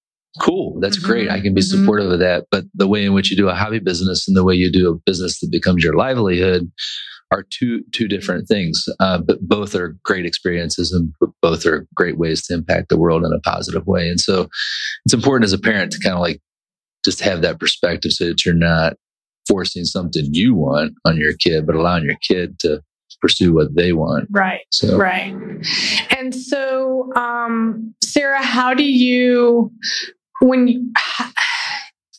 cool. 0.40 0.78
That's 0.80 0.98
Mhm. 0.98 1.04
great. 1.04 1.30
I 1.30 1.40
can 1.40 1.54
be 1.54 1.62
Mhm. 1.62 1.64
supportive 1.80 2.10
of 2.10 2.18
that. 2.18 2.44
But 2.50 2.64
the 2.74 2.86
way 2.86 3.04
in 3.06 3.14
which 3.14 3.30
you 3.30 3.36
do 3.38 3.48
a 3.48 3.54
hobby 3.54 3.78
business 3.78 4.28
and 4.28 4.36
the 4.36 4.44
way 4.44 4.54
you 4.54 4.70
do 4.70 4.90
a 4.90 4.98
business 5.06 5.40
that 5.40 5.50
becomes 5.50 5.82
your 5.82 5.94
livelihood 5.96 6.70
are 7.32 7.44
two 7.50 7.82
two 7.92 8.06
different 8.06 8.46
things. 8.46 8.84
Uh, 9.00 9.18
but 9.18 9.40
both 9.40 9.74
are 9.74 9.96
great 10.04 10.26
experiences 10.26 10.92
and 10.92 11.12
both 11.42 11.64
are 11.66 11.86
great 11.94 12.18
ways 12.18 12.46
to 12.46 12.54
impact 12.54 12.88
the 12.90 12.98
world 12.98 13.24
in 13.24 13.32
a 13.32 13.40
positive 13.40 13.86
way. 13.86 14.08
And 14.10 14.20
so 14.20 14.48
it's 15.06 15.14
important 15.14 15.44
as 15.44 15.52
a 15.54 15.58
parent 15.58 15.90
to 15.92 15.98
kind 16.00 16.14
of 16.14 16.20
like 16.20 16.40
just 17.04 17.20
have 17.20 17.40
that 17.42 17.58
perspective 17.58 18.12
so 18.12 18.26
that 18.26 18.44
you're 18.44 18.54
not 18.54 18.94
forcing 19.46 19.84
something 19.84 20.26
you 20.32 20.54
want 20.54 20.94
on 21.04 21.16
your 21.16 21.34
kid, 21.34 21.66
but 21.66 21.74
allowing 21.74 22.04
your 22.04 22.16
kid 22.22 22.58
to 22.60 22.82
pursue 23.20 23.54
what 23.54 23.74
they 23.74 23.92
want. 23.92 24.28
Right. 24.30 24.60
So 24.70 24.98
Right. 24.98 25.34
And 26.16 26.34
so, 26.34 27.12
um, 27.14 27.94
Sarah, 28.02 28.42
how 28.42 28.74
do 28.74 28.84
you 28.84 29.72
when 30.40 30.68
you, 30.68 30.92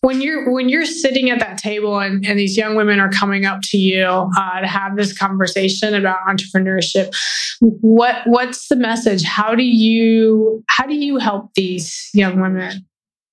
when 0.01 0.21
you're 0.21 0.51
when 0.51 0.69
you're 0.69 0.85
sitting 0.85 1.29
at 1.29 1.39
that 1.39 1.57
table 1.57 1.99
and, 1.99 2.25
and 2.25 2.39
these 2.39 2.57
young 2.57 2.75
women 2.75 2.99
are 2.99 3.09
coming 3.09 3.45
up 3.45 3.59
to 3.63 3.77
you 3.77 4.05
uh, 4.05 4.61
to 4.61 4.67
have 4.67 4.95
this 4.95 5.15
conversation 5.15 5.93
about 5.93 6.17
entrepreneurship, 6.27 7.13
what 7.59 8.21
what's 8.25 8.67
the 8.69 8.75
message? 8.75 9.23
How 9.23 9.53
do 9.53 9.63
you 9.63 10.63
how 10.67 10.87
do 10.87 10.95
you 10.95 11.17
help 11.17 11.51
these 11.55 12.09
young 12.13 12.41
women? 12.41 12.85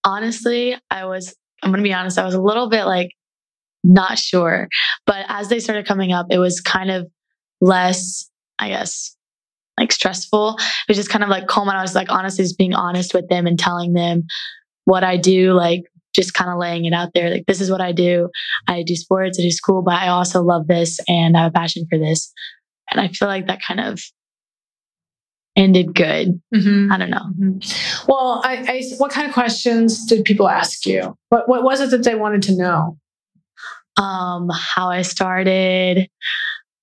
honestly, 0.05 0.76
I 0.90 1.07
was, 1.07 1.34
I'm 1.62 1.70
going 1.70 1.82
to 1.82 1.88
be 1.88 1.95
honest, 1.95 2.18
I 2.18 2.24
was 2.24 2.34
a 2.34 2.40
little 2.40 2.68
bit 2.68 2.84
like 2.84 3.11
not 3.85 4.18
sure. 4.18 4.68
But 5.07 5.26
as 5.28 5.49
they 5.49 5.61
started 5.61 5.87
coming 5.87 6.12
up, 6.12 6.26
it 6.30 6.39
was 6.39 6.61
kind 6.61 6.91
of 6.91 7.09
less, 7.61 8.28
I 8.59 8.68
guess, 8.68 9.16
like 9.78 9.93
stressful. 9.93 10.57
It 10.59 10.89
was 10.89 10.97
just 10.97 11.11
kind 11.11 11.22
of 11.22 11.30
like 11.30 11.47
calm. 11.47 11.68
And 11.68 11.76
I 11.76 11.82
was 11.82 11.95
like, 11.95 12.11
honestly, 12.11 12.45
just 12.45 12.59
being 12.59 12.74
honest 12.74 13.14
with 13.14 13.28
them 13.28 13.47
and 13.47 13.59
telling 13.59 13.93
them 13.93 14.24
what 14.85 15.05
I 15.05 15.16
do, 15.16 15.53
like 15.53 15.82
just 16.14 16.35
kind 16.35 16.51
of 16.51 16.59
laying 16.59 16.85
it 16.85 16.93
out 16.93 17.11
there. 17.14 17.30
Like, 17.30 17.47
this 17.47 17.61
is 17.61 17.70
what 17.70 17.80
I 17.80 17.93
do. 17.93 18.30
I 18.68 18.82
do 18.82 18.95
sports, 18.97 19.39
I 19.39 19.43
do 19.43 19.51
school, 19.51 19.82
but 19.82 19.95
I 19.95 20.09
also 20.09 20.43
love 20.43 20.66
this 20.66 20.99
and 21.09 21.37
I 21.37 21.43
have 21.43 21.53
a 21.53 21.55
passion 21.55 21.87
for 21.91 21.99
this. 21.99 22.32
And 22.91 23.01
I 23.01 23.09
feel 23.09 23.28
like 23.28 23.47
that 23.49 23.62
kind 23.62 23.80
of 23.80 24.01
ended 25.57 25.95
good. 25.95 26.41
Mm-hmm. 26.55 26.93
I 26.93 26.99
don't 26.99 27.11
know. 27.11 27.61
Well, 28.09 28.43
I, 28.45 28.57
I, 28.68 28.82
what 28.99 29.11
kind 29.11 29.26
of 29.26 29.35
questions 29.35 30.07
did 30.07 30.24
people 30.24 30.49
ask 30.49 30.87
you? 30.87 31.16
What 31.28 31.49
what 31.49 31.62
was 31.62 31.80
it 31.80 31.91
that 31.91 32.05
they 32.05 32.14
wanted 32.14 32.43
to 32.43 32.57
know? 32.57 32.99
Um, 33.97 34.49
how 34.53 34.90
I 34.90 35.03
started, 35.03 36.09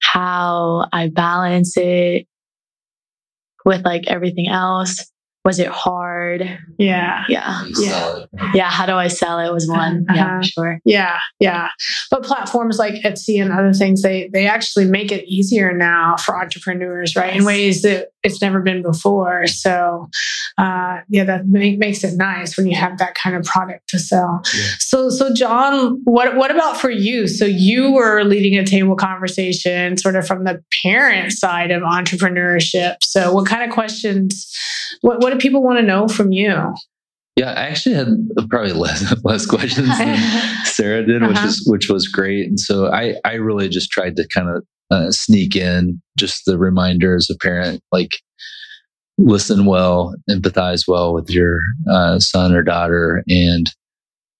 how 0.02 0.88
I 0.92 1.10
balance 1.10 1.76
it 1.78 2.28
with 3.66 3.84
like 3.86 4.08
everything 4.08 4.48
else. 4.48 5.06
Was 5.44 5.58
it 5.58 5.70
hard? 5.70 6.48
Yeah. 6.78 7.24
Yeah. 7.28 7.64
solid. 7.74 8.30
Yeah. 8.54 8.70
How 8.70 8.86
do 8.86 8.94
I 8.94 9.08
sell 9.08 9.40
it 9.40 9.52
was 9.52 9.68
one. 9.68 10.06
Yeah, 10.14 10.26
Uh-huh. 10.26 10.38
for 10.38 10.44
sure. 10.44 10.80
Yeah, 10.86 11.18
yeah. 11.40 11.70
But 12.12 12.22
platforms 12.22 12.78
like 12.78 12.94
Etsy 13.04 13.42
and 13.42 13.52
other 13.52 13.74
things, 13.74 14.04
they 14.04 14.30
they 14.32 14.48
actually 14.48 14.86
make 14.86 15.12
it 15.12 15.26
easier 15.28 15.74
now 15.76 16.16
for 16.18 16.40
entrepreneurs, 16.40 17.16
right? 17.16 17.36
In 17.36 17.44
ways 17.44 17.82
that 17.82 18.10
it's 18.24 18.42
never 18.42 18.62
been 18.62 18.82
before. 18.84 19.48
So, 19.48 20.10
uh, 20.58 20.98
yeah, 21.10 21.24
that 21.24 21.48
make, 21.48 21.80
makes 21.80 22.04
it 22.04 22.18
nice 22.18 22.56
when 22.58 22.68
you 22.68 22.76
have 22.78 22.98
that 23.00 23.16
kind 23.16 23.36
of 23.36 23.44
product 23.44 23.90
to 23.90 24.00
sell. 24.00 24.42
Yeah. 24.54 24.64
So, 24.80 25.10
so 25.10 25.34
John, 25.34 26.00
what 26.04 26.36
what 26.36 26.52
about 26.52 26.78
for 26.78 26.90
you? 26.92 27.28
So 27.28 27.46
you 27.46 27.92
were 27.92 28.24
leading 28.24 28.58
a 28.60 28.66
table 28.66 28.96
conversation, 28.96 29.98
sort 29.98 30.16
of 30.16 30.28
from 30.28 30.44
the 30.44 30.64
parent 30.84 31.32
side 31.34 31.72
of 31.72 31.82
entrepreneurship. 31.82 32.98
So, 33.02 33.34
what 33.34 33.48
kind 33.48 33.64
of 33.64 33.74
questions? 33.74 34.48
What 35.02 35.22
what 35.22 35.32
do 35.32 35.38
people 35.40 35.64
want 35.64 35.80
to 35.80 35.86
know 35.86 36.08
from 36.08 36.32
you? 36.32 36.74
Yeah, 37.38 37.52
I 37.52 37.68
actually 37.68 37.96
had 37.96 38.08
probably 38.50 38.74
less 38.74 39.16
less 39.24 39.46
questions 39.46 39.98
than 39.98 40.18
Sarah 40.66 41.06
did, 41.06 41.22
which 41.22 41.38
Uh-huh. 41.38 41.48
is 41.48 41.64
which 41.66 41.90
was 41.90 42.08
great. 42.08 42.48
And 42.48 42.60
so 42.60 42.92
I 42.92 43.16
I 43.26 43.34
really 43.36 43.70
just 43.70 43.90
tried 43.90 44.16
to 44.18 44.28
kind 44.28 44.50
of 44.50 44.66
uh, 44.92 45.12
sneak 45.12 45.56
in 45.56 46.02
just 46.18 46.44
the 46.46 46.58
reminder 46.58 47.16
as 47.16 47.30
a 47.30 47.38
parent, 47.38 47.82
like 47.92 48.12
listen 49.18 49.66
well, 49.66 50.16
empathize 50.30 50.88
well 50.88 51.14
with 51.14 51.30
your 51.30 51.60
uh, 51.90 52.20
son 52.20 52.54
or 52.54 52.64
daughter, 52.64 53.24
and 53.28 53.68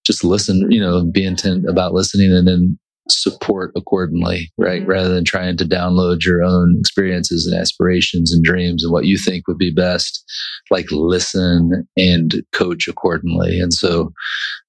just 0.06 0.24
listen. 0.24 0.72
You 0.72 0.82
know, 0.82 1.06
be 1.06 1.26
intent 1.26 1.66
about 1.68 1.94
listening, 1.94 2.32
and 2.32 2.48
then 2.48 2.78
support 3.10 3.72
accordingly, 3.76 4.52
right? 4.58 4.84
Mhm. 4.84 4.88
Rather 4.88 5.10
than 5.14 5.26
trying 5.26 5.58
to 5.58 5.66
download 5.66 6.24
your 6.24 6.44
own 6.44 6.78
experiences 6.80 7.48
and 7.48 7.60
aspirations 7.60 8.32
and 8.32 8.44
dreams 8.44 8.84
and 8.84 8.92
what 8.92 9.06
you 9.06 9.18
think 9.18 9.48
would 9.48 9.58
be 9.58 9.74
best 9.74 10.24
like 10.70 10.86
listen 10.92 11.86
and 11.98 12.36
coach 12.54 12.88
accordingly. 12.88 13.60
And 13.60 13.74
so, 13.74 14.14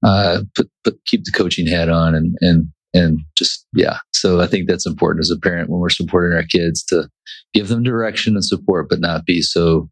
uh, 0.03 0.43
put, 0.57 0.69
put, 0.83 0.99
keep 1.07 1.25
the 1.25 1.31
coaching 1.31 1.67
hat 1.67 1.89
on 1.89 2.15
and, 2.15 2.35
and, 2.41 2.69
and 2.95 3.21
just, 3.37 3.67
yeah. 3.75 3.99
So 4.13 4.41
I 4.41 4.47
think 4.47 4.69
that's 4.69 4.87
important 4.87 5.21
as 5.21 5.31
a 5.31 5.39
parent 5.39 5.71
when 5.71 5.81
we're 5.81 5.91
supporting 5.91 6.37
our 6.37 6.45
kids 6.45 6.83
to 6.85 7.09
give 7.55 7.69
them 7.69 7.83
direction 7.83 8.35
and 8.35 8.45
support, 8.45 8.89
but 8.89 9.01
not 9.01 9.25
be 9.25 9.43
so, 9.43 9.89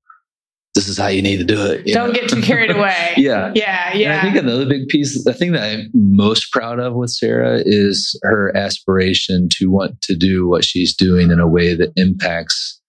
this 0.74 0.88
is 0.88 0.98
how 0.98 1.08
you 1.08 1.20
need 1.20 1.38
to 1.38 1.44
do 1.44 1.60
it. 1.60 1.84
Don't 1.86 2.08
know? 2.08 2.14
get 2.14 2.30
too 2.30 2.42
carried 2.42 2.70
away. 2.70 3.14
yeah. 3.16 3.52
Yeah, 3.54 3.90
And 3.90 4.00
yeah. 4.00 4.18
I 4.18 4.22
think 4.22 4.36
another 4.36 4.66
big 4.66 4.88
piece, 4.88 5.24
the 5.24 5.34
thing 5.34 5.52
that 5.52 5.62
I'm 5.62 5.90
most 5.94 6.52
proud 6.52 6.78
of 6.78 6.94
with 6.94 7.10
Sarah 7.10 7.60
is 7.64 8.18
her 8.22 8.56
aspiration 8.56 9.48
to 9.58 9.70
want 9.70 10.00
to 10.02 10.14
do 10.14 10.48
what 10.48 10.64
she's 10.64 10.94
doing 10.94 11.30
in 11.30 11.40
a 11.40 11.48
way 11.48 11.74
that 11.74 11.92
impacts 11.96 12.79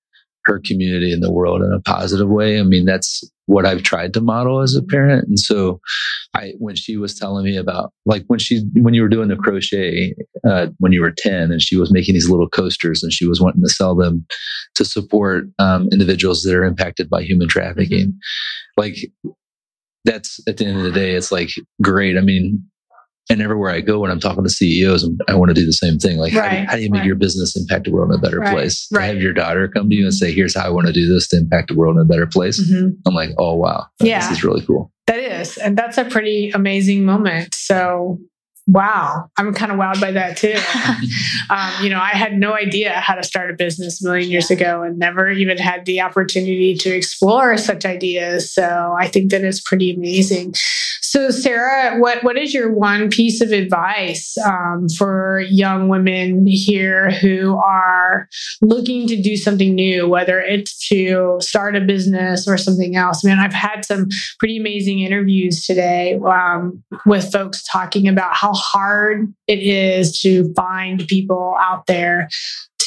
her 0.46 0.62
community 0.66 1.12
and 1.12 1.24
the 1.24 1.32
world 1.32 1.62
in 1.62 1.72
a 1.72 1.82
positive 1.82 2.30
way. 2.30 2.60
I 2.60 2.64
mean, 2.64 2.86
that's 2.86 3.24
what 3.46 3.66
I've 3.66 3.84
tried 3.84 4.14
to 4.14 4.22
model 4.22 4.62
as 4.62 4.76
a 4.76 4.82
parent. 4.82 5.28
And 5.28 5.40
so 5.40 5.80
I, 6.34 6.54
when 6.58 6.76
she 6.76 6.98
was 6.98 7.16
telling 7.16 7.46
me 7.46 7.58
about, 7.58 7.92
like 8.06 8.24
when 8.28 8.40
she, 8.40 8.64
when 8.76 8.94
you 8.94 9.02
were 9.02 9.10
doing 9.10 9.28
the 9.28 9.36
crochet, 9.36 10.16
uh, 10.48 10.68
when 10.80 10.94
you 10.94 11.02
were 11.02 11.14
10 11.16 11.52
and 11.52 11.62
she 11.62 11.78
was 11.78 11.92
making 11.92 12.14
these 12.14 12.30
little 12.30 12.50
coasters 12.50 13.04
and 13.04 13.12
she 13.12 13.28
was 13.28 13.42
wanting 13.42 13.62
to 13.62 13.70
sell 13.70 13.96
them 13.96 14.26
to 14.76 14.86
support, 14.86 15.46
um, 15.60 15.90
individuals 15.92 16.42
that 16.44 16.56
are 16.56 16.66
impacted 16.66 17.10
by 17.10 17.22
human 17.22 17.48
trafficking. 17.48 18.18
Like 18.78 18.96
that's 20.06 20.40
at 20.48 20.58
the 20.58 20.66
end 20.66 20.78
of 20.78 20.84
the 20.84 20.92
day, 20.92 21.16
it's 21.16 21.32
like 21.32 21.50
great. 21.82 22.18
I 22.18 22.22
mean, 22.22 22.64
and 23.30 23.42
everywhere 23.42 23.72
I 23.72 23.82
go 23.82 24.00
when 24.00 24.12
I'm 24.12 24.20
talking 24.20 24.44
to 24.44 24.50
CEOs, 24.50 25.04
I'm- 25.04 25.40
want 25.40 25.50
to 25.50 25.54
do 25.56 25.66
the 25.66 25.74
same 25.74 25.98
thing. 25.98 26.18
Like, 26.18 26.34
how, 26.34 26.50
do, 26.50 26.56
how 26.68 26.76
do 26.76 26.82
you 26.82 26.90
make 26.90 27.00
right. 27.00 27.08
your 27.08 27.16
business 27.16 27.56
impact 27.56 27.86
the 27.86 27.92
world 27.92 28.12
in 28.12 28.18
a 28.20 28.22
better 28.22 28.40
Right, 28.40 28.52
place? 28.54 28.88
Right. 28.92 29.08
have 29.08 29.22
your 29.22 29.34
daughter 29.34 29.68
come 29.68 29.90
to 29.90 29.96
you 29.96 30.06
and 30.06 30.14
say, 30.14 30.32
"Here's 30.32 30.56
how 30.56 30.66
I 30.66 30.70
want 30.70 30.88
to 30.88 30.94
do 30.94 31.08
this 31.12 31.28
to 31.30 31.38
impact 31.38 31.70
the 31.70 31.76
world 31.76 31.96
in 31.96 32.02
a 32.02 32.06
better 32.06 32.28
place." 32.28 32.60
Mhm. 32.62 32.96
I'm 33.08 33.14
like, 33.14 33.32
"Oh 33.38 33.56
wow, 33.56 33.86
Yeah. 34.02 34.20
this 34.28 34.38
is 34.38 34.44
really 34.44 34.66
cool." 34.66 34.92
That 35.08 35.20
is, 35.20 35.58
and 35.58 35.78
that's 35.78 35.98
a 35.98 36.06
pretty 36.06 36.52
amazing 36.52 37.04
moment. 37.06 37.54
So, 37.56 38.20
wow, 38.68 39.26
I'm 39.38 39.54
kind 39.54 39.72
of 39.72 39.78
wowed 39.78 40.00
by 40.00 40.12
that 40.12 40.38
too. 40.38 40.54
um, 41.50 41.72
you 41.84 41.90
know, 41.90 42.00
I 42.00 42.10
had 42.10 42.38
no 42.38 42.54
idea 42.54 42.92
how 42.94 43.16
to 43.16 43.24
start 43.24 43.50
a 43.50 43.54
business 43.54 44.04
a 44.04 44.08
million 44.08 44.30
years 44.30 44.52
ago 44.52 44.84
and 44.84 44.98
never 45.00 45.30
even 45.32 45.58
had 45.58 45.86
the 45.86 46.02
opportunity 46.02 46.76
to 46.76 46.90
explore 46.96 47.58
such 47.58 47.84
ideas. 47.86 48.54
So, 48.54 48.96
I 48.98 49.08
think 49.08 49.32
that 49.32 49.44
is 49.44 49.60
pretty 49.62 49.94
amazing. 49.94 50.54
So, 51.12 51.30
Sarah, 51.30 52.00
what 52.00 52.24
what 52.24 52.38
is 52.38 52.54
your 52.54 52.72
one 52.72 53.10
piece 53.10 53.42
of 53.42 53.52
advice 53.52 54.38
um, 54.46 54.88
for 54.88 55.42
young 55.42 55.90
women 55.90 56.48
here 56.48 57.12
who 57.12 57.58
are 57.58 58.30
looking 58.62 59.10
to 59.10 59.22
do 59.22 59.36
something 59.36 59.76
new, 59.76 60.08
whether 60.08 60.40
it's 60.40 60.88
to 60.88 61.36
start 61.42 61.76
a 61.76 61.82
business 61.82 62.48
or 62.48 62.58
something 62.58 62.96
else? 62.96 63.26
I 63.26 63.28
mean, 63.28 63.40
I've 63.40 63.52
had 63.52 63.84
some 63.84 64.08
pretty 64.40 64.58
amazing 64.58 65.00
interviews 65.02 65.66
today 65.66 66.18
um, 66.26 66.82
with 67.06 67.30
folks 67.30 67.62
talking 67.70 68.08
about 68.08 68.34
how 68.34 68.54
hard 68.54 69.34
it 69.48 69.60
is 69.60 70.18
to 70.22 70.54
find 70.54 71.06
people 71.10 71.58
out 71.60 71.88
there 71.88 72.30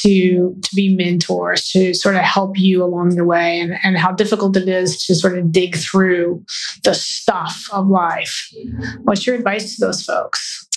to 0.05 0.55
to 0.61 0.75
be 0.75 0.95
mentors 0.95 1.69
to 1.69 1.93
sort 1.93 2.15
of 2.15 2.21
help 2.21 2.59
you 2.59 2.83
along 2.83 3.11
your 3.15 3.25
way 3.25 3.59
and, 3.59 3.75
and 3.83 3.97
how 3.97 4.11
difficult 4.11 4.55
it 4.55 4.69
is 4.69 5.03
to 5.05 5.15
sort 5.15 5.37
of 5.37 5.51
dig 5.51 5.75
through 5.75 6.43
the 6.83 6.93
stuff 6.93 7.65
of 7.71 7.87
life. 7.87 8.49
What's 9.01 9.25
your 9.25 9.35
advice 9.35 9.75
to 9.75 9.85
those 9.85 10.03
folks? 10.03 10.67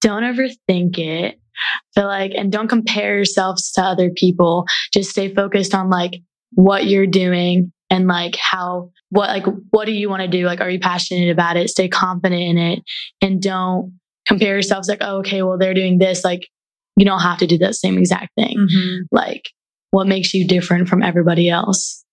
Don't 0.00 0.22
overthink 0.22 0.98
it. 0.98 1.38
Feel 1.94 2.06
like 2.06 2.32
and 2.34 2.50
don't 2.50 2.68
compare 2.68 3.16
yourselves 3.16 3.72
to 3.72 3.82
other 3.82 4.10
people. 4.10 4.66
Just 4.92 5.10
stay 5.10 5.34
focused 5.34 5.74
on 5.74 5.90
like 5.90 6.22
what 6.52 6.86
you're 6.86 7.06
doing 7.06 7.72
and 7.90 8.06
like 8.06 8.36
how 8.36 8.90
what 9.10 9.28
like 9.28 9.44
what 9.70 9.84
do 9.86 9.92
you 9.92 10.08
want 10.08 10.22
to 10.22 10.28
do? 10.28 10.46
Like 10.46 10.60
are 10.60 10.70
you 10.70 10.80
passionate 10.80 11.30
about 11.30 11.56
it? 11.56 11.68
Stay 11.68 11.88
confident 11.88 12.40
in 12.40 12.58
it 12.58 12.82
and 13.20 13.42
don't 13.42 13.98
compare 14.26 14.54
yourselves 14.54 14.88
like 14.88 14.98
oh, 15.00 15.18
okay 15.18 15.42
well 15.42 15.58
they're 15.58 15.74
doing 15.74 15.98
this. 15.98 16.24
Like 16.24 16.48
you 16.98 17.04
don't 17.04 17.20
have 17.20 17.38
to 17.38 17.46
do 17.46 17.58
that 17.58 17.74
same 17.74 17.96
exact 17.96 18.34
thing 18.34 18.56
mm-hmm. 18.56 19.02
like 19.12 19.50
what 19.90 20.06
makes 20.06 20.34
you 20.34 20.46
different 20.46 20.88
from 20.88 21.02
everybody 21.02 21.48
else 21.48 22.04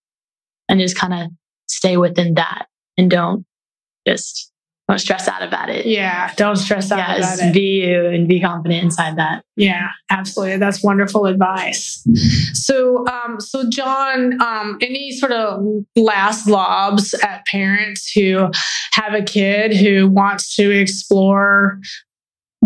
and 0.69 0.79
just 0.79 0.97
kind 0.97 1.13
of 1.13 1.29
stay 1.67 1.97
within 1.97 2.35
that 2.35 2.67
and 2.97 3.09
don't 3.09 3.45
just 4.07 4.51
don't 4.87 4.99
stress 4.99 5.27
out 5.27 5.41
about 5.41 5.69
it. 5.69 5.87
Yeah, 5.87 6.31
don't 6.35 6.57
stress 6.57 6.91
out 6.91 6.99
yeah, 6.99 7.17
about 7.17 7.39
it. 7.39 7.53
Be 7.53 7.85
you 7.87 8.05
and 8.05 8.27
be 8.27 8.39
confident 8.39 8.83
inside 8.83 9.15
that. 9.15 9.43
Yeah, 9.55 9.87
absolutely. 10.11 10.57
That's 10.57 10.83
wonderful 10.83 11.25
advice. 11.25 12.05
So, 12.65 13.05
um, 13.07 13.39
so 13.39 13.69
John, 13.69 14.41
um, 14.41 14.79
any 14.81 15.11
sort 15.11 15.31
of 15.31 15.63
last 15.95 16.47
lobs 16.47 17.13
at 17.13 17.45
parents 17.45 18.11
who 18.11 18.49
have 18.93 19.13
a 19.13 19.21
kid 19.21 19.75
who 19.75 20.07
wants 20.07 20.55
to 20.55 20.71
explore 20.71 21.79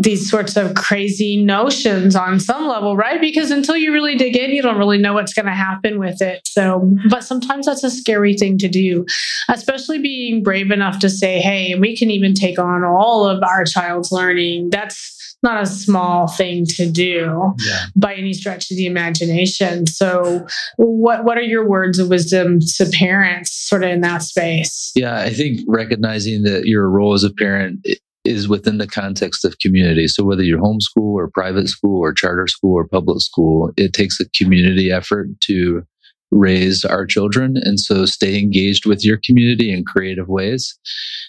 these 0.02 0.30
sorts 0.30 0.56
of 0.56 0.76
crazy 0.76 1.42
notions 1.44 2.16
on 2.16 2.40
some 2.40 2.68
level, 2.68 2.96
right? 2.96 3.20
Because 3.20 3.52
until 3.52 3.76
you 3.76 3.92
really 3.92 4.16
dig 4.16 4.36
in, 4.36 4.52
you 4.52 4.62
don't 4.62 4.78
really 4.78 4.98
know 4.98 5.14
what's 5.14 5.34
going 5.34 5.46
to 5.46 5.52
happen 5.52 6.00
with 6.00 6.22
it. 6.22 6.42
So, 6.46 6.92
but 7.10 7.24
sometimes 7.24 7.66
that's 7.66 7.84
a 7.84 7.92
scary 7.92 8.34
thing 8.34 8.58
to 8.60 8.70
do, 8.70 9.06
especially 9.50 10.00
being 10.00 10.42
brave 10.44 10.72
enough 10.72 11.00
to 11.00 11.10
say, 11.10 11.40
hey, 11.40 11.76
we 11.76 11.98
can 11.98 12.12
even 12.12 12.34
take 12.34 12.58
on 12.60 12.84
all 12.84 13.28
of 13.28 13.44
our 13.44 13.66
child's 13.66 14.12
learning. 14.12 14.70
That's 14.70 15.18
not 15.42 15.62
a 15.62 15.66
small 15.66 16.28
thing 16.28 16.66
to 16.66 16.90
do 16.90 17.54
yeah. 17.66 17.86
by 17.96 18.14
any 18.16 18.34
stretch 18.34 18.70
of 18.72 18.78
the 18.78 18.86
imagination. 18.86 19.88
So, 19.88 20.46
what 20.78 21.24
what 21.24 21.38
are 21.38 21.44
your 21.44 21.68
words 21.68 21.98
of 21.98 22.10
wisdom 22.10 22.60
to 22.60 22.86
parents, 22.92 23.54
sort 23.54 23.84
of 23.84 23.90
in 23.90 24.02
that 24.02 24.22
space? 24.22 24.92
Yeah, 24.96 25.18
I 25.18 25.30
think 25.30 25.62
recognizing 25.68 26.44
that 26.44 26.66
your 26.66 26.90
role 26.90 27.14
as 27.14 27.24
a 27.24 27.32
parent 27.32 27.88
is 28.30 28.48
within 28.48 28.78
the 28.78 28.88
context 28.88 29.44
of 29.44 29.60
community. 29.60 30.08
So 30.08 30.24
whether 30.24 30.44
you're 30.44 30.62
homeschool 30.62 31.14
or 31.20 31.30
private 31.34 31.68
school 31.68 32.00
or 32.00 32.14
charter 32.14 32.48
school 32.48 32.76
or 32.76 32.88
public 32.88 33.22
school, 33.22 33.72
it 33.76 33.94
takes 33.94 34.20
a 34.20 34.30
community 34.38 34.92
effort 34.92 35.28
to 35.46 35.84
raise 36.32 36.86
our 36.86 37.06
children. 37.06 37.56
And 37.58 37.80
so 37.80 38.06
stay 38.06 38.38
engaged 38.38 38.86
with 38.86 39.04
your 39.04 39.20
community 39.26 39.74
in 39.74 39.84
creative 39.84 40.28
ways 40.28 40.78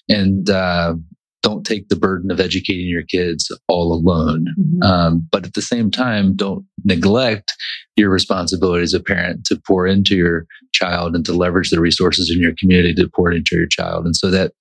and, 0.08 0.50
uh, 0.50 0.94
don't 1.42 1.64
take 1.64 1.88
the 1.88 1.96
burden 1.96 2.30
of 2.30 2.38
educating 2.38 2.86
your 2.86 3.02
kids 3.02 3.50
all 3.66 3.94
alone. 3.94 4.44
Mm-hmm. 4.60 4.82
Um, 4.82 5.28
but 5.32 5.46
at 5.46 5.54
the 5.54 5.62
same 5.62 5.90
time, 5.90 6.36
don't 6.36 6.66
neglect 6.84 7.54
your 7.96 8.10
responsibility 8.10 8.82
as 8.82 8.92
a 8.92 9.00
parent 9.00 9.46
to 9.46 9.58
pour 9.66 9.86
into 9.86 10.16
your 10.16 10.44
child 10.72 11.14
and 11.14 11.24
to 11.24 11.32
leverage 11.32 11.70
the 11.70 11.80
resources 11.80 12.30
in 12.30 12.40
your 12.40 12.52
community 12.58 12.92
to 12.94 13.08
pour 13.16 13.32
into 13.32 13.56
your 13.56 13.66
child. 13.66 14.04
And 14.04 14.14
so 14.14 14.30
that 14.30 14.52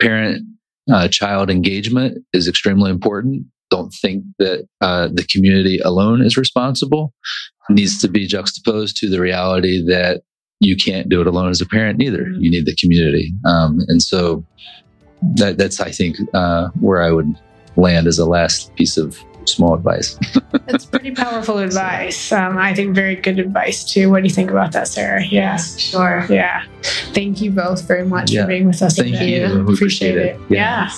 parent 0.00 0.44
uh, 0.92 1.08
child 1.08 1.50
engagement 1.50 2.18
is 2.32 2.48
extremely 2.48 2.90
important. 2.90 3.46
Don't 3.70 3.90
think 3.90 4.24
that 4.38 4.66
uh, 4.80 5.08
the 5.12 5.24
community 5.24 5.78
alone 5.78 6.22
is 6.22 6.36
responsible. 6.36 7.12
It 7.68 7.74
needs 7.74 8.00
to 8.00 8.08
be 8.08 8.26
juxtaposed 8.26 8.96
to 8.98 9.10
the 9.10 9.20
reality 9.20 9.84
that 9.86 10.22
you 10.60 10.76
can't 10.76 11.08
do 11.08 11.20
it 11.20 11.26
alone 11.26 11.50
as 11.50 11.60
a 11.60 11.66
parent 11.66 11.98
neither. 11.98 12.24
Mm-hmm. 12.24 12.40
You 12.40 12.50
need 12.50 12.66
the 12.66 12.76
community. 12.76 13.32
Um, 13.44 13.80
and 13.88 14.02
so 14.02 14.44
that, 15.36 15.58
that's, 15.58 15.80
I 15.80 15.90
think, 15.90 16.16
uh, 16.34 16.68
where 16.80 17.02
I 17.02 17.12
would 17.12 17.38
land 17.76 18.06
as 18.06 18.18
a 18.18 18.26
last 18.26 18.74
piece 18.74 18.96
of 18.96 19.22
small 19.48 19.74
advice. 19.74 20.18
That's 20.66 20.86
pretty 20.86 21.12
powerful 21.12 21.58
advice. 21.58 22.32
Um, 22.32 22.58
I 22.58 22.74
think 22.74 22.94
very 22.94 23.16
good 23.16 23.38
advice 23.38 23.84
too. 23.84 24.10
What 24.10 24.22
do 24.22 24.28
you 24.28 24.34
think 24.34 24.50
about 24.50 24.72
that, 24.72 24.88
Sarah? 24.88 25.24
Yeah, 25.24 25.56
sure. 25.56 26.26
Yeah. 26.28 26.64
Thank 27.12 27.40
you 27.40 27.50
both 27.50 27.82
very 27.82 28.06
much 28.06 28.30
yeah. 28.30 28.42
for 28.42 28.48
being 28.48 28.66
with 28.66 28.82
us. 28.82 28.96
Thank 28.96 29.14
today. 29.14 29.40
you. 29.40 29.64
We 29.64 29.74
appreciate, 29.74 30.16
appreciate 30.16 30.16
it. 30.16 30.40
it. 30.40 30.50
Yeah. 30.50 30.88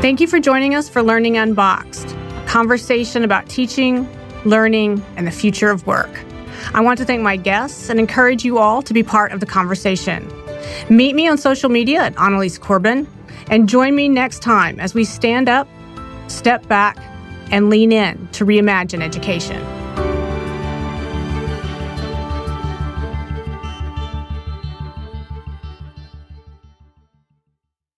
Thank 0.00 0.20
you 0.20 0.26
for 0.26 0.38
joining 0.38 0.74
us 0.74 0.88
for 0.88 1.02
Learning 1.02 1.38
Unboxed, 1.38 2.12
a 2.12 2.44
conversation 2.46 3.24
about 3.24 3.48
teaching, 3.48 4.06
learning, 4.44 5.02
and 5.16 5.26
the 5.26 5.30
future 5.30 5.70
of 5.70 5.86
work. 5.86 6.10
I 6.74 6.80
want 6.80 6.98
to 6.98 7.04
thank 7.04 7.22
my 7.22 7.36
guests 7.36 7.88
and 7.88 7.98
encourage 7.98 8.44
you 8.44 8.58
all 8.58 8.82
to 8.82 8.94
be 8.94 9.02
part 9.02 9.32
of 9.32 9.40
the 9.40 9.46
conversation. 9.46 10.30
Meet 10.88 11.14
me 11.14 11.28
on 11.28 11.38
social 11.38 11.68
media 11.68 12.02
at 12.02 12.18
Annalise 12.18 12.58
Corbin 12.58 13.06
and 13.48 13.68
join 13.68 13.94
me 13.94 14.08
next 14.08 14.40
time 14.40 14.80
as 14.80 14.94
we 14.94 15.04
stand 15.04 15.48
up 15.48 15.68
step 16.28 16.66
back, 16.68 16.96
and 17.50 17.70
lean 17.70 17.92
in 17.92 18.28
to 18.28 18.44
reimagine 18.44 19.02
education. 19.02 19.62